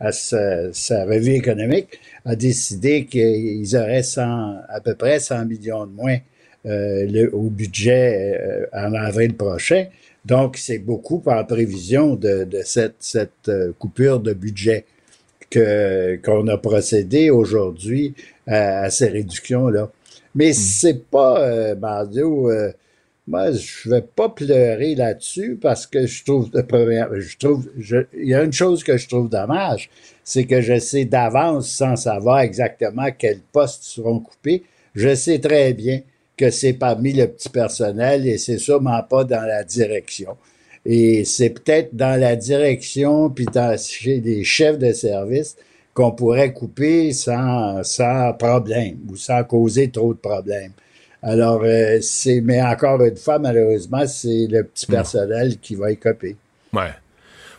[0.00, 4.22] à sa, revue économique, a décidé qu'ils auraient 100,
[4.68, 6.37] à peu près 100 millions de moins euh,
[6.68, 9.86] le, au budget euh, en avril prochain.
[10.24, 14.84] Donc, c'est beaucoup en prévision de, de cette, cette euh, coupure de budget
[15.50, 18.14] que qu'on a procédé aujourd'hui
[18.46, 19.90] à, ces réductions-là.
[20.34, 20.54] Mais hmm.
[20.54, 22.50] c'est pas, euh, Mario,
[23.26, 27.70] moi, je vais pas pleurer là-dessus parce que je trouve, je trouve,
[28.14, 29.90] il y a une chose que je trouve dommage,
[30.24, 34.64] c'est que je sais d'avance, sans savoir exactement quels postes seront coupés,
[34.94, 36.00] je sais très bien
[36.38, 40.36] que c'est parmi le petit personnel et c'est sûrement pas dans la direction.
[40.86, 45.56] Et c'est peut-être dans la direction puis dans, chez les chefs de service
[45.92, 50.72] qu'on pourrait couper sans, sans problème ou sans causer trop de problèmes.
[51.22, 55.96] Alors, euh, c'est, mais encore une fois, malheureusement, c'est le petit personnel qui va y
[55.96, 56.36] copier.
[56.72, 56.92] Ouais.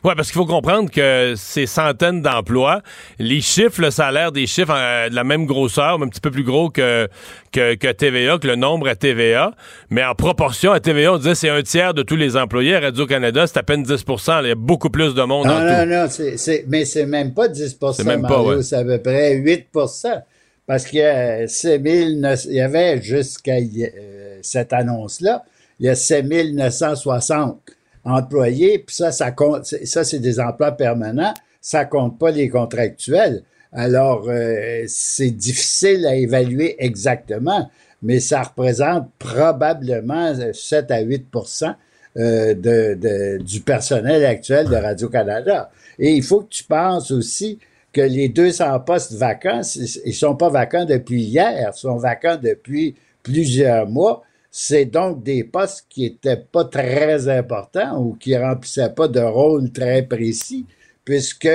[0.03, 2.81] Oui, parce qu'il faut comprendre que ces centaines d'emplois,
[3.19, 6.43] les chiffres, le salaire des chiffres euh, de la même grosseur, un petit peu plus
[6.43, 7.07] gros que,
[7.51, 9.51] que, TVA, que le nombre à TVA,
[9.89, 12.75] mais en proportion à TVA, on disait c'est un tiers de tous les employés.
[12.75, 15.59] À Radio-Canada, c'est à peine 10% Il y a beaucoup plus de monde non, en
[15.59, 16.23] non, tout.
[16.23, 18.63] Non, mais c'est même pas 10% C'est même pas, ouais.
[18.63, 20.21] C'est à peu près 8%
[20.69, 25.43] parce qu'il y, a 6 il y avait jusqu'à euh, cette annonce-là,
[25.79, 27.59] il y a 7 960
[28.03, 33.43] employés, puis ça, ça compte, ça, c'est des emplois permanents, ça compte pas les contractuels.
[33.71, 37.69] Alors, euh, c'est difficile à évaluer exactement,
[38.01, 41.75] mais ça représente probablement 7 à 8%
[42.17, 45.69] euh, de, du personnel actuel de Radio-Canada.
[45.99, 47.59] Et il faut que tu penses aussi
[47.93, 49.61] que les 200 postes vacants,
[50.05, 54.23] ils sont pas vacants depuis hier, ils sont vacants depuis plusieurs mois.
[54.51, 59.71] C'est donc des postes qui étaient pas très importants ou qui remplissaient pas de rôle
[59.71, 60.65] très précis,
[61.05, 61.47] puisque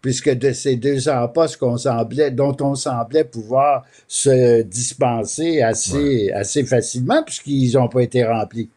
[0.00, 6.64] puisque de ces 200 postes qu'on semblait, dont on semblait pouvoir se dispenser assez, assez
[6.64, 8.70] facilement, puisqu'ils n'ont pas été remplis.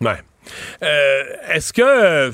[0.00, 0.16] Ouais.
[0.82, 1.22] Euh,
[1.52, 2.30] est-ce que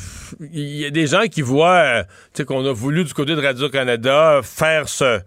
[0.53, 2.05] il y a des gens qui voient,
[2.39, 5.21] euh, qu'on a voulu du côté de Radio-Canada faire ce,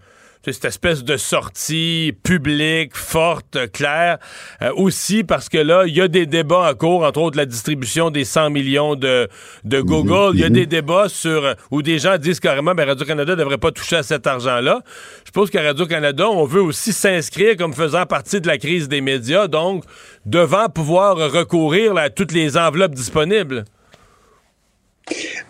[0.45, 4.17] cette espèce de sortie publique, forte, claire,
[4.61, 7.45] euh, aussi parce que là, il y a des débats en cours, entre autres la
[7.45, 9.27] distribution des 100 millions de,
[9.65, 10.31] de Google.
[10.35, 13.57] Il y a des débats sur où des gens disent carrément ben Radio-Canada ne devrait
[13.57, 14.81] pas toucher à cet argent-là.
[15.25, 19.01] Je pense qu'à Radio-Canada, on veut aussi s'inscrire comme faisant partie de la crise des
[19.01, 19.83] médias, donc
[20.25, 23.65] devant pouvoir recourir à toutes les enveloppes disponibles.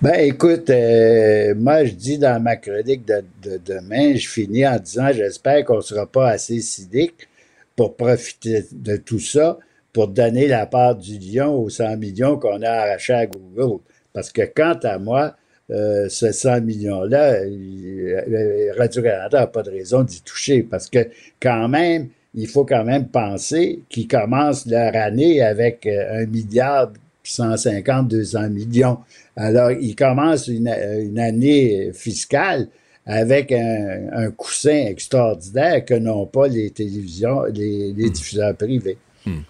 [0.01, 3.23] Ben, écoute, euh, moi, je dis dans ma chronique de,
[3.65, 7.27] demain, je finis en disant j'espère qu'on ne sera pas assez cynique
[7.75, 9.57] pour profiter de tout ça,
[9.91, 13.81] pour donner la part du lion aux 100 millions qu'on a arrachés à Google.
[14.13, 15.35] Parce que quant à moi,
[15.69, 21.09] euh, ce 100 millions-là, euh, Radio-Canada n'a pas de raison d'y toucher parce que
[21.41, 26.91] quand même, il faut quand même penser qu'ils commencent leur année avec un milliard
[27.29, 28.99] 150, 200 millions.
[29.35, 32.67] Alors, ils commencent une, année fiscale
[33.05, 38.97] avec un, coussin extraordinaire que n'ont pas les télévisions, les diffuseurs privés.
[39.25, 39.41] Hmm.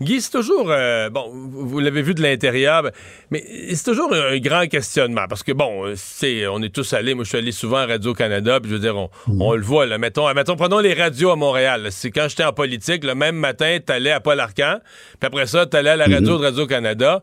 [0.00, 2.90] Guy, c'est toujours, euh, bon, vous l'avez vu de l'intérieur,
[3.30, 3.44] mais
[3.74, 7.30] c'est toujours un grand questionnement parce que, bon, c'est, on est tous allés, moi je
[7.30, 10.32] suis allé souvent à Radio-Canada, puis je veux dire, on, on le voit, là, mettons,
[10.32, 11.88] mettons, prenons les radios à Montréal.
[11.90, 14.78] C'est quand j'étais en politique, le même matin, t'allais à Paul Arcan,
[15.18, 17.22] puis après ça, t'allais à la radio de Radio-Canada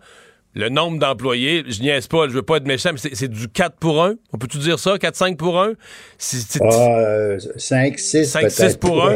[0.56, 3.76] le nombre d'employés, je niaise pas, je veux pas être méchant, mais c'est du 4
[3.78, 4.16] pour 1.
[4.34, 4.96] On peut-tu dire ça?
[4.96, 5.74] 4-5 pour 1?
[6.20, 9.14] C'est, ah, 5, 6 5, 6 pour 1.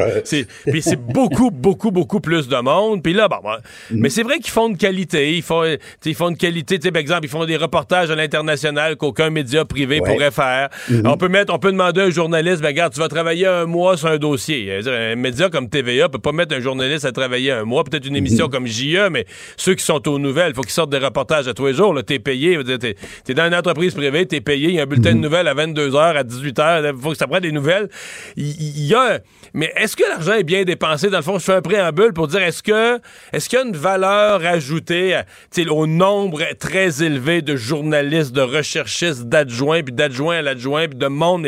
[0.66, 3.04] Puis c'est beaucoup, beaucoup, beaucoup plus de monde.
[3.04, 3.60] Puis là, bon, mm.
[3.92, 5.36] mais c'est vrai qu'ils font une qualité.
[5.36, 5.64] Ils font,
[6.06, 10.00] ils font une qualité, par exemple, ils font des reportages à l'international qu'aucun média privé
[10.00, 10.70] pourrait faire.
[10.90, 11.08] Mm-hmm.
[11.08, 13.66] On peut mettre, on peut demander à un journaliste, ben regarde, tu vas travailler un
[13.66, 14.80] mois sur un dossier.
[14.88, 18.16] Un média comme TVA peut pas mettre un journaliste à travailler un mois, peut-être une
[18.16, 18.52] émission mm-hmm.
[18.52, 21.54] comme JE, mais ceux qui sont aux nouvelles, il faut qu'ils sortent des reportages à
[21.54, 21.96] tous les jours.
[22.06, 22.60] Tu es payé.
[22.64, 24.70] Tu es, dans une entreprise privée, tu es payé.
[24.70, 25.22] Il y a un bulletin de mhm.
[25.22, 26.94] nouvelles à 22h, à 18h.
[26.96, 27.90] Il faut que ça prenne des nouvelles.
[28.36, 29.20] Il y, a.
[29.54, 31.10] Mais est-ce que l'argent est bien dépensé?
[31.10, 33.00] Dans le fond, je fais un préambule pour dire est-ce que
[33.34, 35.22] est-ce qu'il y a une valeur ajoutée
[35.70, 41.08] au nombre très élevé de journalistes, de recherchistes, d'adjoints, puis d'adjoints à l'adjoint, puis de
[41.08, 41.48] monde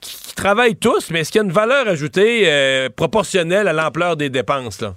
[0.00, 4.16] qui, travaillent tous, mais est-ce qu'il y a une valeur ajoutée euh, proportionnelle à l'ampleur
[4.16, 4.82] des dépenses?
[4.82, 4.94] Là?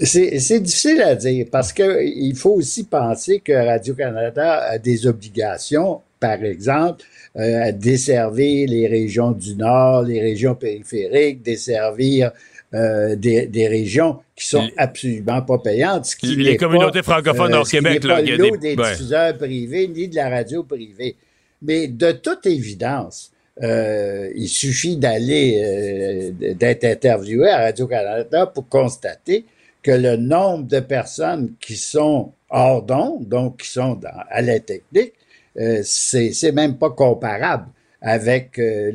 [0.00, 6.44] C'est difficile à dire parce qu'il faut aussi penser que Radio-Canada a des obligations, par
[6.44, 7.04] exemple,
[7.36, 12.32] euh, à desservir les régions du Nord, les régions périphériques, desservir
[12.74, 16.06] euh, des, des, régions qui sont absolument pas payantes.
[16.06, 18.04] Ce qui les communautés francophones euh, Québec.
[18.04, 21.16] Là, il y a des, des diffuseurs privés ni de la radio privée.
[21.62, 23.32] Mais de toute évidence,
[23.62, 29.44] euh, il suffit d'aller, euh, d'être interviewé à Radio-Canada pour constater
[29.86, 34.00] que le nombre de personnes qui sont hors d'onde, donc qui sont
[34.30, 35.12] à la technique,
[35.60, 37.68] euh, c'est même pas comparable
[38.02, 38.90] avec euh,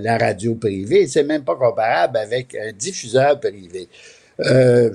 [0.00, 3.88] la radio privée, c'est même pas comparable avec un diffuseur privé.
[4.40, 4.94] Euh,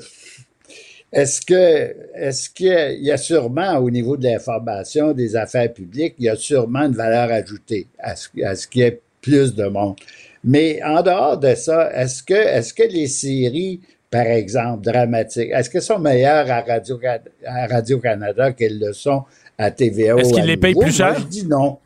[1.12, 6.26] est-ce que est-ce qu'il y a sûrement au niveau de l'information des affaires publiques, il
[6.26, 9.66] y a sûrement une valeur ajoutée à ce, à ce qu'il y ait plus de
[9.66, 9.96] monde.
[10.44, 15.70] Mais en dehors de ça, est-ce que est-ce que les séries par exemple, dramatiques, est-ce
[15.70, 17.30] qu'elles sont meilleures à Radio-Canada
[17.70, 19.24] Radio qu'elles le sont
[19.58, 20.16] à TVA?
[20.16, 21.12] Est-ce qu'ils les payent plus cher?
[21.12, 21.78] Moi, je dis non.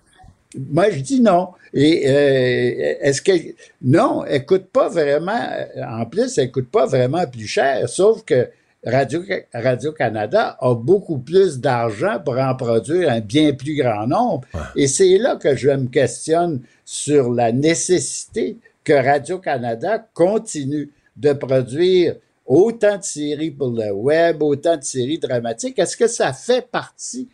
[0.55, 1.49] Moi, je dis non.
[1.73, 3.31] Et euh, est-ce que
[3.81, 5.39] non, elle coûte pas vraiment.
[5.85, 8.49] En plus, elle coûte pas vraiment plus cher, sauf que
[8.85, 9.23] Radio,
[9.53, 14.47] Radio-Canada a beaucoup plus d'argent pour en produire un bien plus grand nombre.
[14.75, 22.15] Et c'est là que je me questionne sur la nécessité que Radio-Canada continue de produire
[22.45, 25.79] autant de séries pour le web, autant de séries dramatiques?
[25.79, 27.29] Est-ce que ça fait partie,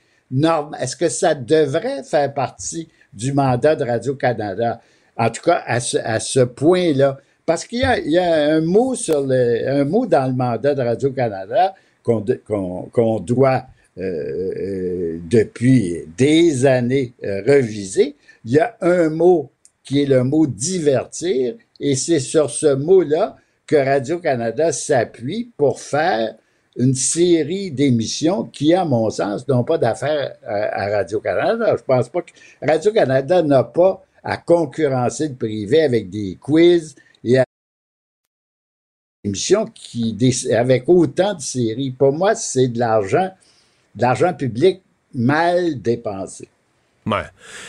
[0.80, 4.82] est-ce que ça devrait faire partie du mandat de Radio-Canada?
[5.18, 7.18] En tout cas, à ce, point-là.
[7.46, 11.74] Parce qu'il y, a, un mot sur le, un mot dans le mandat de Radio-Canada
[12.04, 13.66] qu'on doit
[14.00, 18.16] euh, euh, depuis des années euh, reviser.
[18.46, 19.52] Il y a un mot
[19.84, 23.36] qui est le mot divertir, et c'est sur ce mot-là
[23.70, 26.36] que Radio-Canada s'appuie pour faire
[26.76, 31.76] une série d'émissions qui, à mon sens, n'ont pas d'affaires à, Radio-Canada.
[31.78, 32.32] Je pense pas que
[32.64, 37.44] Radio-Canada n'a pas à concurrencer le privé avec des quiz et des
[39.24, 40.18] émissions qui,
[40.52, 41.91] avec autant de séries.
[41.91, 43.30] Pour moi, c'est de l'argent,
[43.94, 44.82] de l'argent public
[45.14, 46.48] mal dépensé.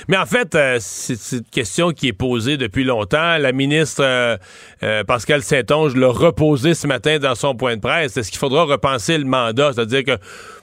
[0.09, 3.39] Mais en fait, euh, c'est une question qui est posée depuis longtemps.
[3.39, 4.37] La ministre euh,
[4.83, 8.17] euh, Pascal Saint-Onge l'a reposée ce matin dans son point de presse.
[8.17, 9.73] Est-ce qu'il faudra repenser le mandat?
[9.75, 10.19] C'est-à-dire que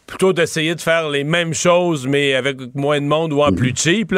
[0.06, 3.74] plutôt d'essayer de faire les mêmes choses, mais avec moins de monde ou en plus
[3.76, 4.16] cheap,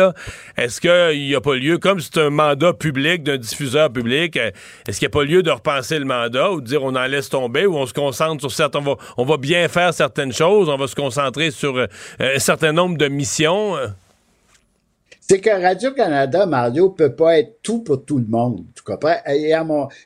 [0.56, 5.00] est-ce qu'il n'y a pas lieu, comme c'est un mandat public d'un diffuseur public, est-ce
[5.00, 7.30] qu'il n'y a pas lieu de repenser le mandat ou de dire on en laisse
[7.30, 8.84] tomber ou on se concentre sur certains,
[9.18, 11.88] on va bien faire certaines choses, on va se concentrer sur
[12.20, 13.76] un certain nombre de missions?
[15.32, 18.66] C'est que Radio-Canada, Mario, peut pas être tout pour tout le monde.
[18.76, 19.14] Tu comprends?
[19.28, 19.54] Et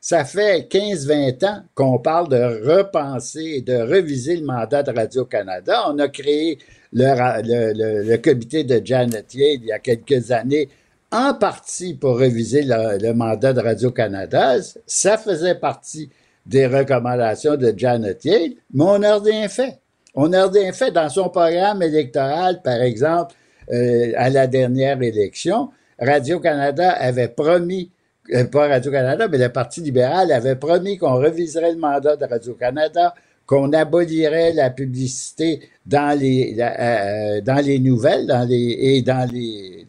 [0.02, 5.86] ça fait 15-20 ans qu'on parle de repenser et de reviser le mandat de Radio-Canada.
[5.88, 6.58] On a créé
[6.92, 10.68] le, le, comité de Janet Yale il y a quelques années,
[11.10, 14.58] en partie pour reviser le, mandat de Radio-Canada.
[14.86, 16.10] Ça faisait partie
[16.46, 19.80] des recommandations de Janet Yale, mais on n'a rien fait.
[20.16, 23.34] On n'a rien fait dans son programme électoral, par exemple
[23.72, 25.70] euh, à la dernière élection,
[26.00, 27.90] Radio-Canada avait promis,
[28.34, 33.14] euh, pas Radio-Canada, mais le Parti libéral avait promis qu'on reviserait le mandat de Radio-Canada,
[33.46, 39.86] qu'on abolirait la publicité dans les, euh, dans les nouvelles dans les, et dans les,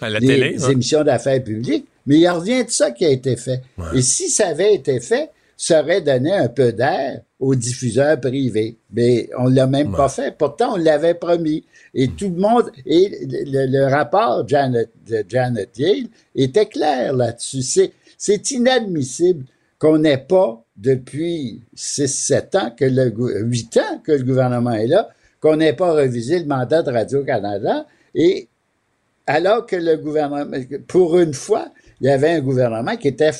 [0.00, 0.72] À la les télé, ouais.
[0.72, 3.62] émissions d'affaires publiques, mais il revient de ça qui a été fait.
[3.94, 8.76] Et si ça avait été fait, ça aurait donné un peu d'air aux diffuseurs privés.
[8.92, 10.36] Mais on l'a même pas fait.
[10.36, 11.64] Pourtant, on l'avait promis.
[11.94, 17.62] Et tout le monde, et le, le rapport Janet, de Janet Yale était clair là-dessus.
[17.62, 19.44] C'est, c'est inadmissible
[19.78, 24.86] qu'on n'ait pas, depuis 6-7 ans, que le, gou- 8 ans que le gouvernement est
[24.86, 25.08] là,
[25.40, 27.86] qu'on n'ait pas révisé le mandat de Radio-Canada.
[28.14, 28.48] Et
[29.26, 30.58] alors que le gouvernement,
[30.88, 31.68] pour une fois,
[32.00, 33.32] il y avait un gouvernement qui était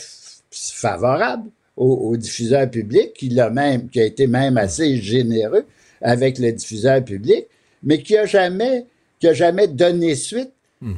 [0.51, 5.65] favorable aux, aux diffuseurs publics, qui, l'a même, qui a été même assez généreux
[6.01, 7.47] avec le diffuseur public,
[7.83, 8.87] mais qui a jamais,
[9.21, 10.51] qui a jamais donné suite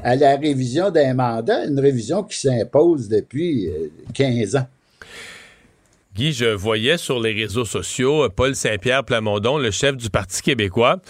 [0.03, 4.67] à la révision d'un mandat, une révision qui s'impose depuis euh, 15 ans.
[6.15, 10.43] Guy, je voyais sur les réseaux sociaux euh, Paul Saint-Pierre Plamondon, le chef du Parti
[10.43, 11.01] québécois,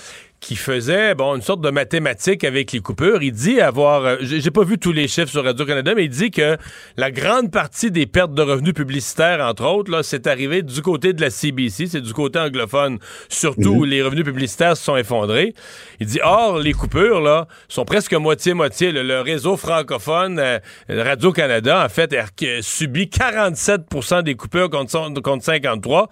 [0.40, 3.22] qui faisait bon une sorte de mathématique avec les coupures.
[3.22, 6.10] Il dit avoir, euh, j'ai pas vu tous les chiffres sur Radio Canada, mais il
[6.10, 6.56] dit que
[6.96, 11.12] la grande partie des pertes de revenus publicitaires, entre autres, là, c'est arrivé du côté
[11.12, 12.98] de la CBC, c'est du côté anglophone,
[13.28, 15.54] surtout où les revenus publicitaires se sont effondrés.
[15.98, 18.92] Il dit or les coupures là sont presque moitié moitié.
[18.92, 20.58] Le, le réseau francophone euh,
[20.88, 26.08] Radio Canada en fait a a subi 47% des coupures contre, son- contre 53.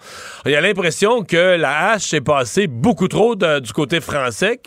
[0.47, 4.16] Il y a l'impression que la hache est passée beaucoup trop de- du côté français.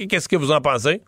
[0.07, 1.01] Qu'est-ce que vous en pensez?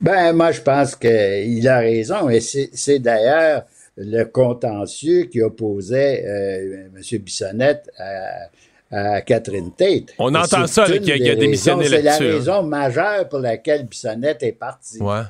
[0.00, 2.28] Ben, moi, je pense qu'il a raison.
[2.28, 3.64] Et c'est d'ailleurs
[3.96, 7.18] le contentieux qui opposait euh, M.
[7.20, 8.50] Bissonnette à,
[8.90, 10.12] à Catherine Tate.
[10.18, 13.86] On Et entend ça, qu'il a- démissionné raisons- C'est la là-dessus, raison majeure pour laquelle
[13.86, 14.98] Bissonnette est parti.
[15.00, 15.22] Ouais.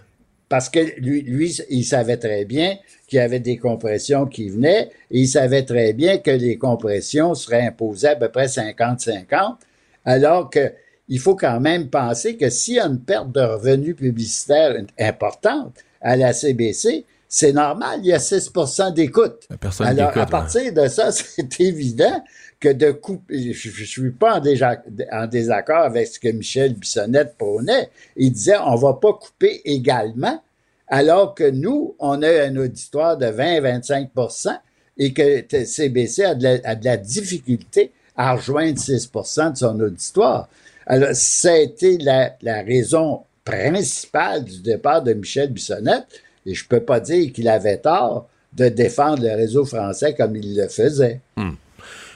[0.48, 2.76] Parce que lui, lui, il savait très bien
[3.08, 7.34] qu'il y avait des compressions qui venaient et il savait très bien que les compressions
[7.34, 9.56] seraient imposées à peu près 50-50,
[10.04, 10.72] alors que
[11.08, 15.74] il faut quand même penser que s'il y a une perte de revenus publicitaires importante
[16.00, 19.46] à la CBC, c'est normal, il y a 6% d'écoute.
[19.88, 22.22] Alors, à partir de ça, c'est évident
[22.60, 26.74] que de couper, je ne suis pas en, déjà- en désaccord avec ce que Michel
[26.74, 27.90] Bissonnette prônait.
[28.16, 30.40] Il disait, on va pas couper également,
[30.88, 34.56] alors que nous, on a un auditoire de 20-25%
[34.98, 39.80] et que CBC a de, la, a de la difficulté à rejoindre 6% de son
[39.80, 40.48] auditoire.
[40.86, 46.06] Alors, ça a été la, la raison principale du départ de Michel Bissonnette,
[46.46, 50.56] et je peux pas dire qu'il avait tort de défendre le réseau français comme il
[50.56, 51.20] le faisait.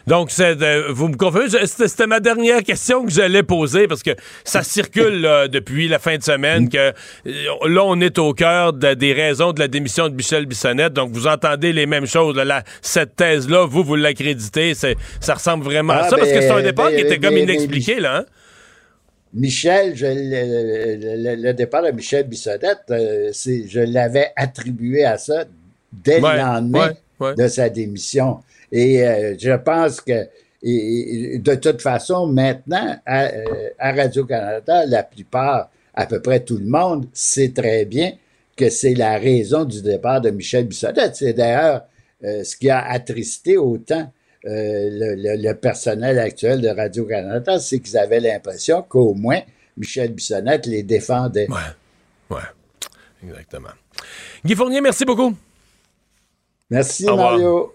[0.07, 4.13] Donc, c'est, euh, vous me confirmez, c'était ma dernière question que j'allais poser parce que
[4.45, 6.93] ça circule là, depuis la fin de semaine que euh,
[7.67, 10.95] là, on est au cœur de- des raisons de la démission de Michel Bissonnette.
[10.95, 12.35] Donc, vous entendez les mêmes choses.
[12.35, 12.45] là.
[12.47, 14.73] La- cette thèse-là, vous, vous l'accréditez.
[14.75, 17.19] Ça ressemble vraiment à Ah, ça parce que c'est un ben, départ ben, qui était
[17.19, 18.17] ben, comme ben, inexpliqué, là.
[18.21, 18.25] hein?
[19.33, 25.45] Michel, je, le, le- le départ de Michel Bissonnette, euh, je l'avais attribué à ça
[25.93, 27.35] dès Ouais, le lendemain ouais, ouais.
[27.37, 28.39] de sa démission.
[28.73, 30.27] Et euh, je pense que
[30.63, 33.45] et- de toute façon, maintenant, à, euh,
[33.79, 38.13] à Radio-Canada, la plupart, à peu près tout le monde, sait très bien
[38.57, 41.17] que c'est la raison du départ de Michel Bissonnette.
[41.17, 41.85] C'est d'ailleurs
[42.25, 44.11] euh, ce qui a attristé autant
[44.45, 49.41] le, le- le personnel actuel de Radio-Canada, c'est qu'ils avaient l'impression qu'au moins
[49.77, 51.49] Michel Bissonnette les défendait.
[52.31, 52.39] Ouais,
[53.23, 53.69] exactement.
[54.45, 55.35] Guy Fournier, merci beaucoup.
[56.71, 57.17] Merci, Au.
[57.17, 57.75] Mario.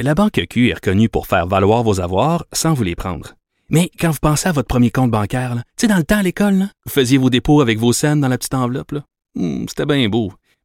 [0.00, 3.34] La Banque Q est reconnue pour faire valoir vos avoirs sans vous les prendre.
[3.68, 6.22] Mais quand vous pensez à votre premier compte bancaire, tu sais, dans le temps à
[6.22, 8.94] l'école, vous faisiez vos dépôts avec vos scènes dans la petite enveloppe.
[9.34, 10.32] Hmm, C'était bien beau.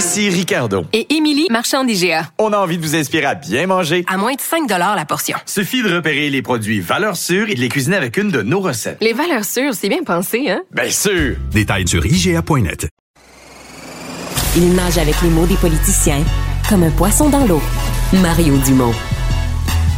[0.00, 0.86] Ici Ricardo.
[0.94, 2.30] Et Émilie, marchand d'IGA.
[2.38, 4.02] On a envie de vous inspirer à bien manger.
[4.08, 5.36] À moins de 5 la portion.
[5.44, 8.60] Suffit de repérer les produits valeurs sûres et de les cuisiner avec une de nos
[8.60, 8.96] recettes.
[9.02, 10.62] Les valeurs sûres, c'est bien pensé, hein?
[10.70, 11.36] Bien sûr!
[11.52, 12.88] Détails sur IGA.net.
[14.56, 16.24] Il nage avec les mots des politiciens
[16.66, 17.60] comme un poisson dans l'eau.
[18.22, 18.94] Mario Dumont.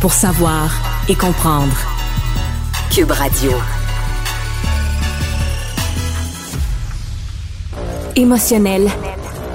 [0.00, 1.78] Pour savoir et comprendre.
[2.90, 3.52] Cube Radio.
[8.16, 8.90] Émotionnel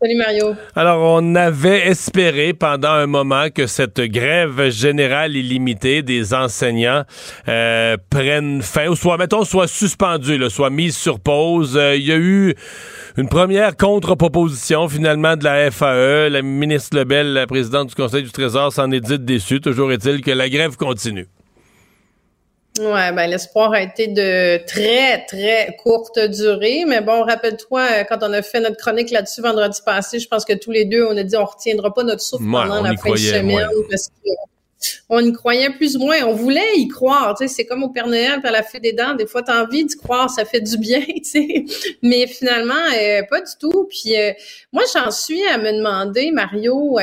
[0.00, 0.54] Salut Mario.
[0.76, 7.02] Alors, on avait espéré pendant un moment que cette grève générale illimitée des enseignants
[7.48, 11.76] euh, prenne fin, ou soit, mettons, soit suspendue, soit mise sur pause.
[11.76, 12.54] Euh, il y a eu
[13.16, 16.28] une première contre-proposition, finalement, de la FAE.
[16.28, 19.60] La ministre Lebel, la présidente du Conseil du Trésor, s'en est dite déçue.
[19.60, 21.26] Toujours est-il que la grève continue.
[22.78, 28.18] Ouais, ben l'espoir a été de très très courte durée, mais bon, rappelle-toi euh, quand
[28.22, 31.16] on a fait notre chronique là-dessus vendredi passé, je pense que tous les deux on
[31.16, 34.30] a dit on retiendra pas notre souffle pendant la fin de semaine parce que
[35.08, 37.88] on y croyait plus ou moins, on voulait y croire, tu sais, c'est comme au
[37.88, 40.60] Père Noël à la fée des dents, des fois t'as envie d'y croire, ça fait
[40.60, 41.64] du bien, tu sais,
[42.02, 43.88] mais finalement euh, pas du tout.
[43.90, 44.32] Puis euh,
[44.72, 46.98] moi j'en suis à me demander Mario,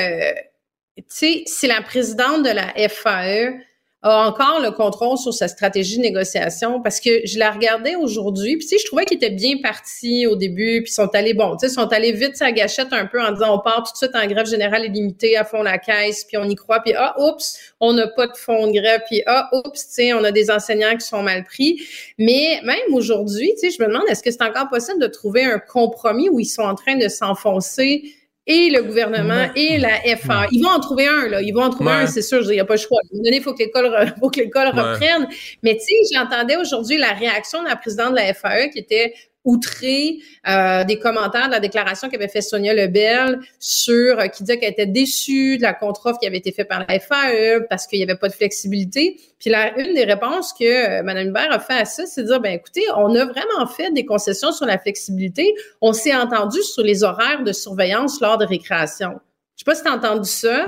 [0.97, 3.59] tu sais, si la présidente de la FAE
[4.05, 8.55] a encore le contrôle sur sa stratégie de négociation parce que je la regardais aujourd'hui,
[8.55, 11.57] puis tu sais, je trouvais qu'il était bien parti au début, puis sont allés, bon,
[11.57, 13.97] tu sais, sont allés vite sa gâchette un peu en disant on part tout de
[13.97, 17.15] suite en grève générale illimitée à fond la caisse, puis on y croit, puis ah,
[17.19, 20.31] oups, on n'a pas de fonds de grève, puis ah, oups, tu sais, on a
[20.31, 21.81] des enseignants qui sont mal pris.
[22.19, 25.45] Mais même aujourd'hui, tu sais, je me demande, est-ce que c'est encore possible de trouver
[25.45, 28.03] un compromis où ils sont en train de s'enfoncer
[28.47, 30.45] et le gouvernement et la FA.
[30.51, 31.41] Ils vont en trouver un, là.
[31.41, 32.41] Ils vont en trouver un, c'est sûr.
[32.43, 32.99] Il n'y a pas le choix.
[33.11, 35.27] il faut que l'école, faut que l'école reprenne.
[35.63, 39.13] Mais tu sais, j'entendais aujourd'hui la réaction de la présidente de la FAE qui était
[39.45, 40.17] outré
[40.47, 44.71] euh, des commentaires de la déclaration qu'avait fait Sonia Lebel sur euh, qui disait qu'elle
[44.71, 48.03] était déçue de la contre-offre qui avait été faite par la FAE parce qu'il n'y
[48.03, 49.19] avait pas de flexibilité.
[49.39, 50.63] Puis la, une des réponses que
[50.99, 53.67] euh, Mme Hubert a fait à ça, c'est de dire ben écoutez, on a vraiment
[53.67, 55.53] fait des concessions sur la flexibilité.
[55.79, 59.11] On s'est entendu sur les horaires de surveillance lors de récréation.
[59.55, 60.65] Je sais pas si tu as entendu ça,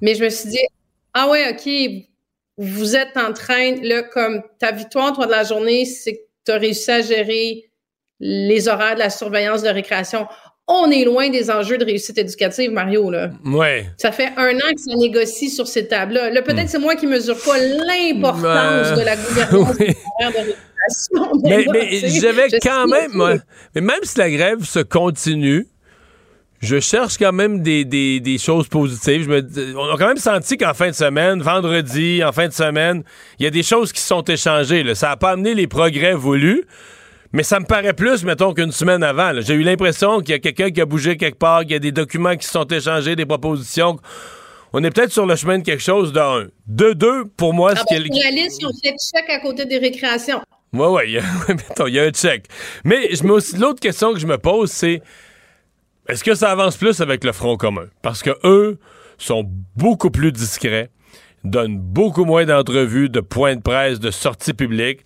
[0.00, 0.58] mais je me suis dit
[1.12, 2.08] ah ouais, OK,
[2.56, 6.52] vous êtes en train là comme ta victoire toi de la journée, c'est que tu
[6.52, 7.70] as réussi à gérer
[8.26, 10.26] les horaires de la surveillance de récréation.
[10.66, 13.10] On est loin des enjeux de réussite éducative, Mario.
[13.10, 13.30] Là.
[13.44, 13.86] Ouais.
[13.98, 16.30] Ça fait un an que ça négocie sur ces tables-là.
[16.30, 20.38] Là, peut-être que c'est moi qui mesure pas l'importance de la gouvernance des horaires de
[20.38, 20.56] récréation.
[21.42, 23.40] Mais, mais, j'avais quand même...
[23.74, 25.66] mais même si la grève se continue,
[26.60, 29.22] je cherche quand même des, des, des choses positives.
[29.24, 32.52] Je me, on a quand même senti qu'en fin de semaine, vendredi, en fin de
[32.52, 33.02] semaine,
[33.38, 34.82] il y a des choses qui sont échangées.
[34.82, 34.94] Là.
[34.94, 36.64] Ça n'a pas amené les progrès voulus.
[37.34, 39.32] Mais ça me paraît plus, mettons, qu'une semaine avant.
[39.40, 41.80] J'ai eu l'impression qu'il y a quelqu'un qui a bougé quelque part, qu'il y a
[41.80, 43.98] des documents qui se sont échangés, des propositions.
[44.72, 46.46] On est peut-être sur le chemin de quelque chose d'un.
[46.68, 48.22] De deux, pour moi, ah ce qui est...
[48.22, 50.42] la liste, on fait check à côté des récréations.
[50.72, 51.02] Oui, oui,
[51.88, 52.46] il y a un check.
[52.84, 55.02] Mais je me l'autre question que je me pose, c'est
[56.08, 57.88] est-ce que ça avance plus avec le Front commun?
[58.00, 58.78] Parce que eux
[59.18, 59.44] sont
[59.74, 60.88] beaucoup plus discrets,
[61.44, 65.00] donnent beaucoup moins d'entrevues, de points de presse, de sorties publiques.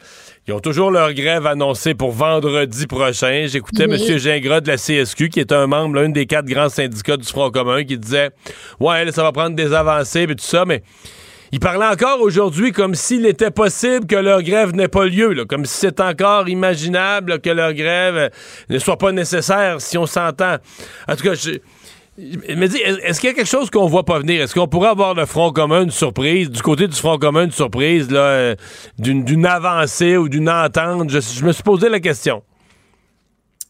[0.47, 3.47] Ils ont toujours leur grève annoncée pour vendredi prochain.
[3.47, 3.97] J'écoutais M.
[4.19, 7.51] Gingras de la CSQ, qui est un membre, l'un des quatre grands syndicats du Front
[7.51, 8.31] commun, qui disait
[8.81, 10.83] Ouais, ça va prendre des avancées et tout ça, mais
[11.51, 15.65] il parlait encore aujourd'hui comme s'il était possible que leur grève n'ait pas lieu, comme
[15.65, 18.29] si c'est encore imaginable que leur grève euh,
[18.69, 20.57] ne soit pas nécessaire si on s'entend.
[21.09, 21.59] En tout cas, je
[22.19, 24.43] me dis, est-ce qu'il y a quelque chose qu'on voit pas venir?
[24.43, 27.53] Est-ce qu'on pourrait avoir le Front commun une surprise, du côté du Front commun une
[27.53, 28.57] surprise, euh,
[28.99, 31.11] d'une avancée ou d'une entente?
[31.11, 32.43] Je, me suis posé la question.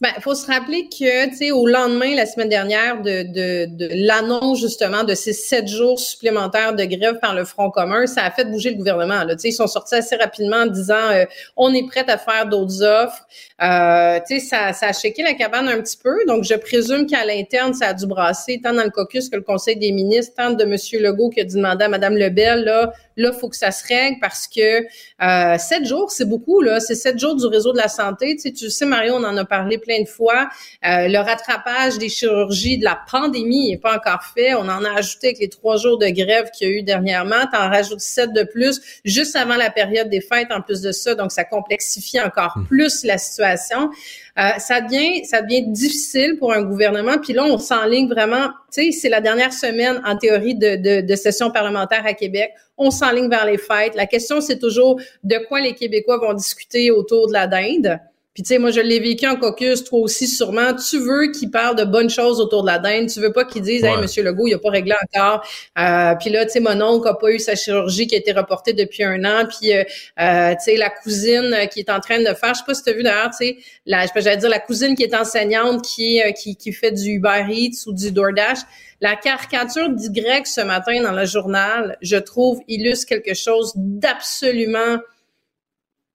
[0.00, 3.88] Ben, faut se rappeler que, tu sais, au lendemain, la semaine dernière, de, de, de
[4.06, 8.30] l'annonce, justement, de ces sept jours supplémentaires de grève par le Front commun, ça a
[8.30, 9.34] fait bouger le gouvernement, là.
[9.42, 11.24] Ils sont sortis assez rapidement en disant, euh,
[11.56, 13.26] on est prêt à faire d'autres offres.
[13.60, 16.16] Euh, tu sais, ça, ça a shaké la cabane un petit peu.
[16.28, 19.42] Donc, je présume qu'à l'interne, ça a dû brasser, tant dans le caucus que le
[19.42, 20.76] Conseil des ministres, tant de M.
[21.02, 24.18] Legault qui a dû demander à Mme Lebel, là, là, faut que ça se règle
[24.20, 24.86] parce que
[25.22, 26.80] euh, sept jours, c'est beaucoup, là.
[26.80, 28.36] C'est sept jours du réseau de la santé.
[28.36, 30.48] Tu sais, tu sais, Mario, on en a parlé plein de fois.
[30.86, 34.54] Euh, le rattrapage des chirurgies de la pandémie n'est pas encore fait.
[34.54, 37.46] On en a ajouté avec les trois jours de grève qu'il y a eu dernièrement.
[37.52, 41.16] T'en rajoutes sept de plus juste avant la période des fêtes en plus de ça.
[41.16, 42.66] Donc, ça complexifie encore hmm.
[42.66, 43.90] plus la situation
[44.38, 47.18] euh, ça devient ça devient difficile pour un gouvernement.
[47.18, 48.48] Puis là, on s'enligne vraiment.
[48.72, 52.52] Tu sais, c'est la dernière semaine en théorie de, de, session parlementaire à Québec.
[52.76, 53.96] On s'enligne vers les fêtes.
[53.96, 57.98] La question, c'est toujours de quoi les Québécois vont discuter autour de la dinde.
[58.34, 60.72] Puis tu sais, moi je l'ai vécu en caucus, toi aussi sûrement.
[60.74, 63.08] Tu veux qu'ils parlent de bonnes choses autour de la dinde.
[63.08, 63.96] Tu veux pas qu'ils disent, hey.
[64.00, 65.44] Monsieur Legault, il a pas réglé encore.
[65.76, 68.30] Euh, puis là, tu sais, mon oncle a pas eu sa chirurgie qui a été
[68.30, 69.44] reportée depuis un an.
[69.48, 69.82] Puis euh,
[70.20, 72.74] euh, tu sais, la cousine euh, qui est en train de faire, je sais pas
[72.74, 73.56] si tu as vu d'ailleurs, tu sais,
[73.86, 77.44] la, j'allais dire la cousine qui est enseignante qui euh, qui, qui fait du Uber
[77.48, 78.58] Eats ou du DoorDash.
[79.00, 84.98] La caricature grec ce matin dans le journal, je trouve, illustre quelque chose d'absolument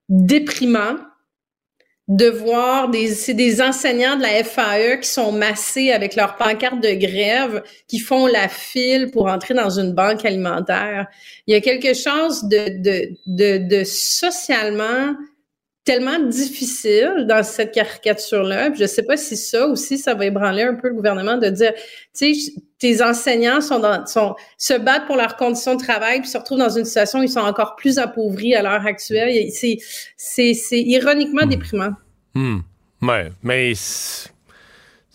[0.10, 0.98] déprimant
[2.10, 6.82] de voir des c'est des enseignants de la FAE qui sont massés avec leurs pancartes
[6.82, 11.08] de grève qui font la file pour entrer dans une banque alimentaire.
[11.48, 15.16] Il y a quelque chose de de de, de socialement
[15.84, 18.72] tellement difficile dans cette caricature-là.
[18.72, 21.50] Puis je sais pas si ça aussi, ça va ébranler un peu le gouvernement de
[21.50, 21.74] dire,
[22.18, 26.30] tu sais, tes enseignants sont dans, sont, se battent pour leurs conditions de travail puis
[26.30, 29.50] se retrouvent dans une situation où ils sont encore plus appauvris à l'heure actuelle.
[30.18, 31.94] C'est, ironiquement déprimant.
[32.34, 32.60] Hmm.
[33.02, 33.74] Ouais, mais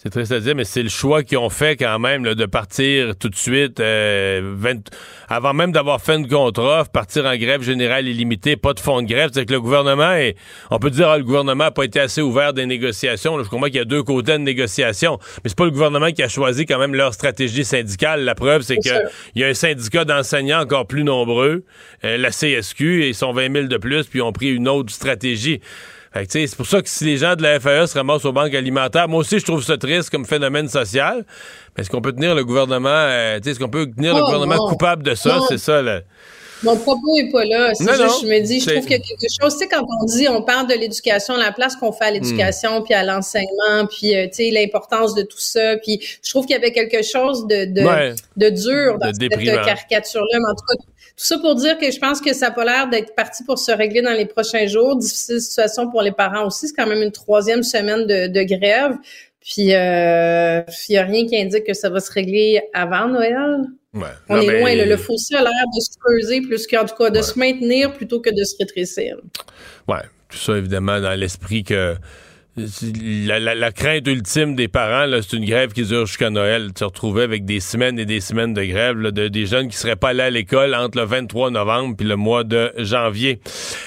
[0.08, 2.46] c'est triste à dire, mais c'est le choix qu'ils ont fait quand même là, de
[2.46, 4.88] partir tout de suite, euh, 20
[5.28, 9.06] avant même d'avoir fait une contre-offre, partir en grève générale illimitée, pas de fonds de
[9.06, 9.28] grève.
[9.34, 10.34] C'est que le gouvernement est,
[10.70, 13.36] on peut dire, ah, le gouvernement n'a pas été assez ouvert des négociations.
[13.36, 16.10] Là, je comprends qu'il y a deux côtés de négociation, mais c'est pas le gouvernement
[16.10, 18.24] qui a choisi quand même leur stratégie syndicale.
[18.24, 19.10] La preuve, c'est C'est que sûr.
[19.34, 21.64] il y a un syndicat d'enseignants encore plus nombreux,
[22.04, 24.68] euh, la CSQ, et ils sont 20 000 de plus, puis ils ont pris une
[24.68, 25.60] autre stratégie.
[26.28, 29.08] C'est pour ça que si les gens de la FAE se ramassent aux banques alimentaires,
[29.08, 31.24] moi aussi, je trouve ça triste comme phénomène social.
[31.76, 34.68] Mais est-ce qu'on peut tenir le gouvernement, euh, est-ce qu'on peut tenir le Oh, gouvernement
[34.68, 35.38] coupable de ça?
[35.48, 36.00] C'est ça, là.
[36.62, 37.72] Mon propos est pas là.
[37.74, 39.52] C'est juste, non, je me dis, je trouve qu'il y a quelque chose.
[39.54, 42.82] Tu sais, quand on dit, on parle de l'éducation, la place qu'on fait à l'éducation,
[42.82, 46.54] puis à l'enseignement, puis euh, tu sais, l'importance de tout ça, puis je trouve qu'il
[46.54, 48.14] y avait quelque chose de de, Ouais.
[48.36, 50.38] de dur dans De cette caricature-là.
[50.38, 50.74] Mais en tout cas,
[51.18, 53.58] tout ça pour dire que je pense que ça n'a pas l'air d'être parti pour
[53.58, 54.96] se régler dans les prochains jours.
[54.96, 56.68] Difficile situation pour les parents aussi.
[56.68, 58.96] C'est quand même une troisième semaine de, de grève.
[59.50, 63.34] Puis, euh, il n'y a rien qui indique que ça va se régler avant Noël.
[63.94, 64.02] Ouais.
[64.28, 64.84] On Non, est mais- loin.
[64.86, 68.20] Le fossé a l'air de se creuser plus qu'en tout cas de se maintenir plutôt
[68.20, 69.16] que de se rétrécir.
[69.88, 71.94] Ouais, tout ça évidemment dans l'esprit que
[73.26, 76.68] la, la- la crainte ultime des parents, c'est une grève qui dure jusqu'à Noël.
[76.68, 79.68] Tu te retrouvais avec des semaines et des semaines de grève, là, de, des jeunes
[79.68, 83.40] qui seraient pas allés à l'école entre le 23 novembre puis le mois de janvier.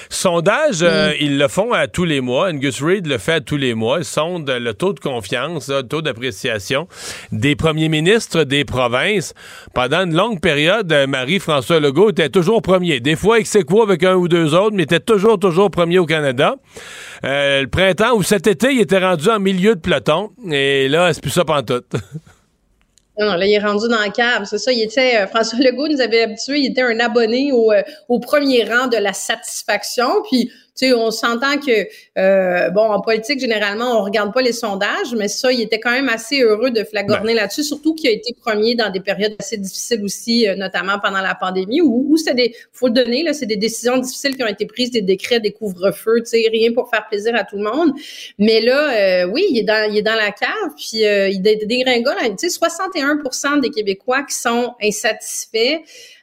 [0.08, 2.48] Sondage, euh, ils le font à tous les mois.
[2.48, 3.98] Angus Reid le fait à tous les mois.
[3.98, 6.88] Ils sondent le taux de confiance, le taux d'appréciation
[7.30, 9.34] des premiers ministres des provinces.
[9.74, 13.00] Pendant une longue période, euh, Marie-François Legault était toujours premier.
[13.00, 16.56] Des fois, aequo avec un ou deux autres, mais était toujours, toujours premier au Canada.
[17.24, 20.30] Euh, le printemps ou cet été, il était rendu en milieu de peloton.
[20.50, 21.92] Et là, c'est plus ça pantoute.
[23.18, 24.46] Non, non, là, il est rendu dans le câble.
[24.46, 24.72] C'est ça.
[24.72, 26.60] Il était, euh, François Legault nous avait habitués.
[26.60, 30.22] Il était un abonné au, euh, au premier rang de la satisfaction.
[30.30, 31.86] Puis, tu sais, on s'entend que,
[32.18, 35.90] euh, bon, en politique, généralement, on regarde pas les sondages, mais ça, il était quand
[35.90, 39.58] même assez heureux de flagorner là-dessus, surtout qu'il a été premier dans des périodes assez
[39.58, 43.34] difficiles aussi, euh, notamment pendant la pandémie, où, où c'est des, faut le donner, là,
[43.34, 46.72] c'est des décisions difficiles qui ont été prises, des décrets, des couvre-feux, tu sais, rien
[46.72, 47.92] pour faire plaisir à tout le monde.
[48.38, 51.42] Mais là, euh, oui, il est dans, il est dans la cave, puis euh, il
[51.42, 52.14] dé- dégringole.
[52.38, 55.80] Tu sais, 61% des Québécois qui sont insatisfaits.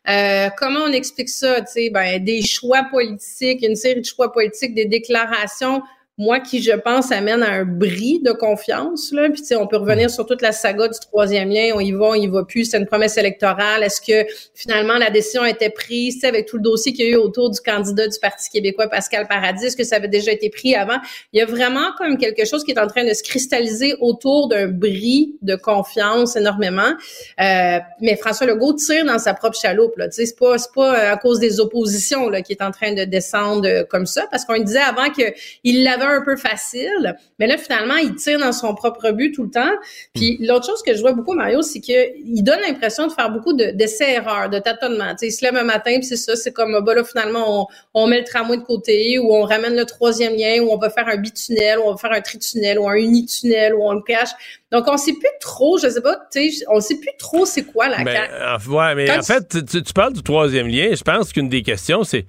[0.09, 1.61] Euh, comment on explique ça?
[1.61, 5.83] Tu sais, ben, des choix politiques, une série de choix politiques, des déclarations,
[6.19, 9.13] moi qui, je pense, amène à un bris de confiance.
[9.13, 9.29] Là.
[9.29, 11.71] Puis, tu sais, on peut revenir sur toute la saga du troisième lien.
[11.75, 12.65] On y va, on y va plus.
[12.65, 13.83] C'est une promesse électorale.
[13.83, 17.05] Est-ce que finalement la décision a été prise tu sais, avec tout le dossier qu'il
[17.05, 19.67] y a eu autour du candidat du Parti québécois, Pascal Paradis?
[19.67, 20.97] Est-ce que ça avait déjà été pris avant?
[21.31, 24.49] Il y a vraiment comme quelque chose qui est en train de se cristalliser autour
[24.49, 26.91] d'un bris de confiance énormément.
[27.39, 29.95] Euh, mais François Legault tire dans sa propre chaloupe.
[29.95, 30.09] Là.
[30.09, 32.71] Tu sais, C'est pas, c'est pas euh, à cause des oppositions là, qui est en
[32.71, 37.15] train de descendre euh, comme ça, parce qu'on disait avant qu'il l'avait un peu facile,
[37.39, 39.71] mais là, finalement, il tire dans son propre but tout le temps.
[40.13, 43.53] Puis l'autre chose que je vois beaucoup, Mario, c'est qu'il donne l'impression de faire beaucoup
[43.53, 45.11] de- d'essais-erreurs, de, tâtonnements.
[45.11, 47.61] Tu sais, il se lève un matin, puis c'est ça, c'est comme, bah là, finalement,
[47.61, 50.77] on, on met le tramway de côté, ou on ramène le troisième lien, ou on
[50.77, 53.93] va faire un bitunnel, ou on va faire un tritunnel, ou un unitunnel, ou on
[53.93, 54.29] le cache.
[54.71, 57.63] Donc, on sait plus trop, je sais pas, tu sais, on sait plus trop c'est
[57.63, 58.29] quoi la Ben,
[58.67, 60.93] ouais, mais Quand en fait, tu, tu parles du troisième lien.
[60.93, 62.25] Je pense qu'une des questions, c'est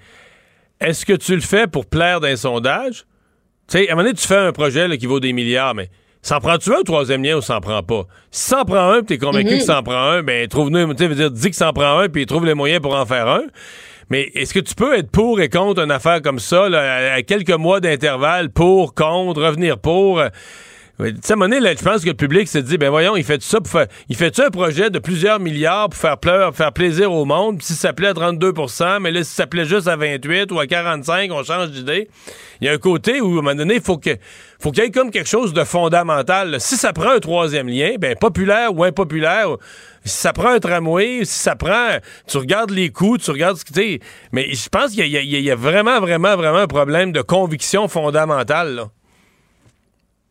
[0.81, 3.05] est-ce que tu le fais pour plaire d'un sondage?
[3.71, 5.75] Tu sais, à un moment donné, tu fais un projet là, qui vaut des milliards,
[5.77, 5.89] mais
[6.23, 8.03] s'en prends-tu un au troisième lien ou s'en prend pas?
[8.33, 9.59] Si s'en prend un, puis t'es convaincu Mhm.
[9.59, 12.45] que s'en prend un, ben trouve-nous, tu dire, dis que s'en prend un, puis trouve
[12.47, 13.43] les moyens pour en faire un.
[14.11, 17.23] Mais est-ce que tu peux être pour et contre une affaire comme ça, là, à
[17.23, 20.21] quelques mois d'intervalle, pour, contre, revenir pour?
[21.01, 22.91] Tu sais, à un moment donné, là, je pense que le public se dit, ben
[22.91, 26.19] voyons, il fait ça pour faire, il fait un projet de plusieurs milliards pour faire
[26.19, 27.63] pleur, faire plaisir au monde.
[27.63, 30.67] Si ça plaît à 32% mais là, si ça plaît juste à 28 ou à
[30.67, 32.09] 45, on change d'idée.
[32.61, 33.99] Il y a un côté où, à un moment donné, il faut
[34.59, 36.61] faut qu'il y ait comme quelque chose de fondamental.
[36.61, 39.57] Si ça prend un troisième lien, ben populaire ou impopulaire,
[40.05, 43.65] si ça prend un tramway, si ça prend, tu regardes les coûts, tu regardes ce
[43.65, 44.01] que tu.
[44.33, 48.75] Mais je pense qu'il y, y a vraiment, vraiment, vraiment un problème de conviction fondamentale.
[48.75, 48.89] Là.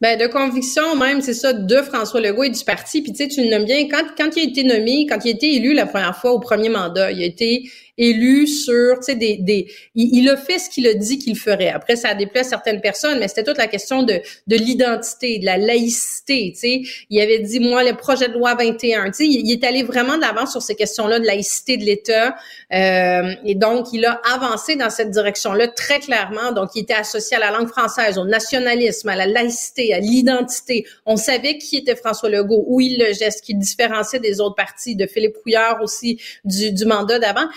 [0.02, 3.02] Ben, de conviction même, c'est ça, de François Legault et du parti.
[3.02, 5.28] Puis tu sais, tu le nommes bien, quand, quand il a été nommé, quand il
[5.28, 7.70] a été élu la première fois au premier mandat, il a été
[8.00, 11.38] élu sur, tu sais, des, des il, il a fait ce qu'il a dit qu'il
[11.38, 11.70] ferait.
[11.70, 15.38] Après, ça a déplait à certaines personnes, mais c'était toute la question de, de l'identité,
[15.38, 16.82] de la laïcité, tu sais.
[17.10, 20.16] Il avait dit, moi, le projet de loi 21, tu sais, il, est allé vraiment
[20.16, 22.36] de l'avant sur ces questions-là de laïcité de l'État.
[22.74, 26.54] Euh, et donc, il a avancé dans cette direction-là très clairement.
[26.54, 30.86] Donc, il était associé à la langue française, au nationalisme, à la laïcité, à l'identité.
[31.06, 34.96] On savait qui était François Legault, où il le geste, qui différenciait des autres partis,
[34.96, 37.48] de Philippe Couillard aussi, du, du mandat d'avant.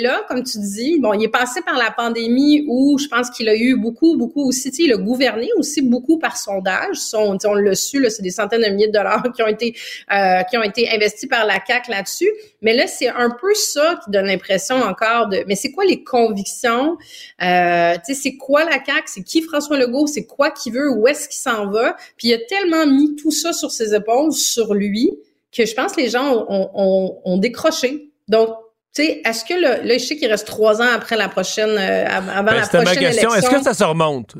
[0.00, 3.48] Là, comme tu dis, bon, il est passé par la pandémie où je pense qu'il
[3.48, 6.96] a eu beaucoup, beaucoup aussi, il a gouverné aussi beaucoup par sondage.
[6.96, 9.74] Son, on l'a su, c'est des centaines de milliers de dollars qui ont été,
[10.12, 12.30] euh, qui ont été investis par la CAC là-dessus.
[12.62, 16.02] Mais là, c'est un peu ça qui donne l'impression encore de, mais c'est quoi les
[16.02, 16.98] convictions?
[17.42, 19.04] Euh, tu sais, c'est quoi la CAC?
[19.06, 20.06] C'est qui François Legault?
[20.06, 20.90] C'est quoi qu'il veut?
[20.90, 21.96] Où est-ce qu'il s'en va?
[22.16, 25.10] Puis il a tellement mis tout ça sur ses épaules, sur lui,
[25.52, 28.10] que je pense que les gens ont, ont, ont décroché.
[28.28, 28.50] Donc,
[28.94, 31.70] tu sais, est-ce que le, là, je sais qu'il reste trois ans après la prochaine,
[31.70, 33.34] euh, av- avant Ben, la prochaine ma question.
[33.34, 34.34] Est-ce que ça se remonte?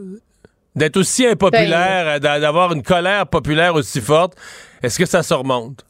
[0.76, 4.34] D'être aussi impopulaire, Ben, d'a- d'avoir une colère populaire aussi forte,
[4.82, 5.84] est-ce que ça se remonte?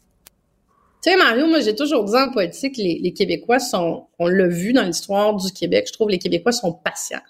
[1.03, 4.47] Tu sais, Mario, moi, j'ai toujours dit en politique, les, les Québécois sont, on l'a
[4.49, 7.23] vu dans l'histoire du Québec, je trouve les Québécois sont patients.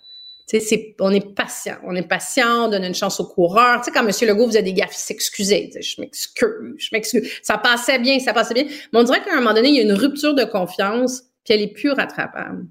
[1.01, 1.77] On est patient.
[1.85, 3.81] On est patient, on donne une chance aux coureurs.
[3.81, 4.13] Tu sais, quand M.
[4.29, 5.71] Legault faisait des gaffes, il s'excusait.
[5.81, 7.31] Je m'excuse, je m'excuse.
[7.43, 8.65] Ça passait bien, ça passait bien.
[8.65, 11.55] Mais on dirait qu'à un moment donné, il y a une rupture de confiance, puis
[11.55, 12.67] elle est plus rattrapable.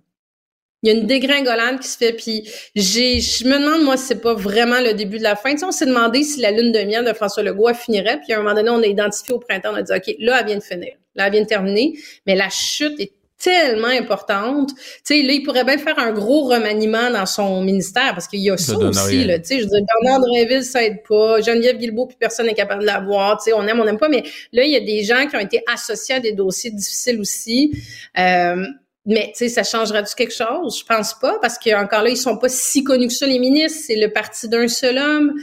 [0.81, 4.05] Il y a une dégringolade qui se fait, puis j'ai, je me demande, moi, si
[4.07, 5.53] c'est pas vraiment le début de la fin.
[5.53, 8.39] Tu on s'est demandé si la lune de miel de François Legault finirait, puis à
[8.39, 10.57] un moment donné, on a identifié au printemps, on a dit, OK, là, elle vient
[10.57, 10.93] de finir.
[11.15, 14.71] Là, elle vient de terminer, mais la chute est tellement importante.
[14.75, 18.41] Tu sais, là, il pourrait bien faire un gros remaniement dans son ministère, parce qu'il
[18.41, 19.39] y a Ça aussi, là.
[19.39, 21.41] Tu sais, je veux dire, Bernard Drinville, ça aide pas.
[21.41, 23.37] Geneviève Guilbeault, puis personne n'est capable de la voir.
[23.37, 25.35] Tu sais, on aime, on n'aime pas, mais là, il y a des gens qui
[25.37, 27.71] ont été associés à des dossiers difficiles aussi.
[28.17, 28.65] Euh,
[29.05, 30.79] mais tu sais, ça changerait-tu quelque chose?
[30.79, 33.39] Je pense pas, parce que encore là, ils sont pas si connus que ça, les
[33.39, 33.79] ministres.
[33.87, 35.33] C'est le parti d'un seul homme.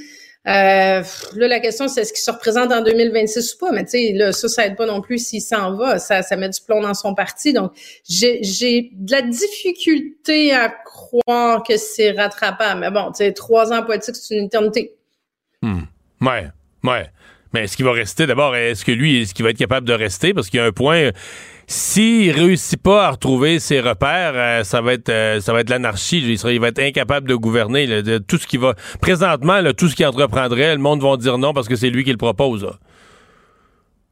[0.46, 1.02] Euh,
[1.34, 3.72] là, la question, c'est est-ce qu'il se représente en 2026 ou pas?
[3.72, 5.98] Mais tu sais, là, ça, ça aide pas non plus s'il s'en va.
[5.98, 7.52] Ça, ça met du plomb dans son parti.
[7.52, 7.72] Donc,
[8.08, 12.80] j'ai, de la difficulté à croire que c'est rattrapable.
[12.80, 14.94] Mais bon, tu sais, trois ans politique, c'est une éternité.
[15.62, 15.82] Hmm.
[16.20, 16.46] Ouais,
[16.84, 17.10] ouais.
[17.52, 18.26] Mais est-ce qu'il va rester?
[18.26, 18.54] D'abord?
[18.54, 20.32] Est-ce que lui, est-ce qu'il va être capable de rester?
[20.32, 21.10] Parce qu'il y a un point.
[21.68, 25.70] S'il réussit pas à retrouver ses repères, euh, ça va être euh, ça va être
[25.70, 26.18] l'anarchie.
[26.18, 27.86] Il, il va être incapable de gouverner.
[28.02, 28.74] de tout ce qui va.
[29.00, 32.12] Présentement, tout ce qu'il entreprendrait, le monde va dire non parce que c'est lui qui
[32.12, 32.62] le propose.
[32.62, 32.74] là.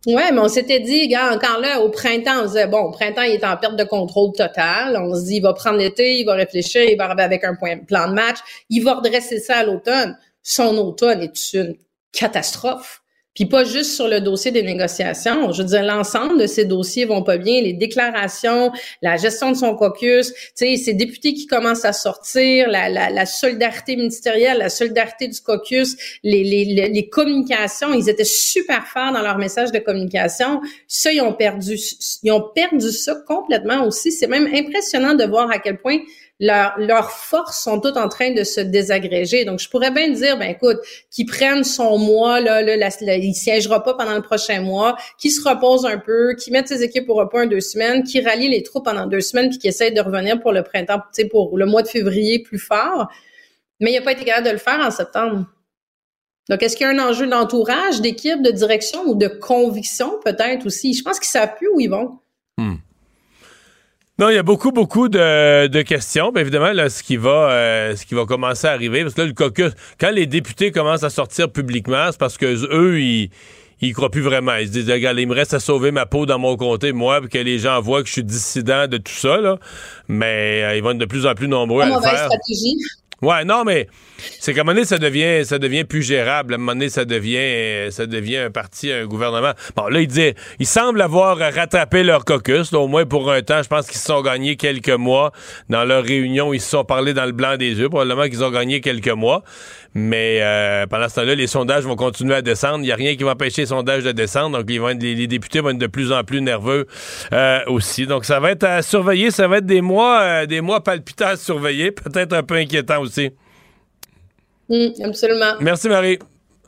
[0.07, 3.23] Ouais, mais on s'était dit, gars, encore là, au printemps, on disait, bon, au printemps,
[3.23, 4.99] il est en perte de contrôle totale.
[5.01, 7.55] On se dit, il va prendre l'été, il va réfléchir, il va arriver avec un
[7.55, 8.37] plan de match.
[8.69, 10.19] Il va redresser ça à l'automne.
[10.43, 11.77] Son automne est une
[12.13, 13.04] catastrophe.
[13.35, 15.51] Puis pas juste sur le dossier des négociations.
[15.53, 17.61] Je veux dire, l'ensemble de ces dossiers vont pas bien.
[17.61, 18.71] Les déclarations,
[19.03, 23.11] la gestion de son caucus, tu sais, ces députés qui commencent à sortir, la, la,
[23.11, 29.13] la solidarité ministérielle, la solidarité du caucus, les, les, les, communications, ils étaient super forts
[29.13, 30.61] dans leur message de communication.
[30.87, 31.77] Ça, ils ont perdu,
[32.23, 34.13] ils ont perdu ça complètement aussi.
[34.13, 35.99] C'est même impressionnant de voir à quel point
[36.41, 39.45] leurs forces sont toutes en train de se désagréger.
[39.45, 40.79] Donc, je pourrais bien dire, ben écoute,
[41.11, 45.47] qu'ils prennent son mois, là, là, il siégera pas pendant le prochain mois, qu'ils se
[45.49, 48.63] repose un peu, qu'ils mettent ses équipes au repos en deux semaines, qu'ils rallient les
[48.63, 51.01] troupes pendant deux semaines, puis qu'ils essayent de revenir pour le printemps,
[51.31, 53.09] pour le mois de février plus fort.
[53.81, 55.47] Mais il n'a pas été capable de le faire en septembre.
[56.49, 60.67] Donc, est-ce qu'il y a un enjeu d'entourage, d'équipe, de direction ou de conviction peut-être
[60.67, 60.93] aussi?
[60.93, 62.19] Je pense qu'ils savent plus où ils vont.
[64.19, 66.31] Non, il y a beaucoup, beaucoup de, de questions.
[66.31, 69.23] Bien évidemment, là, ce qui va euh, ce qui va commencer à arriver, parce que
[69.23, 73.31] là, le caucus, quand les députés commencent à sortir publiquement, c'est parce que eux, ils
[73.81, 74.55] ils croient plus vraiment.
[74.55, 77.21] Ils se disent, regarde, il me reste à sauver ma peau dans mon comté, moi,
[77.21, 79.59] puis que les gens voient que je suis dissident de tout ça, là.
[80.07, 82.27] Mais euh, ils vont être de plus en plus nombreux à le mauvaise faire.
[82.27, 82.77] stratégie.
[83.25, 83.89] Ouais, non, mais
[84.39, 86.53] c'est qu'à un moment donné, ça devient, ça devient plus gérable.
[86.53, 89.53] À un moment donné, ça devient, ça devient un parti, un gouvernement.
[89.75, 93.63] Bon, là, il dit, ils semblent avoir rattrapé leur caucus, au moins pour un temps.
[93.63, 95.33] Je pense qu'ils se sont gagnés quelques mois.
[95.71, 97.89] Dans leur réunion, ils se sont parlé dans le blanc des yeux.
[97.89, 99.43] Probablement qu'ils ont gagné quelques mois.
[99.95, 102.79] Mais euh, pendant ce temps-là, les sondages vont continuer à descendre.
[102.79, 104.59] Il n'y a rien qui va empêcher les sondages de descendre.
[104.59, 106.87] Donc, ils vont être, les, députés vont être de plus en plus nerveux
[107.33, 108.07] euh, aussi.
[108.07, 109.31] Donc, ça va être à surveiller.
[109.31, 111.93] Ça va être des mois, euh, des mois palpitants à surveiller.
[111.93, 113.31] Peut-être un peu inquiétant aussi.
[114.69, 115.55] Mm, absolument.
[115.61, 116.19] Merci, Marie.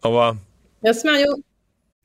[0.05, 0.37] Au revoir.
[0.85, 1.27] Merci, Mario.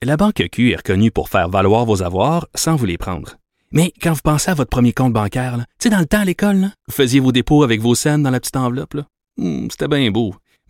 [0.02, 3.38] La Banque Q est reconnue pour faire valoir vos avoirs sans vous les prendre.
[3.72, 6.26] Mais quand vous pensez à votre premier compte bancaire, tu sais, dans le temps à
[6.26, 8.96] l'école, vous faisiez vos dépôts avec vos scènes dans la petite enveloppe.
[9.38, 10.34] Hmm, C'était bien beau.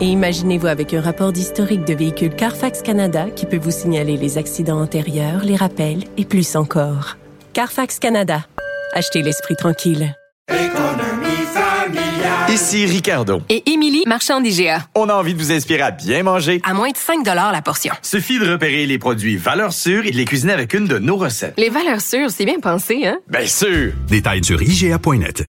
[0.00, 4.38] Et imaginez-vous avec un rapport d'historique de véhicule Carfax Canada qui peut vous signaler les
[4.38, 7.16] accidents antérieurs, les rappels et plus encore.
[7.52, 8.46] Carfax Canada.
[8.92, 10.14] Achetez l'esprit tranquille.
[12.48, 13.42] Ici Ricardo.
[13.48, 14.86] Et Émilie, marchand d'IGA.
[14.94, 16.60] On a envie de vous inspirer à bien manger.
[16.64, 17.92] À moins de 5 la portion.
[18.02, 21.16] Suffit de repérer les produits valeurs sûres et de les cuisiner avec une de nos
[21.16, 21.54] recettes.
[21.58, 23.18] Les valeurs sûres, c'est bien pensé, hein?
[23.28, 23.92] Bien sûr!
[24.08, 25.44] Détails sur IGA.net.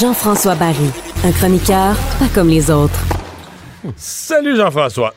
[0.00, 0.90] Jean-François Barry,
[1.24, 3.00] un chroniqueur pas comme les autres.
[3.96, 5.14] Salut Jean-François.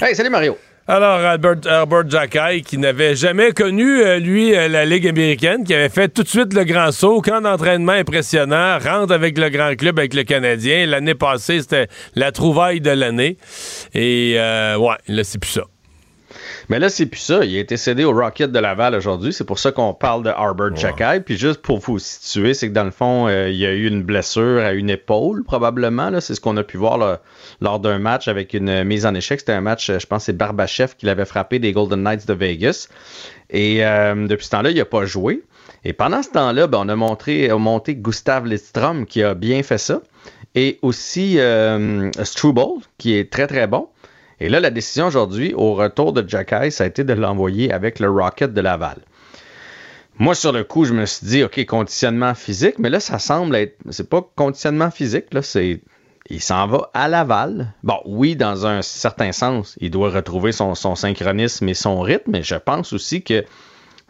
[0.00, 0.56] Hey, salut Mario.
[0.86, 5.74] Alors, Albert, Albert Jackay, qui n'avait jamais connu, euh, lui, euh, la Ligue américaine, qui
[5.74, 9.74] avait fait tout de suite le grand saut, camp d'entraînement impressionnant, rentre avec le grand
[9.74, 10.86] club, avec le Canadien.
[10.86, 13.36] L'année passée, c'était la trouvaille de l'année.
[13.94, 15.62] Et, euh, ouais, là, c'est plus ça.
[16.70, 17.44] Mais là, c'est plus ça.
[17.44, 19.32] Il a été cédé au Rocket de Laval aujourd'hui.
[19.32, 21.20] C'est pour ça qu'on parle de Albert Jackay.
[21.20, 24.04] Puis juste pour vous situer, c'est que dans le fond, il y a eu une
[24.04, 26.12] blessure à une épaule, probablement.
[26.20, 27.20] C'est ce qu'on a pu voir là,
[27.60, 29.40] lors d'un match avec une mise en échec.
[29.40, 32.88] C'était un match, je pense, c'est Barbachev qui l'avait frappé des Golden Knights de Vegas.
[33.50, 35.42] Et euh, depuis ce temps-là, il n'a pas joué.
[35.84, 39.62] Et pendant ce temps-là, ben, on a montré, on monté Gustav Lidstrom qui a bien
[39.62, 40.02] fait ça.
[40.54, 43.88] Et aussi euh, Struble, qui est très très bon.
[44.40, 48.00] Et là, la décision aujourd'hui, au retour de Jacky, ça a été de l'envoyer avec
[48.00, 48.96] le Rocket de Laval.
[50.18, 53.56] Moi, sur le coup, je me suis dit, OK, conditionnement physique, mais là, ça semble
[53.56, 53.76] être.
[53.90, 55.80] C'est pas conditionnement physique, là, c'est.
[56.28, 57.72] Il s'en va à Laval.
[57.82, 62.42] Bon, oui, dans un certain sens, il doit retrouver son, synchronisme et son rythme, mais
[62.42, 63.44] je pense aussi que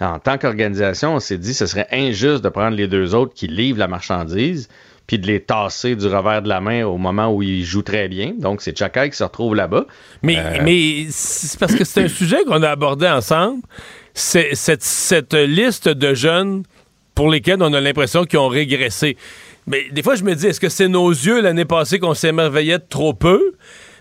[0.01, 3.47] en tant qu'organisation, on s'est dit ce serait injuste de prendre les deux autres qui
[3.47, 4.69] livrent la marchandise
[5.11, 8.07] puis de les tasser du revers de la main au moment où ils jouent très
[8.07, 8.33] bien.
[8.39, 9.87] Donc, c'est Chakai qui se retrouve là-bas.
[10.23, 13.61] Mais, mais c'est parce que c'est un sujet qu'on a abordé ensemble.
[14.15, 16.63] C'est cette, cette liste de jeunes
[17.17, 19.17] pour lesquels on a l'impression qu'ils ont régressé.
[19.67, 22.79] Mais des fois, je me dis, est-ce que c'est nos yeux l'année passée qu'on s'émerveillait
[22.79, 23.55] de trop peu?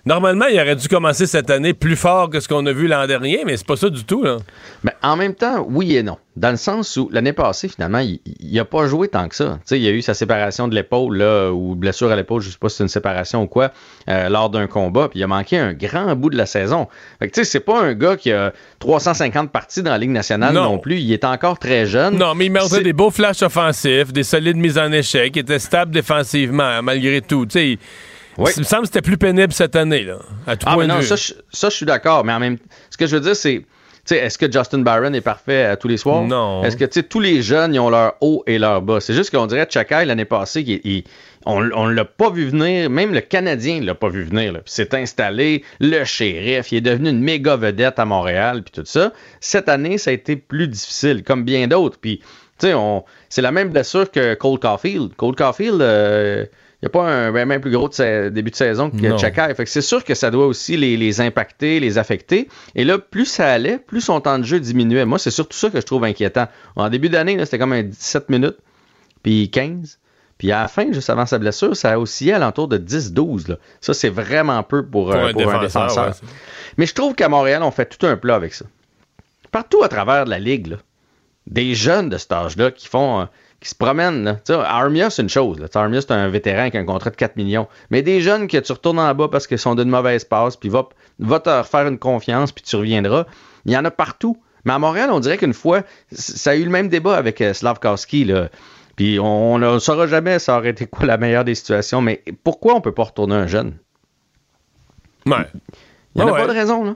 [0.10, 3.06] Normalement, il aurait dû commencer cette année plus fort que ce qu'on a vu l'an
[3.06, 4.24] dernier, mais c'est pas ça du tout.
[4.24, 4.38] Là.
[4.84, 6.18] Mais en même temps, oui et non.
[6.36, 8.20] Dans le sens où l'année passée, finalement, il
[8.52, 9.60] n'a pas joué tant que ça.
[9.70, 12.58] il y a eu sa séparation de l'épaule, là, ou blessure à l'épaule, je sais
[12.58, 13.72] pas si c'est une séparation ou quoi,
[14.10, 16.88] euh, lors d'un combat, puis il a manqué un grand bout de la saison.
[17.20, 20.10] Fait que tu sais, c'est pas un gars qui a 350 parties dans la Ligue
[20.10, 20.98] nationale non, plus.
[20.98, 22.18] Il est encore très jeune.
[22.18, 25.60] Non, mais il montait des beaux flashs offensifs, des solides mises en échec, il était
[25.60, 27.46] stable défensivement, malgré tout.
[28.40, 28.52] Oui.
[28.56, 30.18] Il me semble que c'était plus pénible cette année, là,
[30.48, 32.58] à tout ah, point non, de ça, je, ça, je suis d'accord, mais en même
[32.90, 33.66] ce que je veux dire, c'est
[34.12, 36.24] est-ce que Justin Byron est parfait à tous les soirs?
[36.24, 36.64] Non.
[36.64, 39.00] Est-ce que tous les jeunes, ils ont leur haut et leur bas?
[39.00, 41.04] C'est juste qu'on dirait Chakai l'année passée, il,
[41.46, 44.54] on ne l'a pas vu venir, même le Canadien ne l'a pas vu venir.
[44.56, 48.86] Il s'est installé, le shérif, il est devenu une méga vedette à Montréal, puis tout
[48.86, 49.14] ça.
[49.40, 51.98] Cette année, ça a été plus difficile, comme bien d'autres.
[52.00, 52.20] Puis,
[52.60, 52.74] tu sais,
[53.30, 55.16] c'est la même blessure que Cole Caulfield.
[55.16, 56.46] Cole Caulfield, euh,
[56.84, 59.54] n'y a pas un même plus gros début de saison que Chakai.
[59.54, 62.48] Fait que c'est sûr que ça doit aussi les, les, impacter, les affecter.
[62.76, 65.06] Et là, plus ça allait, plus son temps de jeu diminuait.
[65.06, 66.48] Moi, c'est surtout ça que je trouve inquiétant.
[66.78, 68.58] En début d'année, c'était comme un 17 minutes,
[69.24, 70.00] puis 15.
[70.38, 73.58] Puis à la fin, juste avant sa blessure, ça a oscillé à l'entour de 10-12.
[73.82, 76.08] Ça, c'est vraiment peu pour, pour, euh, un, pour défenseur, un défenseur.
[76.08, 76.30] Ouais,
[76.78, 78.64] Mais je trouve qu'à Montréal, on fait tout un plat avec ça.
[79.52, 80.78] Partout à travers la ligue, là,
[81.46, 83.22] des jeunes de cet âge-là qui font...
[83.22, 83.26] Euh,
[83.62, 84.24] qui se promènent.
[84.24, 84.36] Là.
[84.36, 85.60] T'sais, Armia, c'est une chose.
[85.60, 85.68] Là.
[85.74, 87.68] Armia, c'est un vétéran avec un contrat de 4 millions.
[87.90, 90.70] Mais des jeunes que tu retournes en bas parce qu'ils sont d'une mauvaise passe, puis
[90.70, 90.88] va,
[91.20, 93.26] va te faire une confiance, puis tu reviendras.
[93.66, 94.38] Il y en a partout.
[94.66, 97.54] Mais à Montréal, on dirait qu'une fois, ça a eu le même débat avec euh,
[97.54, 98.26] Slavkowski.
[98.26, 98.50] Là.
[98.96, 102.76] Puis on ne saura jamais ça aurait été quoi la meilleure des situations, mais pourquoi
[102.76, 103.78] on peut pas retourner un jeune?
[105.26, 105.48] Ouais.
[106.16, 106.96] Il n'y en a Ouais, pas de raison, là.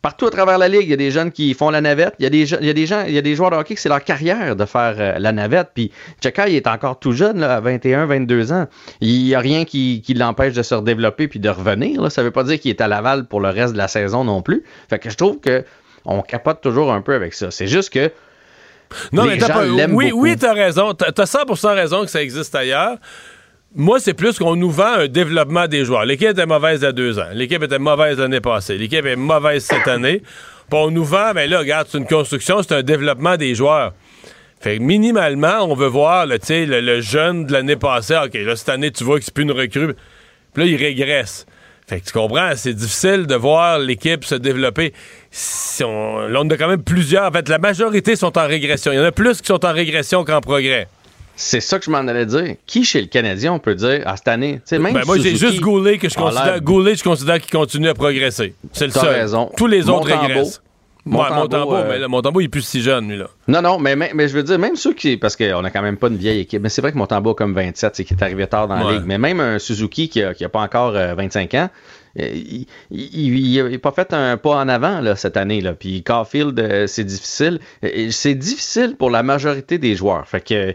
[0.00, 2.14] Partout à travers la ligue, il y a des jeunes qui font la navette.
[2.20, 3.50] Il y a des, je- il y a des gens, il y a des joueurs
[3.50, 5.70] de hockey que c'est leur carrière de faire euh, la navette.
[5.74, 5.90] Puis
[6.22, 8.66] Chekai est encore tout jeune, là, à 21, 22 ans.
[9.00, 12.00] Il n'y a rien qui, qui l'empêche de se redévelopper puis de revenir.
[12.00, 12.10] Là.
[12.10, 14.40] Ça veut pas dire qu'il est à Laval pour le reste de la saison non
[14.40, 14.62] plus.
[14.88, 15.64] Fait que je trouve que
[16.04, 17.50] on capote toujours un peu avec ça.
[17.50, 18.12] C'est juste que
[19.12, 19.66] Non, les mais gens pas.
[19.66, 20.22] Oui, beaucoup.
[20.22, 20.94] oui, t'as raison.
[20.94, 22.98] T'as 100% raison que ça existe ailleurs.
[23.80, 26.04] Moi, c'est plus qu'on nous vend un développement des joueurs.
[26.04, 27.28] L'équipe était mauvaise il y a deux ans.
[27.32, 28.76] L'équipe était mauvaise l'année passée.
[28.76, 30.20] L'équipe est mauvaise cette année.
[30.68, 33.92] Puis on nous vend, mais là, regarde, c'est une construction, c'est un développement des joueurs.
[34.60, 36.38] Fait que minimalement, on veut voir le,
[36.80, 38.16] le jeune de l'année passée.
[38.16, 39.94] OK, là, cette année, tu vois que c'est plus une recrue.
[40.54, 41.46] Puis là, il régresse.
[41.86, 44.92] Fait que tu comprends, c'est difficile de voir l'équipe se développer.
[45.30, 47.28] Si on, là, on a quand même plusieurs.
[47.28, 48.90] En fait, la majorité sont en régression.
[48.90, 50.88] Il y en a plus qui sont en régression qu'en progrès.
[51.40, 52.56] C'est ça que je m'en allais dire.
[52.66, 54.60] Qui chez le Canadien on peut dire à cette année?
[54.72, 56.44] Même Ben, moi, j'ai juste Goulet que je considère.
[56.46, 58.54] l'air- Goulet, je considère qu'il continue à progresser.
[58.72, 59.06] C'est le seul.
[59.08, 59.50] raison.
[59.56, 60.26] Tous les autres Montembeau.
[60.26, 60.62] régressent.
[61.06, 63.28] Ouais, Montembeau, Montembeau, euh, mais là, Montembeau, il est plus si jeune, lui, là.
[63.46, 65.16] Non, non, mais, mais, mais je veux dire, même ceux qui.
[65.16, 66.60] Parce qu'on a quand même pas une vieille équipe.
[66.60, 68.84] Mais c'est vrai que Montembeau a comme 27, c'est qui est arrivé tard dans la
[68.86, 68.92] Ouais.
[68.94, 69.04] ligue.
[69.06, 71.70] Mais même un Suzuki qui a, qui a pas encore euh, 25 ans,
[72.18, 75.62] euh, il, il, il a pas fait un pas en avant là, cette année.
[75.62, 75.72] Là.
[75.72, 77.58] Puis Caulfield, euh, c'est difficile.
[78.10, 80.26] C'est difficile pour la majorité des joueurs.
[80.28, 80.74] Fait que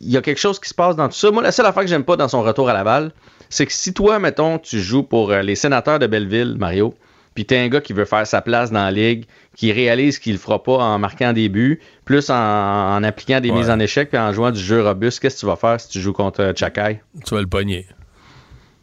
[0.00, 1.30] il y a quelque chose qui se passe dans tout ça.
[1.30, 3.12] Moi, la seule affaire que j'aime pas dans son retour à Laval,
[3.50, 6.94] c'est que si toi, mettons, tu joues pour euh, les sénateurs de Belleville, Mario,
[7.34, 9.24] puis t'es un gars qui veut faire sa place dans la ligue,
[9.56, 13.50] qui réalise qu'il le fera pas en marquant des buts, plus en, en appliquant des
[13.50, 13.58] Ouais.
[13.58, 15.88] mises en échec, puis en jouant du jeu robuste, qu'est-ce que tu vas faire si
[15.88, 17.00] tu joues contre euh, Chakai?
[17.26, 17.86] Tu vas le pogner.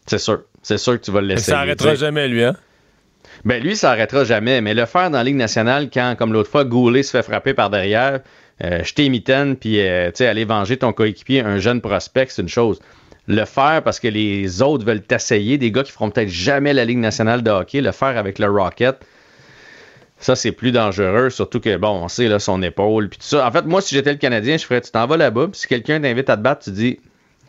[0.06, 0.41] C'est sûr.
[0.61, 1.52] C'est sûr que tu vas le laisser.
[1.52, 2.56] Ça arrêtera jamais, lui, hein?
[3.45, 4.60] Ben lui, ça arrêtera jamais.
[4.61, 7.53] Mais le faire dans la Ligue nationale, quand, comme l'autre fois, Goulet se fait frapper
[7.53, 8.19] par derrière,
[8.64, 12.49] euh, jeter les mitaines, puis euh, aller venger ton coéquipier, un jeune prospect, c'est une
[12.49, 12.80] chose.
[13.27, 16.84] Le faire parce que les autres veulent t'essayer, des gars qui feront peut-être jamais la
[16.86, 18.98] Ligue nationale de hockey, le faire avec le Rocket,
[20.22, 23.48] ça, c'est plus dangereux, surtout que, bon, on sait, là, son épaule, puis tout ça.
[23.48, 25.68] En fait, moi, si j'étais le Canadien, je ferais, tu t'en vas là-bas, puis si
[25.68, 26.99] quelqu'un t'invite à te battre, tu dis,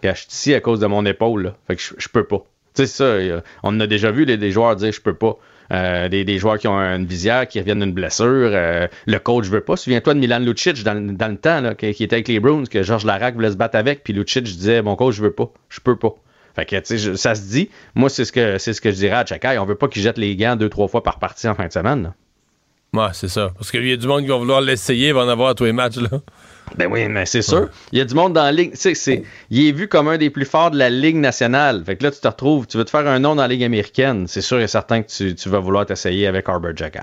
[0.04, 1.56] je suis ici à cause de mon épaule, là.
[1.66, 2.44] Fait que je, je peux pas.
[2.74, 5.36] Tu sais, ça, a- on a déjà vu les, des joueurs dire, je peux pas.
[5.72, 8.24] Euh, des, joueurs qui ont une visière, qui reviennent d'une blessure.
[8.26, 9.76] euh, le coach veut pas.
[9.76, 13.04] Souviens-toi de Milan Lucic dans, dans le temps, qui, était avec les Bruins, que Georges
[13.04, 15.50] Larac voulait se battre avec, puis Lucic disait, mon coach, je veux pas.
[15.68, 16.14] Je peux pas.
[16.56, 17.70] Fait que, je- ça se dit.
[17.94, 19.58] Moi, c'est ce que c'est ce que je dirais à Chakai.
[19.58, 21.72] On veut pas qu'il jette les gants deux, trois fois par partie en fin de
[21.72, 22.12] semaine.
[22.92, 23.52] Ouais, c'est ça.
[23.54, 25.54] Parce qu'il y a du monde qui va vouloir l'essayer, il va en avoir à
[25.54, 26.08] tous les matchs, là.
[26.76, 27.68] Ben oui, mais c'est sûr.
[27.92, 28.72] Il y a du monde dans la ligue.
[28.72, 31.82] Tu sais, c'est, il est vu comme un des plus forts de la Ligue nationale.
[31.84, 33.64] Fait que là, tu te retrouves, tu veux te faire un nom dans la Ligue
[33.64, 34.26] américaine.
[34.28, 36.98] C'est sûr et certain que tu, tu vas vouloir t'essayer avec Arbor Jacky.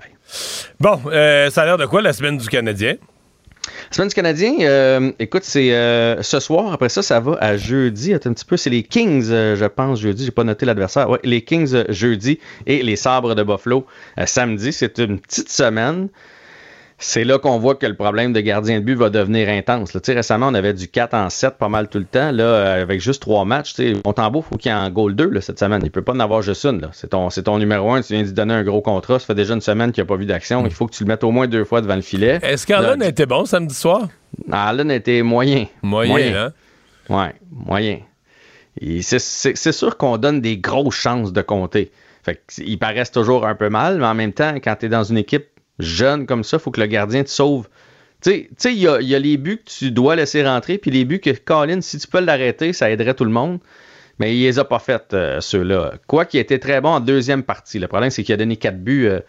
[0.79, 2.95] Bon, euh, ça a l'air de quoi la semaine du Canadien?
[3.89, 6.71] La semaine du Canadien, euh, écoute, c'est euh, ce soir.
[6.71, 8.13] Après ça, ça va à jeudi.
[8.13, 8.57] Attends un petit peu.
[8.57, 10.25] C'est les Kings, je pense, jeudi.
[10.25, 11.09] J'ai pas noté l'adversaire.
[11.09, 13.85] Ouais, les Kings jeudi et les Sabres de Buffalo
[14.25, 14.71] samedi.
[14.71, 16.09] C'est une petite semaine.
[16.99, 19.93] C'est là qu'on voit que le problème de gardien de but va devenir intense.
[19.93, 20.01] là.
[20.07, 22.31] Récemment, on avait du 4 en 7 pas mal tout le temps.
[22.31, 25.13] Là, euh, avec juste trois matchs, tu sais, Montembeau, faut qu'il y ait en goal
[25.15, 25.81] 2 là, cette semaine.
[25.83, 26.89] Il peut pas en avoir juste une.
[26.93, 28.01] C'est ton, c'est ton numéro 1.
[28.01, 29.19] Tu viens d'y donner un gros contrat.
[29.19, 30.65] Ça fait déjà une semaine qu'il n'a pas vu d'action.
[30.65, 32.39] Il faut que tu le mettes au moins deux fois devant le filet.
[32.41, 34.07] Est-ce qu'Allen a été bon samedi soir?
[34.51, 35.65] Allen était moyen.
[35.83, 36.53] Moyen, hein?
[37.09, 37.99] Ouais, moyen.
[39.01, 41.91] C'est- sûr qu'on donne des grosses chances de compter.
[42.23, 45.03] Fait ils paraissent toujours un peu mal, mais en même temps, quand tu es dans
[45.03, 45.45] une équipe
[45.79, 47.67] jeune comme ça, il faut que le gardien te sauve.
[48.21, 50.89] Tu sais- il y a, y a les buts que tu dois laisser rentrer, puis
[50.91, 53.59] les buts que Colin, si tu peux l'arrêter, ça aiderait tout le monde.
[54.19, 55.93] Mais il les a pas fait, euh, ceux-là.
[56.07, 57.77] Quoi qu'il ait été très bon en deuxième partie.
[57.77, 59.19] Le problème, c'est qu'il a donné quatre buts euh,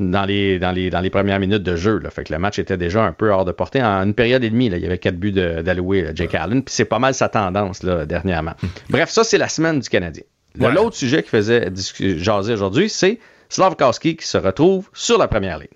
[0.00, 1.98] dans, les, dans, les, dans les premières minutes de jeu.
[1.98, 2.10] Là.
[2.10, 3.80] Fait que le match était déjà un peu hors de portée.
[3.80, 6.64] En une période et demie, là, il y avait quatre buts d'alloué Jake Allen.
[6.64, 8.54] Puis c'est pas mal sa tendance là, dernièrement.
[8.90, 10.24] Bref, ça, c'est la semaine du Canadien.
[10.58, 10.72] Ouais.
[10.72, 11.70] L'autre sujet qui faisait
[12.18, 15.68] jaser aujourd'hui, c'est Slavkowski qui se retrouve sur la première ligne.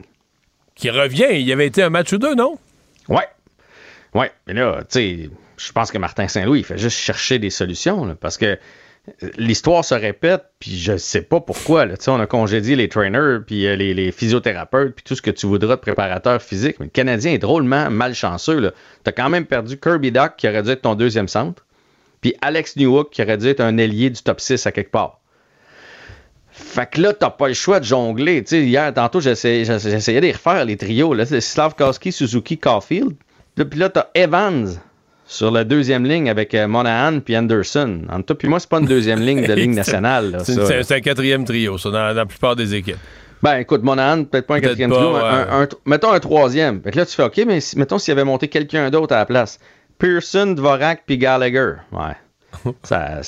[0.74, 2.58] Qui revient, il y avait été un match ou deux, non?
[3.08, 3.28] Ouais.
[4.14, 7.50] Ouais, mais là, tu sais, je pense que Martin Saint-Louis, il fait juste chercher des
[7.50, 8.58] solutions, là, parce que
[9.22, 11.86] euh, l'histoire se répète, puis je sais pas pourquoi.
[11.86, 11.96] Là.
[11.96, 15.22] Tu sais, On a congédié les trainers, puis euh, les, les physiothérapeutes, puis tout ce
[15.22, 16.76] que tu voudras de préparateur physique.
[16.80, 18.60] Mais le Canadien est drôlement malchanceux.
[19.04, 21.64] Tu as quand même perdu Kirby Doc, qui aurait dû être ton deuxième centre,
[22.20, 25.19] puis Alex Newhook, qui aurait dû être un ailier du top 6 à quelque part.
[26.52, 28.42] Fait que là, t'as pas le choix de jongler.
[28.42, 31.14] Tu sais, hier, tantôt, j'essayais, j'essayais de les refaire, les trios.
[31.14, 33.14] Là, c'est Slavkowski, Suzuki, Caulfield.
[33.54, 34.68] Puis là, t'as Evans
[35.26, 38.02] sur la deuxième ligne avec euh, Monahan puis Anderson.
[38.10, 40.32] Entre toi puis moi, c'est pas une deuxième ligne de ligne nationale.
[40.32, 40.66] là, C'est ça.
[40.66, 42.96] c'est- c'est un quatrième trio, ça, dans, dans la plupart des équipes.
[43.42, 45.20] Ben, écoute, Monahan, peut-être pas un Peut-être quatrième pas, trio, ouais.
[45.22, 46.82] un- un- mettons un troisième.
[46.82, 49.18] Fait que là, tu fais OK, mais si- mettons s'il avait monté quelqu'un d'autre à
[49.18, 49.58] la place.
[49.98, 51.74] Pearson, Dvorak puis Gallagher.
[51.92, 52.16] Ouais.
[52.82, 53.20] ça,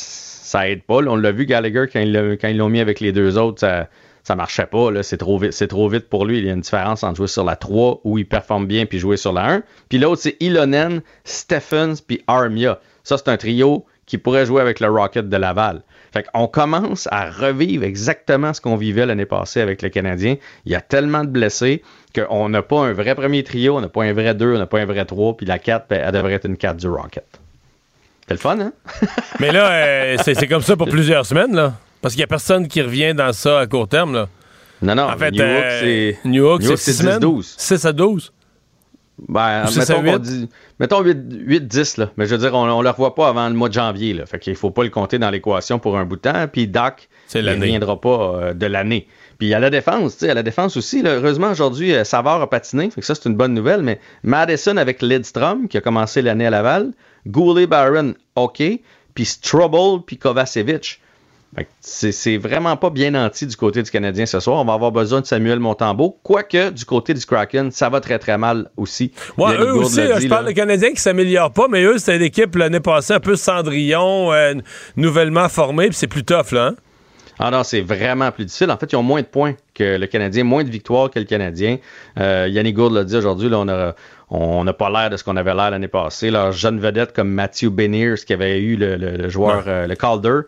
[0.52, 0.98] ça aide pas.
[0.98, 2.00] On l'a vu, Gallagher, quand
[2.48, 3.88] ils l'ont mis avec les deux autres, ça,
[4.22, 4.90] ça marchait pas.
[4.90, 5.02] là.
[5.02, 5.54] C'est trop vite.
[5.54, 6.38] C'est trop vite pour lui.
[6.38, 8.98] Il y a une différence entre jouer sur la 3 où il performe bien puis
[8.98, 9.62] jouer sur la 1.
[9.88, 12.80] Puis l'autre, c'est Ilonen, Stephens puis Armia.
[13.02, 15.84] Ça, c'est un trio qui pourrait jouer avec le Rocket de Laval.
[16.12, 20.36] Fait qu'on commence à revivre exactement ce qu'on vivait l'année passée avec le Canadien.
[20.66, 21.82] Il y a tellement de blessés
[22.14, 24.66] qu'on n'a pas un vrai premier trio, on n'a pas un vrai 2, on n'a
[24.66, 27.41] pas un vrai 3, puis la 4, ben, elle devrait être une 4 du Rocket.
[28.36, 28.72] C'est le fun, hein?
[29.40, 31.74] Mais là, euh, c'est comme ça pour plusieurs semaines, là.
[32.00, 34.28] Parce qu'il n'y a personne qui revient dans ça à court terme, là.
[34.82, 36.28] Non, non, En fait, New York, euh, c'est.
[36.28, 37.18] New York, c'est c'est six semaines?
[37.20, 37.54] 10-12.
[37.56, 38.32] 6 à 12.
[39.28, 40.48] Ben, mettons, dit-
[40.80, 42.10] mettons 8-10, là.
[42.16, 44.26] Mais je veux dire, on ne le revoit pas avant le mois de janvier, là.
[44.26, 46.48] Fait qu'il faut pas le compter dans l'équation pour un bout de temps.
[46.52, 49.06] Puis Doc, il ne reviendra pas euh, de l'année.
[49.38, 52.42] Puis à la défense, tu sais, à la défense aussi, là, heureusement, aujourd'hui, euh, Savard
[52.42, 52.90] a patiné.
[52.90, 53.82] Fait que ça, c'est une bonne nouvelle.
[53.82, 56.92] Mais Madison avec Lidstrom, qui a commencé l'année à Laval.
[57.26, 58.62] Goulet Barron, OK.
[59.14, 61.00] Puis Strobel, puis Kovacevic.
[61.82, 64.58] C'est vraiment pas bien nanti du côté du Canadien ce soir.
[64.58, 66.18] On va avoir besoin de Samuel Montembeau.
[66.22, 69.12] Quoique, du côté du Kraken, ça va très très mal aussi.
[69.36, 70.52] Ouais, eux aussi, là, dit, je parle là.
[70.52, 74.32] de Canadiens qui s'améliorent pas, mais eux, c'était une équipe l'année passée un peu Cendrillon,
[74.32, 74.54] euh,
[74.96, 76.68] nouvellement formée, puis c'est plus tough, là.
[76.68, 76.74] hein?
[77.38, 78.70] Ah non, c'est vraiment plus difficile.
[78.70, 81.24] En fait, ils ont moins de points que le Canadien, moins de victoires que le
[81.26, 81.78] Canadien.
[82.18, 83.94] Euh, Yannick Gourde l'a dit aujourd'hui, là, on a-
[84.34, 86.30] on n'a pas l'air de ce qu'on avait l'air l'année passée.
[86.30, 89.94] Leurs jeunes vedettes comme Matthew Beniers, qui avait eu le, le- le joueur, euh, le
[89.94, 90.40] Calder,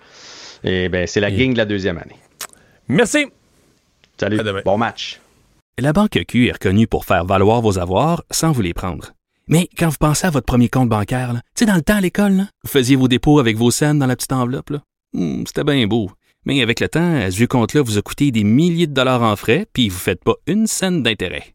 [0.65, 2.17] et ben, c'est la gang de la deuxième année.
[2.89, 3.27] Merci.
[4.19, 4.41] Salut.
[4.65, 5.21] Bon match.
[5.79, 9.13] La Banque Q est reconnue pour faire valoir vos avoirs sans vous les prendre.
[9.49, 12.01] Mais quand vous pensez à votre premier compte bancaire, tu sais, dans le temps à
[12.01, 14.71] l'école, là, vous faisiez vos dépôts avec vos scènes dans la petite enveloppe.
[14.71, 14.79] là.
[15.13, 16.11] Hmm, C'était bien beau.
[16.47, 19.23] Mais avec le temps, à ce vieux compte-là vous a coûté des milliers de dollars
[19.23, 21.55] en frais, puis vous ne faites pas une scène d'intérêt.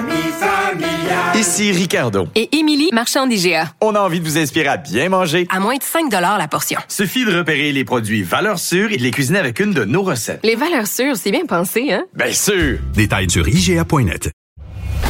[1.35, 2.27] Ici Ricardo.
[2.35, 3.73] Et Émilie, marchand d'IGA.
[3.79, 5.47] On a envie de vous inspirer à bien manger.
[5.49, 6.79] À moins de 5 la portion.
[6.89, 10.03] Suffit de repérer les produits valeurs sûres et de les cuisiner avec une de nos
[10.03, 10.41] recettes.
[10.43, 12.03] Les valeurs sûres, c'est bien pensé, hein?
[12.13, 12.79] Bien sûr!
[12.93, 14.29] Détails sur IGA.net.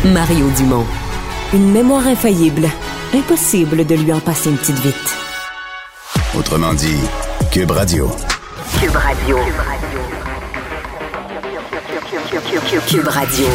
[0.06, 0.86] Mario Dumont.
[1.54, 2.70] Une mémoire infaillible.
[3.16, 5.16] Impossible de lui en passer une petite vite.
[6.38, 6.98] Autrement dit,
[7.52, 8.12] Cube Radio.
[8.80, 9.38] Cube Radio.
[12.88, 13.48] Cube Radio.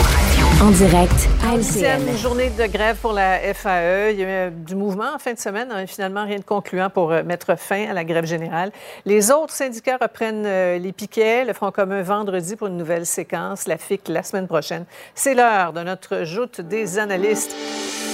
[0.62, 1.58] En direct à LCN.
[1.58, 4.12] Deuxième journée de grève pour la FAE.
[4.12, 5.70] Il y a eu du mouvement en fin de semaine.
[5.70, 8.72] hein, finalement, rien de concluant pour euh, mettre fin à la grève générale.
[9.04, 11.44] Les autres syndicats reprennent euh, les piquets.
[11.44, 13.66] Le Front commun vendredi pour une nouvelle séquence.
[13.66, 14.86] La FIC la semaine prochaine.
[15.14, 17.54] C'est l'heure de notre joute des analystes.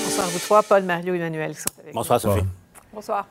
[0.04, 1.52] Bonsoir vous trois, Paul, Mario, Emmanuel.
[1.54, 2.00] qui sont avec nous.
[2.00, 2.44] Bonsoir, Sophie.
[2.92, 3.26] Bonsoir.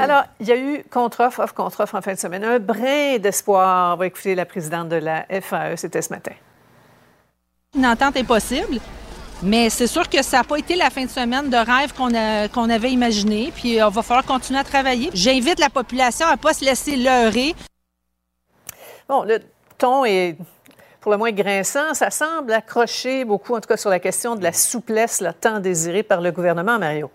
[0.00, 2.44] Alors, il y a eu contre-offre, offre contre-offre en fin de semaine.
[2.44, 3.94] Un brin d'espoir.
[3.94, 5.76] On va écouter la présidente de la FAE.
[5.76, 6.32] C'était ce matin.
[7.74, 8.78] Une entente est possible,
[9.42, 12.14] mais c'est sûr que ça n'a pas été la fin de semaine de rêve qu'on
[12.14, 13.50] a- qu'on avait imaginé.
[13.54, 15.08] Puis il va falloir continuer à travailler.
[15.14, 17.54] J'invite la population à ne pas se laisser leurrer.
[19.08, 19.38] Bon, le
[19.78, 20.36] ton est
[21.00, 21.94] pour le moins grinçant.
[21.94, 25.58] Ça semble accrocher beaucoup, en tout cas sur la question de la souplesse là, tant
[25.58, 27.10] désirée par le gouvernement, Mario.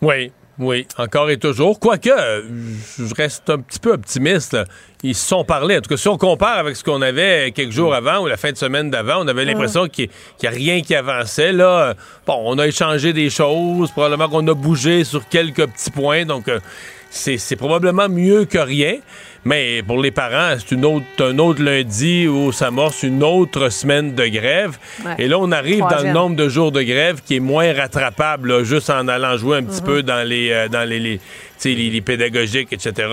[0.00, 1.80] Oui, oui, encore et toujours.
[1.80, 4.58] Quoique, je reste un petit peu optimiste.
[5.02, 5.78] Ils se sont parlé.
[5.78, 8.36] En tout cas, si on compare avec ce qu'on avait quelques jours avant ou la
[8.36, 10.10] fin de semaine d'avant, on avait l'impression qu'il
[10.42, 11.52] n'y a rien qui avançait.
[11.52, 11.94] Là,
[12.26, 13.90] bon, on a échangé des choses.
[13.90, 16.26] Probablement qu'on a bougé sur quelques petits points.
[16.26, 16.60] Donc, euh,
[17.08, 18.96] c'est probablement mieux que rien.
[19.44, 24.14] Mais pour les parents, c'est une autre, un autre lundi où s'amorce une autre semaine
[24.14, 24.76] de grève.
[25.04, 25.14] Ouais.
[25.18, 28.48] Et là, on arrive dans le nombre de jours de grève qui est moins rattrapable,
[28.52, 29.86] là, juste en allant jouer un petit Mhm.
[29.86, 31.18] peu dans les, euh, dans les,
[31.64, 33.08] les pédagogiques, etc.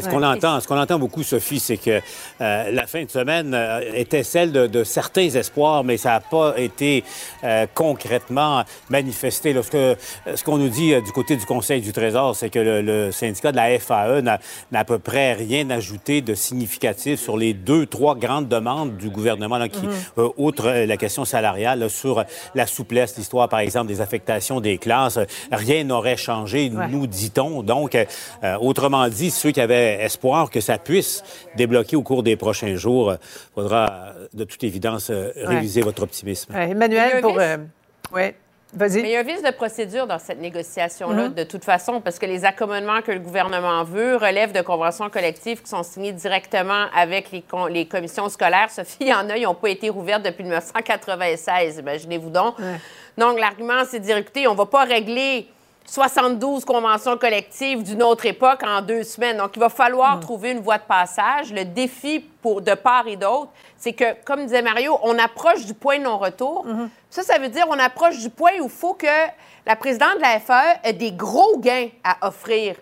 [0.00, 2.00] Ce qu'on entend, ce qu'on entend beaucoup, Sophie, c'est que
[2.40, 6.20] euh, la fin de semaine euh, était celle de, de certains espoirs, mais ça n'a
[6.20, 7.04] pas été
[7.44, 9.52] euh, concrètement manifesté.
[9.52, 13.12] Lorsque ce qu'on nous dit du côté du Conseil du Trésor, c'est que le, le
[13.12, 14.38] syndicat de la FAE n'a
[14.74, 19.58] à peu près rien ajouté de significatif sur les deux, trois grandes demandes du gouvernement,
[19.58, 20.30] là, qui, Mhm.
[20.36, 22.24] outre la question salariale, là, sur
[22.54, 25.18] la souplesse, l'histoire, par exemple, des affectations des classes,
[25.52, 26.88] rien n'aurait changé, Ouais.
[26.88, 27.62] nous dit-on.
[27.62, 27.96] Donc,
[28.60, 31.22] autrement dit, ceux qui avaient espoir que ça puisse
[31.56, 33.18] débloquer au cours des prochains jours, il
[33.54, 33.86] faudra,
[34.16, 36.52] euh, de toute évidence, euh, réviser votre optimisme.
[36.54, 37.38] Ouais, Emmanuel, pour.
[37.38, 37.56] euh,
[38.12, 38.34] ouais.
[38.74, 39.00] Vas-y.
[39.00, 41.34] Mais il y a un vice de procédure dans cette négociation-là, Mhm.
[41.34, 45.62] de toute façon, parce que les accommodements que le gouvernement veut relèvent de conventions collectives
[45.62, 47.30] qui sont signées directement avec
[47.70, 48.68] les commissions scolaires.
[48.74, 52.56] Sophie, il y en a, ils n'ont pas été rouvertes depuis 1996, imaginez-vous donc.
[53.16, 55.46] Donc, l'argument, c'est de dire, écoutez, on ne va pas régler
[55.86, 59.38] 72 conventions collectives d'une autre époque en deux semaines.
[59.38, 61.52] Donc, il va falloir trouver une voie de passage.
[61.52, 65.74] Le défi pour, de part et d'autre, c'est que, comme disait Mario, on approche du
[65.74, 66.66] point de non-retour.
[67.08, 69.06] Ça, ça veut dire on approche du point où il faut que
[69.64, 72.76] la présidente de la FAE ait des gros gains à offrir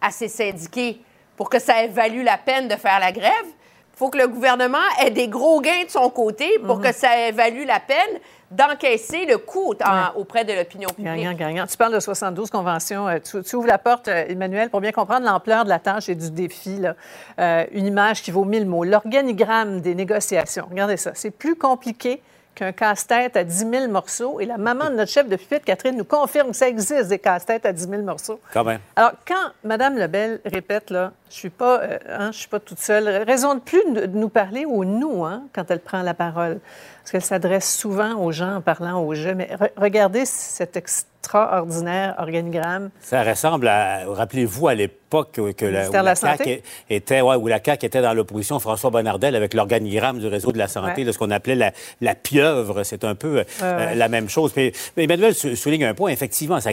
[0.00, 1.00] à ses syndiqués
[1.36, 3.32] pour que ça ait valu la peine de faire la grève.
[3.44, 7.16] Il faut que le gouvernement ait des gros gains de son côté pour que ça
[7.16, 11.06] ait valu la peine d'encaisser le coût en- auprès de l'opinion publique.
[11.06, 11.66] Gagnant, gagnant.
[11.66, 13.08] Tu parles de 72 conventions.
[13.08, 16.08] Euh, Tu, tu ouvres la porte, euh, Emmanuel, pour bien comprendre l'ampleur de la tâche
[16.08, 16.78] et du défi.
[16.78, 16.94] là.
[17.38, 18.84] Euh, une image qui vaut mille mots.
[18.84, 20.66] L'organigramme des négociations.
[20.70, 21.12] Regardez ça.
[21.14, 22.22] C'est plus compliqué
[22.54, 24.40] qu'un casse-tête à 10 000 morceaux.
[24.40, 27.18] Et la maman de notre chef de pupitre, Catherine, nous confirme que ça existe des
[27.20, 28.40] casse-têtes à 10 000 morceaux.
[28.52, 28.80] Quand même.
[28.96, 32.78] Alors, quand Mme Lebel répète, là, je suis pas, euh, hein, je suis pas toute
[32.78, 36.58] seule, raison de plus de nous parler au nous hein, quand elle prend la parole.
[37.02, 39.34] Parce qu'elle s'adresse souvent aux gens en parlant au jeu.
[39.34, 42.90] Mais re- regardez cet extraordinaire organigramme.
[43.00, 44.00] Ça ressemble à.
[44.06, 46.62] Rappelez-vous à l'époque que la, où la la CAQ Santé?
[46.90, 50.58] était, ouais, où la CAQ était dans l'opposition, François Bonnardel, avec l'organigramme du réseau de
[50.58, 51.04] la santé, Ouais.
[51.04, 51.72] là, ce qu'on appelait la,
[52.02, 52.82] la pieuvre.
[52.82, 53.94] C'est un peu euh, ouais.
[53.94, 54.52] la même chose.
[54.54, 56.10] Mais, mais Emmanuel sou- souligne un point.
[56.10, 56.72] Effectivement, ça-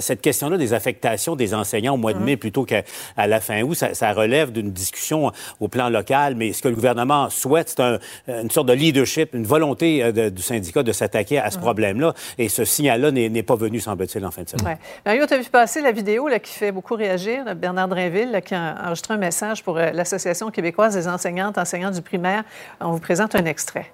[0.00, 2.82] cette question-là des affectations des enseignants au mois de mai plutôt qu'à
[3.16, 6.36] la fin août, ça, ça relève d'une discussion au plan local.
[6.36, 7.98] Mais ce que le gouvernement souhaite, c'est un-
[8.28, 11.62] une sorte de leadership, une volonté euh, de- du syndicat de s'attaquer à ce Mhm.
[11.62, 12.14] problème-là.
[12.38, 14.66] Et ce signal-là n'est pas venu, semble-t-il, en fin de semaine.
[14.66, 14.78] Ouais.
[15.04, 18.30] Mario, tu as vu passer la vidéo là, qui fait beaucoup réagir, là, Bernard Drinville,
[18.30, 22.44] là, qui a enregistré un message pour euh, l'Association québécoise des enseignantes, enseignants du primaire.
[22.80, 23.86] On vous présente un extrait.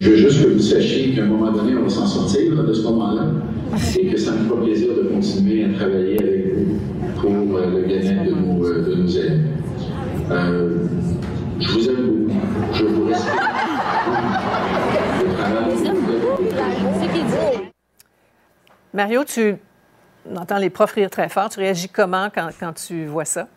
[0.00, 2.72] Je veux juste que vous sachiez qu'à un moment donné, on va s'en sortir de
[2.72, 3.26] ce moment-là
[3.98, 6.78] et que ça me fera plaisir de continuer à travailler avec vous
[7.20, 9.46] pour euh, le bien-être de nos, euh, de nos élèves.
[10.30, 10.86] Euh,
[11.60, 12.74] je vous aime beaucoup.
[12.74, 13.38] Je vous respecte.
[18.92, 19.56] Mario, tu
[20.30, 21.48] on entend les profs rire très fort.
[21.48, 23.48] Tu réagis comment quand, quand tu vois ça?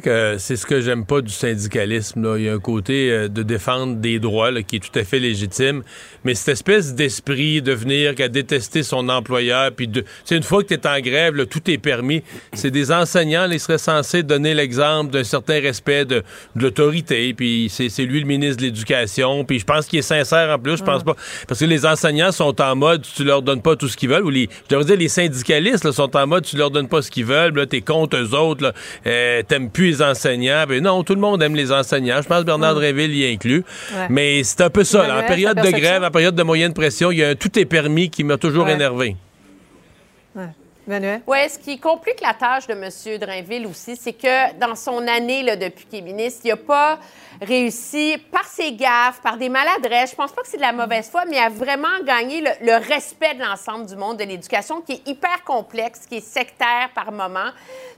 [0.00, 2.22] Que c'est ce que j'aime pas du syndicalisme.
[2.22, 2.36] Là.
[2.36, 5.04] Il y a un côté euh, de défendre des droits là, qui est tout à
[5.04, 5.84] fait légitime,
[6.24, 10.64] mais cette espèce d'esprit de venir qu'à détester son employeur, puis de, c'est une fois
[10.64, 12.24] que tu es en grève, là, tout est permis.
[12.54, 16.24] C'est des enseignants, là, ils seraient censés donner l'exemple d'un certain respect de,
[16.56, 20.02] de l'autorité, puis c'est, c'est lui le ministre de l'Éducation, puis je pense qu'il est
[20.02, 21.14] sincère en plus, je pense pas,
[21.46, 24.24] parce que les enseignants sont en mode tu leur donnes pas tout ce qu'ils veulent,
[24.24, 27.00] ou les, je devrais dire les syndicalistes là, sont en mode tu leur donnes pas
[27.00, 28.72] ce qu'ils veulent, là, t'es contre eux autres, là,
[29.06, 30.64] euh, t'aimes plus les enseignants.
[30.68, 32.20] Ben non, tout le monde aime les enseignants.
[32.22, 33.64] Je pense que Bernard Dréville y inclut.
[33.94, 34.06] Ouais.
[34.10, 35.06] Mais c'est un peu ça.
[35.06, 35.18] là.
[35.18, 37.64] En période de grève, en période de moyenne pression, il y a un tout est
[37.64, 38.72] permis qui m'a toujours Ouais.
[38.72, 39.16] énervé.
[40.86, 41.22] Emmanuel?
[41.26, 43.18] Oui, ce qui complique la tâche de M.
[43.18, 46.98] Drainville aussi, c'est que dans son année là, depuis qu'il est ministre, il n'a pas
[47.40, 50.10] réussi par ses gaffes, par des maladresses.
[50.10, 52.50] Je pense pas que c'est de la mauvaise foi, mais il a vraiment gagné le,
[52.66, 56.90] le respect de l'ensemble du monde de l'éducation, qui est hyper complexe, qui est sectaire
[56.94, 57.48] par moment.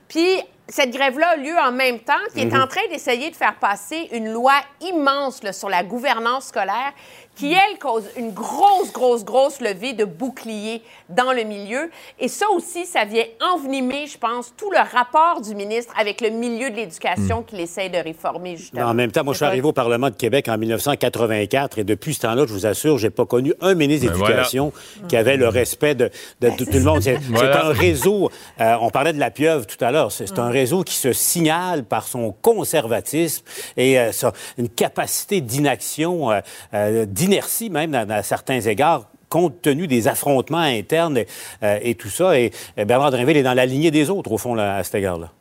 [0.07, 0.39] Puis
[0.69, 2.61] cette grève-là a lieu en même temps qu'il est Mhm.
[2.63, 6.91] en train d'essayer de faire passer une loi immense là, sur la gouvernance scolaire
[7.37, 11.89] qui, elle, cause une grosse, grosse, grosse levée de boucliers dans le milieu.
[12.19, 16.29] Et ça aussi, ça vient envenimer, je pense, tout le rapport du ministre avec le
[16.29, 18.85] milieu de l'éducation qu'il essaie de réformer, justement.
[18.87, 22.13] En même temps, moi, je suis arrivé au Parlement de Québec en 1984 et depuis
[22.13, 24.73] ce temps-là, je vous assure, j'ai pas connu un ministre Ben d'éducation
[25.07, 26.09] qui avait le respect de,
[26.41, 27.01] de- de tout le monde.
[27.01, 27.65] C'est Voilà.
[27.67, 30.95] un réseau, euh, on parlait de la pieuvre tout à l'heure, c'est un réseau qui
[30.95, 33.43] se signale par son conservatisme
[33.77, 34.11] et euh,
[34.57, 36.39] une capacité d'inaction, euh,
[36.73, 41.19] euh, d'inertie même à, certains égards compte tenu des affrontements internes
[41.61, 42.39] euh, et tout ça.
[42.39, 45.31] Et euh, Bernard Drinville est dans la lignée des autres, au fond, à cet égard-là.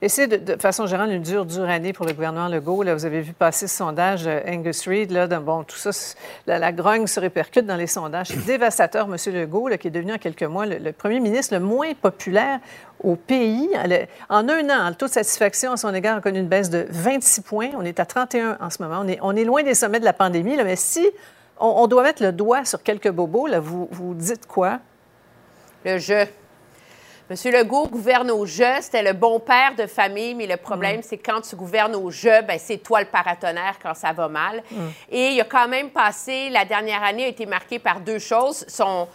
[0.00, 2.84] Et c'est de, façon générale une dure, dure année pour le gouvernement Legault.
[2.84, 5.10] Là, vous avez vu passer ce sondage euh, Angus Reid.
[5.10, 5.90] Là, bon, tout ça,
[6.46, 8.28] la, grogne se répercute dans les sondages.
[8.28, 9.16] C'est dévastateur, M.
[9.34, 12.60] Legault, qui est devenu en quelques mois le, premier ministre le moins populaire
[13.02, 13.68] au pays.
[14.28, 16.86] En un an, le taux de satisfaction à son égard a connu une baisse de
[16.90, 17.70] 26 points.
[17.76, 19.04] On est à 31 en ce moment.
[19.20, 20.56] On est, loin des sommets de la pandémie.
[20.62, 21.10] Mais si
[21.58, 24.78] on, on doit mettre le doigt sur quelques bobos, là, vous, vous dites quoi?
[25.84, 26.24] Le jeu.
[27.30, 31.18] Monsieur Legault gouverne au jeu, c'était le bon père de famille, mais le problème, c'est
[31.18, 34.62] que quand tu gouvernes au jeu, ben, c'est toi le paratonnerre quand ça va mal.
[35.10, 38.64] Et il a quand même passé, la dernière année a été marquée par deux choses.
[38.66, 39.08] Son,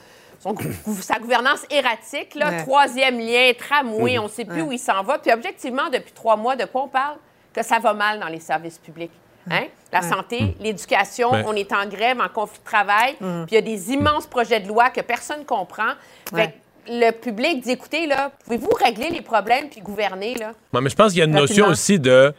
[1.01, 2.61] sa gouvernance erratique, là, Ouais.
[2.61, 4.19] troisième lien, tramway, Mhm.
[4.19, 4.67] on ne sait plus Ouais.
[4.67, 5.17] où il s'en va.
[5.17, 7.17] Puis objectivement, depuis trois mois, de quoi on parle?
[7.51, 9.11] Que ça va mal dans les services publics.
[9.49, 9.63] Hein?
[9.91, 11.43] La santé, l'éducation, Ouais.
[11.47, 14.59] on est en grève, en conflit de travail, puis il y a des immenses projets
[14.59, 15.93] de loi que personne ne comprend.
[16.33, 16.53] Fait que
[16.87, 20.51] le public dit, écoutez, là, pouvez-vous régler les problèmes puis gouverner, là?
[20.73, 21.55] Ouais, mais je pense qu'il y a une Rapidement.
[21.67, 22.33] notion aussi de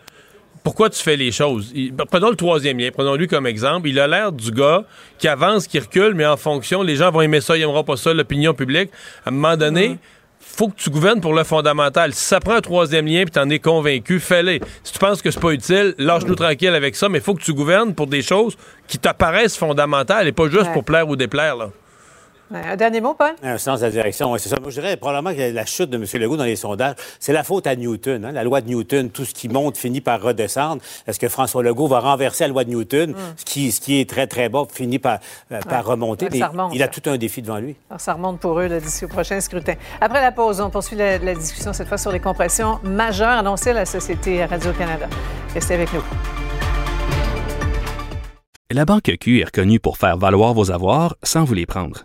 [0.62, 1.71] pourquoi tu fais les choses.
[1.75, 3.89] Il- ben, prenons le troisième lien, prenons lui comme exemple.
[3.89, 4.85] Il a l'air du gars
[5.19, 7.97] qui avance, qui recule, mais en fonction, les gens vont aimer ça, ils n'aimeront pas
[7.97, 8.91] ça, l'opinion publique.
[9.25, 9.99] À un moment donné,
[10.41, 12.12] faut que tu gouvernes pour le fondamental.
[12.15, 14.61] Si ça prend un troisième lien puis t'en es convaincu, fais-le.
[14.85, 17.43] Si tu penses que c'est pas utile, lâche-nous tranquille avec ça, mais il faut que
[17.43, 18.57] tu gouvernes pour des choses
[18.87, 20.73] qui t'apparaissent fondamentales et pas juste Ouais.
[20.73, 21.57] pour plaire ou déplaire.
[21.57, 21.71] Là.
[22.53, 23.33] Un dernier mot, Paul?
[23.43, 24.57] Un sens de la direction, oui, c'est ça.
[24.61, 26.05] Moi, je dirais probablement que la chute de M.
[26.21, 28.25] Legault dans les sondages, c'est la faute à Newton.
[28.25, 28.33] hein.
[28.33, 30.83] La loi de Newton, tout ce qui monte finit par redescendre.
[31.07, 33.15] Est-ce que François Legault va renverser la loi de Newton?
[33.37, 35.19] Ce, qui, ce qui est très, très bas finit par,
[35.53, 36.27] euh, par remonter.
[36.27, 37.77] Ouais, ça Mais remonte, il a tout un défi devant lui.
[37.91, 39.75] Alors, ça remonte pour eux d'ici au prochain scrutin.
[40.01, 43.71] Après la pause, on poursuit la, la discussion cette fois sur les compressions majeures annoncées
[43.71, 45.07] à la Société Radio-Canada.
[45.55, 46.03] Restez avec nous.
[48.71, 52.05] La Banque Q est reconnue pour faire valoir vos avoirs sans vous les prendre.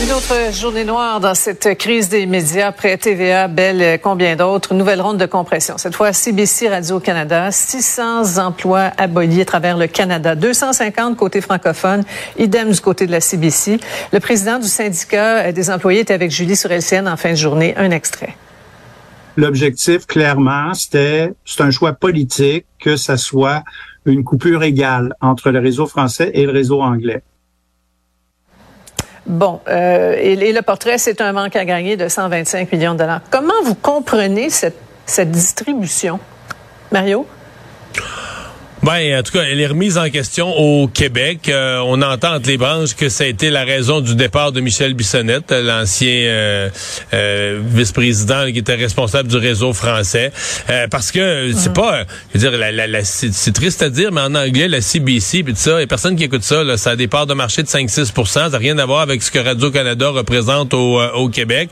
[0.00, 4.72] Une autre journée noire dans cette crise des médias après TVA, Bell, euh, combien d'autres?
[4.72, 5.76] Nouvelle ronde de compression.
[5.76, 12.04] Cette fois, CBC Radio-Canada, 600 emplois abolis à travers le Canada, 250 côté francophone,
[12.38, 13.80] idem du côté de la CBC.
[14.12, 17.36] Le président du syndicat euh, des employés était avec Julie sur LCN en fin de
[17.36, 17.74] journée.
[17.76, 18.36] Un extrait.
[19.36, 23.64] L'objectif, clairement, c'était, c'est un choix politique que ça soit
[24.04, 27.24] une coupure égale entre le réseau français et le réseau anglais.
[29.28, 32.98] Bon, euh, et, et le portrait, c'est un manque à gagner de 125 millions de
[32.98, 33.20] dollars.
[33.30, 36.18] Comment vous comprenez cette, cette distribution?
[36.90, 37.26] Mario?
[38.80, 41.48] Ben, en tout cas, elle est remise en question au Québec.
[41.48, 44.60] Euh, on entend entre les branches que ça a été la raison du départ de
[44.60, 46.68] Michel Bissonnette, l'ancien euh,
[47.12, 50.30] euh, vice-président qui était responsable du réseau français.
[50.70, 54.12] Euh, parce que c'est pas, je veux dire, la, la, la- c'est triste à dire,
[54.12, 56.62] mais en anglais, la CBC puis tout ça, a personne qui écoute ça.
[56.62, 59.22] Là, ça a des parts de marché de 5-6% Ça n'a rien à voir avec
[59.24, 61.68] ce que Radio-Canada représente au, euh, au Québec.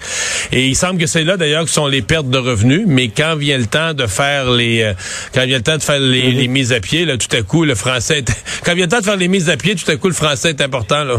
[0.50, 2.82] Et il semble que c'est là d'ailleurs que sont les pertes de revenus.
[2.84, 4.92] Mais quand vient le temps de faire les, euh,
[5.32, 7.64] quand vient le temps de faire les, les mises à pied, là, tout à coup,
[7.64, 8.32] le français, est-
[8.64, 10.50] quand vient le temps de faire les mises à pied, tout à coup, le français
[10.50, 11.16] est important, là.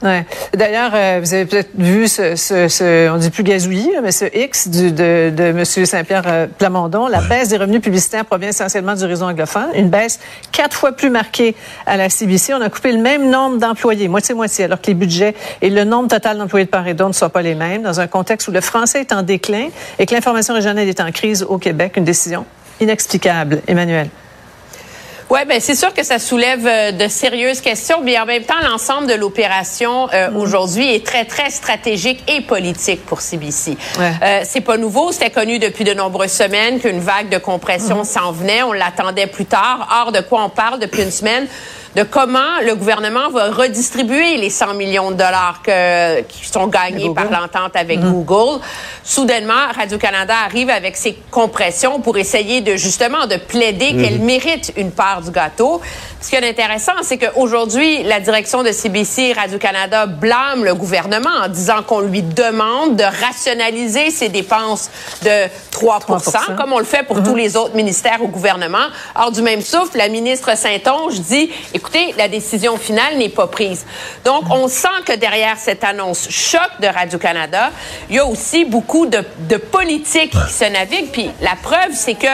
[0.00, 0.24] Ouais.
[0.54, 4.26] D'ailleurs, euh, vous avez peut-être vu ce, ce, ce- on dit plus gazouillis, mais ce
[4.32, 5.64] X du, de, de M.
[5.64, 7.08] Saint-Pierre euh, Plamondon.
[7.08, 9.66] La baisse des revenus publicitaires provient essentiellement du réseau anglophone.
[9.74, 10.20] Une baisse
[10.52, 12.54] quatre fois plus marquée à la CBC.
[12.54, 16.06] On a coupé le même nombre d'employés, moitié-moitié, alors que les budgets et le nombre
[16.08, 18.52] total d'employés de part et d'autre ne sont pas les mêmes, dans un contexte où
[18.52, 19.66] le français est en déclin
[19.98, 21.94] et que l'information régionale est en crise au Québec.
[21.96, 22.46] Une décision
[22.80, 23.62] inexplicable.
[23.66, 24.10] Emmanuel.
[25.30, 28.60] Oui, ben c'est sûr que ça soulève euh, de sérieuses questions, mais en même temps,
[28.62, 33.76] l'ensemble de l'opération euh, aujourd'hui est très, très stratégique et politique pour CBC.
[33.98, 34.12] Ouais.
[34.22, 38.32] Euh, c'est pas nouveau, c'était connu depuis de nombreuses semaines qu'une vague de compression s'en
[38.32, 38.62] venait.
[38.62, 40.06] On l'attendait plus tard.
[40.06, 41.46] Or, de quoi on parle depuis une semaine?
[41.98, 47.12] De comment le gouvernement va redistribuer les 100 millions de dollars que, qui sont gagnés
[47.12, 48.60] par l'entente avec Google.
[49.02, 54.92] Soudainement, Radio-Canada arrive avec ses compressions pour essayer de justement de plaider qu'elle mérite une
[54.92, 55.80] part du gâteau.
[56.20, 61.48] Ce qui est intéressant, c'est qu'aujourd'hui, la direction de CBC Radio-Canada blâme le gouvernement en
[61.48, 64.90] disant qu'on lui demande de rationaliser ses dépenses,
[65.22, 68.86] de 3% comme on le fait pour tous les autres ministères au gouvernement.
[69.16, 71.50] Or, du même souffle, la ministre Saint-Onge dit,
[71.88, 73.84] écoutez, la décision finale n'est pas prise.
[74.24, 77.70] Donc, on sent que derrière cette annonce choc de Radio-Canada,
[78.10, 81.10] il y a aussi beaucoup de, de politique qui se navigue.
[81.12, 82.26] Puis la preuve, c'est que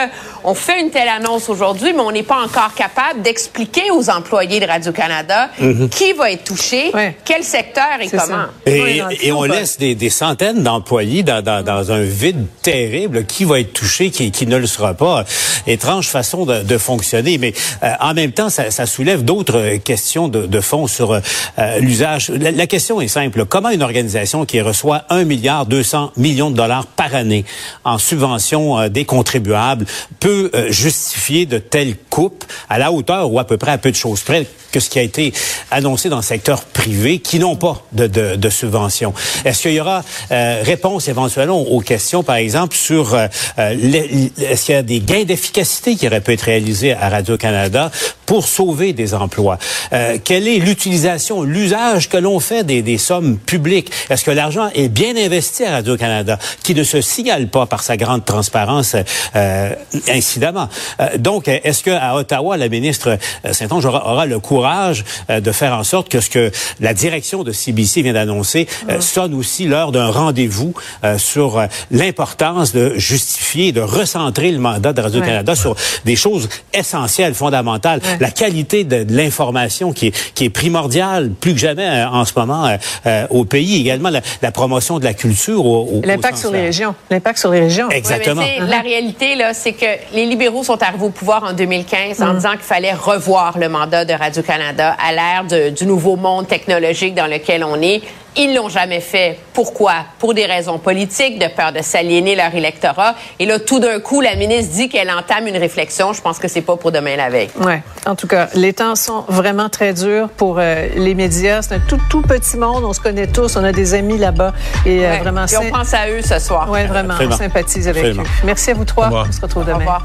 [0.47, 4.59] on fait une telle annonce aujourd'hui, mais on n'est pas encore capable d'expliquer aux employés
[4.59, 5.89] de Radio-Canada Mhm.
[5.89, 6.91] qui va être touché,
[7.23, 8.45] quel secteur et comment.
[8.67, 13.25] Et, et on laisse des, des centaines d'employés dans, dans, dans un vide terrible.
[13.25, 15.25] Qui va être touché, qui, qui ne le sera pas?
[15.65, 17.37] Étrange façon de, de fonctionner.
[17.39, 21.79] Mais euh, en même temps, ça, ça soulève d'autres questions de, de fond sur euh,
[21.79, 22.29] l'usage.
[22.29, 23.45] La, question est simple.
[23.45, 27.45] Comment une organisation qui reçoit 1 milliard 200 millions de dollars par année
[27.83, 29.85] en subvention euh, des contribuables
[30.19, 33.91] peut euh, justifier de telles coupes à la hauteur ou à peu près à peu
[33.91, 35.31] de choses près que ce qui a été
[35.71, 39.13] annoncé dans le secteur privé qui n'ont pas de, de, subvention?
[39.45, 44.75] Est-ce qu'il y aura euh, réponse éventuellement aux questions, par exemple, sur euh, est-ce qu'il
[44.75, 47.89] y a des gains d'efficacité qui auraient pu être réalisés à Radio-Canada
[48.25, 49.57] pour sauver des emplois?
[49.93, 53.91] Euh, quelle est l'utilisation, l'usage que l'on fait des, des sommes publiques?
[54.09, 57.97] Est-ce que l'argent est bien investi à Radio-Canada, qui ne se signale pas par sa
[57.97, 58.95] grande transparence,
[59.35, 59.69] euh,
[60.09, 60.69] incidemment?
[60.99, 65.51] Euh, donc, est-ce qu'à Ottawa, la ministre euh, Saint-Onge aura, aura le courage euh, de
[65.51, 69.65] faire en sorte que ce que la direction de CBC vient d'annoncer euh, sonne aussi
[69.65, 70.73] l'heure d'un rendez-vous
[71.03, 71.61] euh, sur
[71.91, 75.55] l'importance de justifier, de recentrer le mandat de Radio-Canada Ouais.
[75.55, 75.75] sur
[76.05, 78.01] des choses essentielles, fondamentales?
[78.19, 82.25] La qualité de, de l'information qui est, qui est primordiale plus que jamais euh, en
[82.25, 83.81] ce moment euh, euh, au pays.
[83.81, 86.95] Également la, la promotion de la culture au, L'impact sur les régions.
[87.09, 87.89] L'impact sur les régions.
[87.89, 88.41] Exactement.
[88.41, 92.33] Mais La réalité, là, c'est que les libéraux sont arrivés au pouvoir en 2015 en
[92.33, 92.35] Mm.
[92.35, 97.27] disant qu'il fallait revoir le mandat de Radio-Canada à l'ère du nouveau monde technologique dans
[97.27, 98.01] lequel on est.
[98.37, 99.39] Ils l'ont jamais fait.
[99.53, 99.93] Pourquoi?
[100.19, 103.15] Pour des raisons politiques, de peur de s'aliéner leur électorat.
[103.39, 106.11] Et là, tout d'un coup, la ministre dit qu'elle entame une réflexion.
[106.11, 107.49] Je pense que c'est pas pour demain la veille.
[107.61, 107.81] Ouais.
[108.05, 111.61] En tout cas, les temps sont vraiment très durs pour euh, les médias.
[111.61, 112.83] C'est un tout, tout petit monde.
[112.83, 113.55] On se connaît tous.
[113.55, 114.53] On a des amis là-bas.
[114.85, 115.19] Et euh, Ouais.
[115.19, 116.69] vraiment, Puis on pense à eux ce soir.
[116.69, 117.13] Ouais, vraiment.
[117.13, 117.35] Absolument.
[117.35, 118.23] On sympathise avec Absolument.
[118.23, 118.45] eux.
[118.45, 119.05] Merci à vous trois.
[119.05, 119.27] Au revoir.
[119.29, 119.99] On se retrouve demain.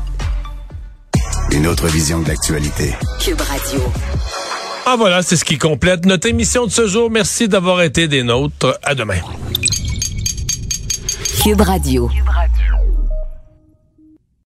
[1.51, 2.94] Une autre vision de l'actualité.
[3.20, 3.81] Cube Radio.
[4.86, 7.11] Ah voilà, c'est ce qui complète notre émission de ce jour.
[7.11, 8.78] Merci d'avoir été des nôtres.
[8.82, 9.20] À demain.
[11.43, 12.11] Cube Radio.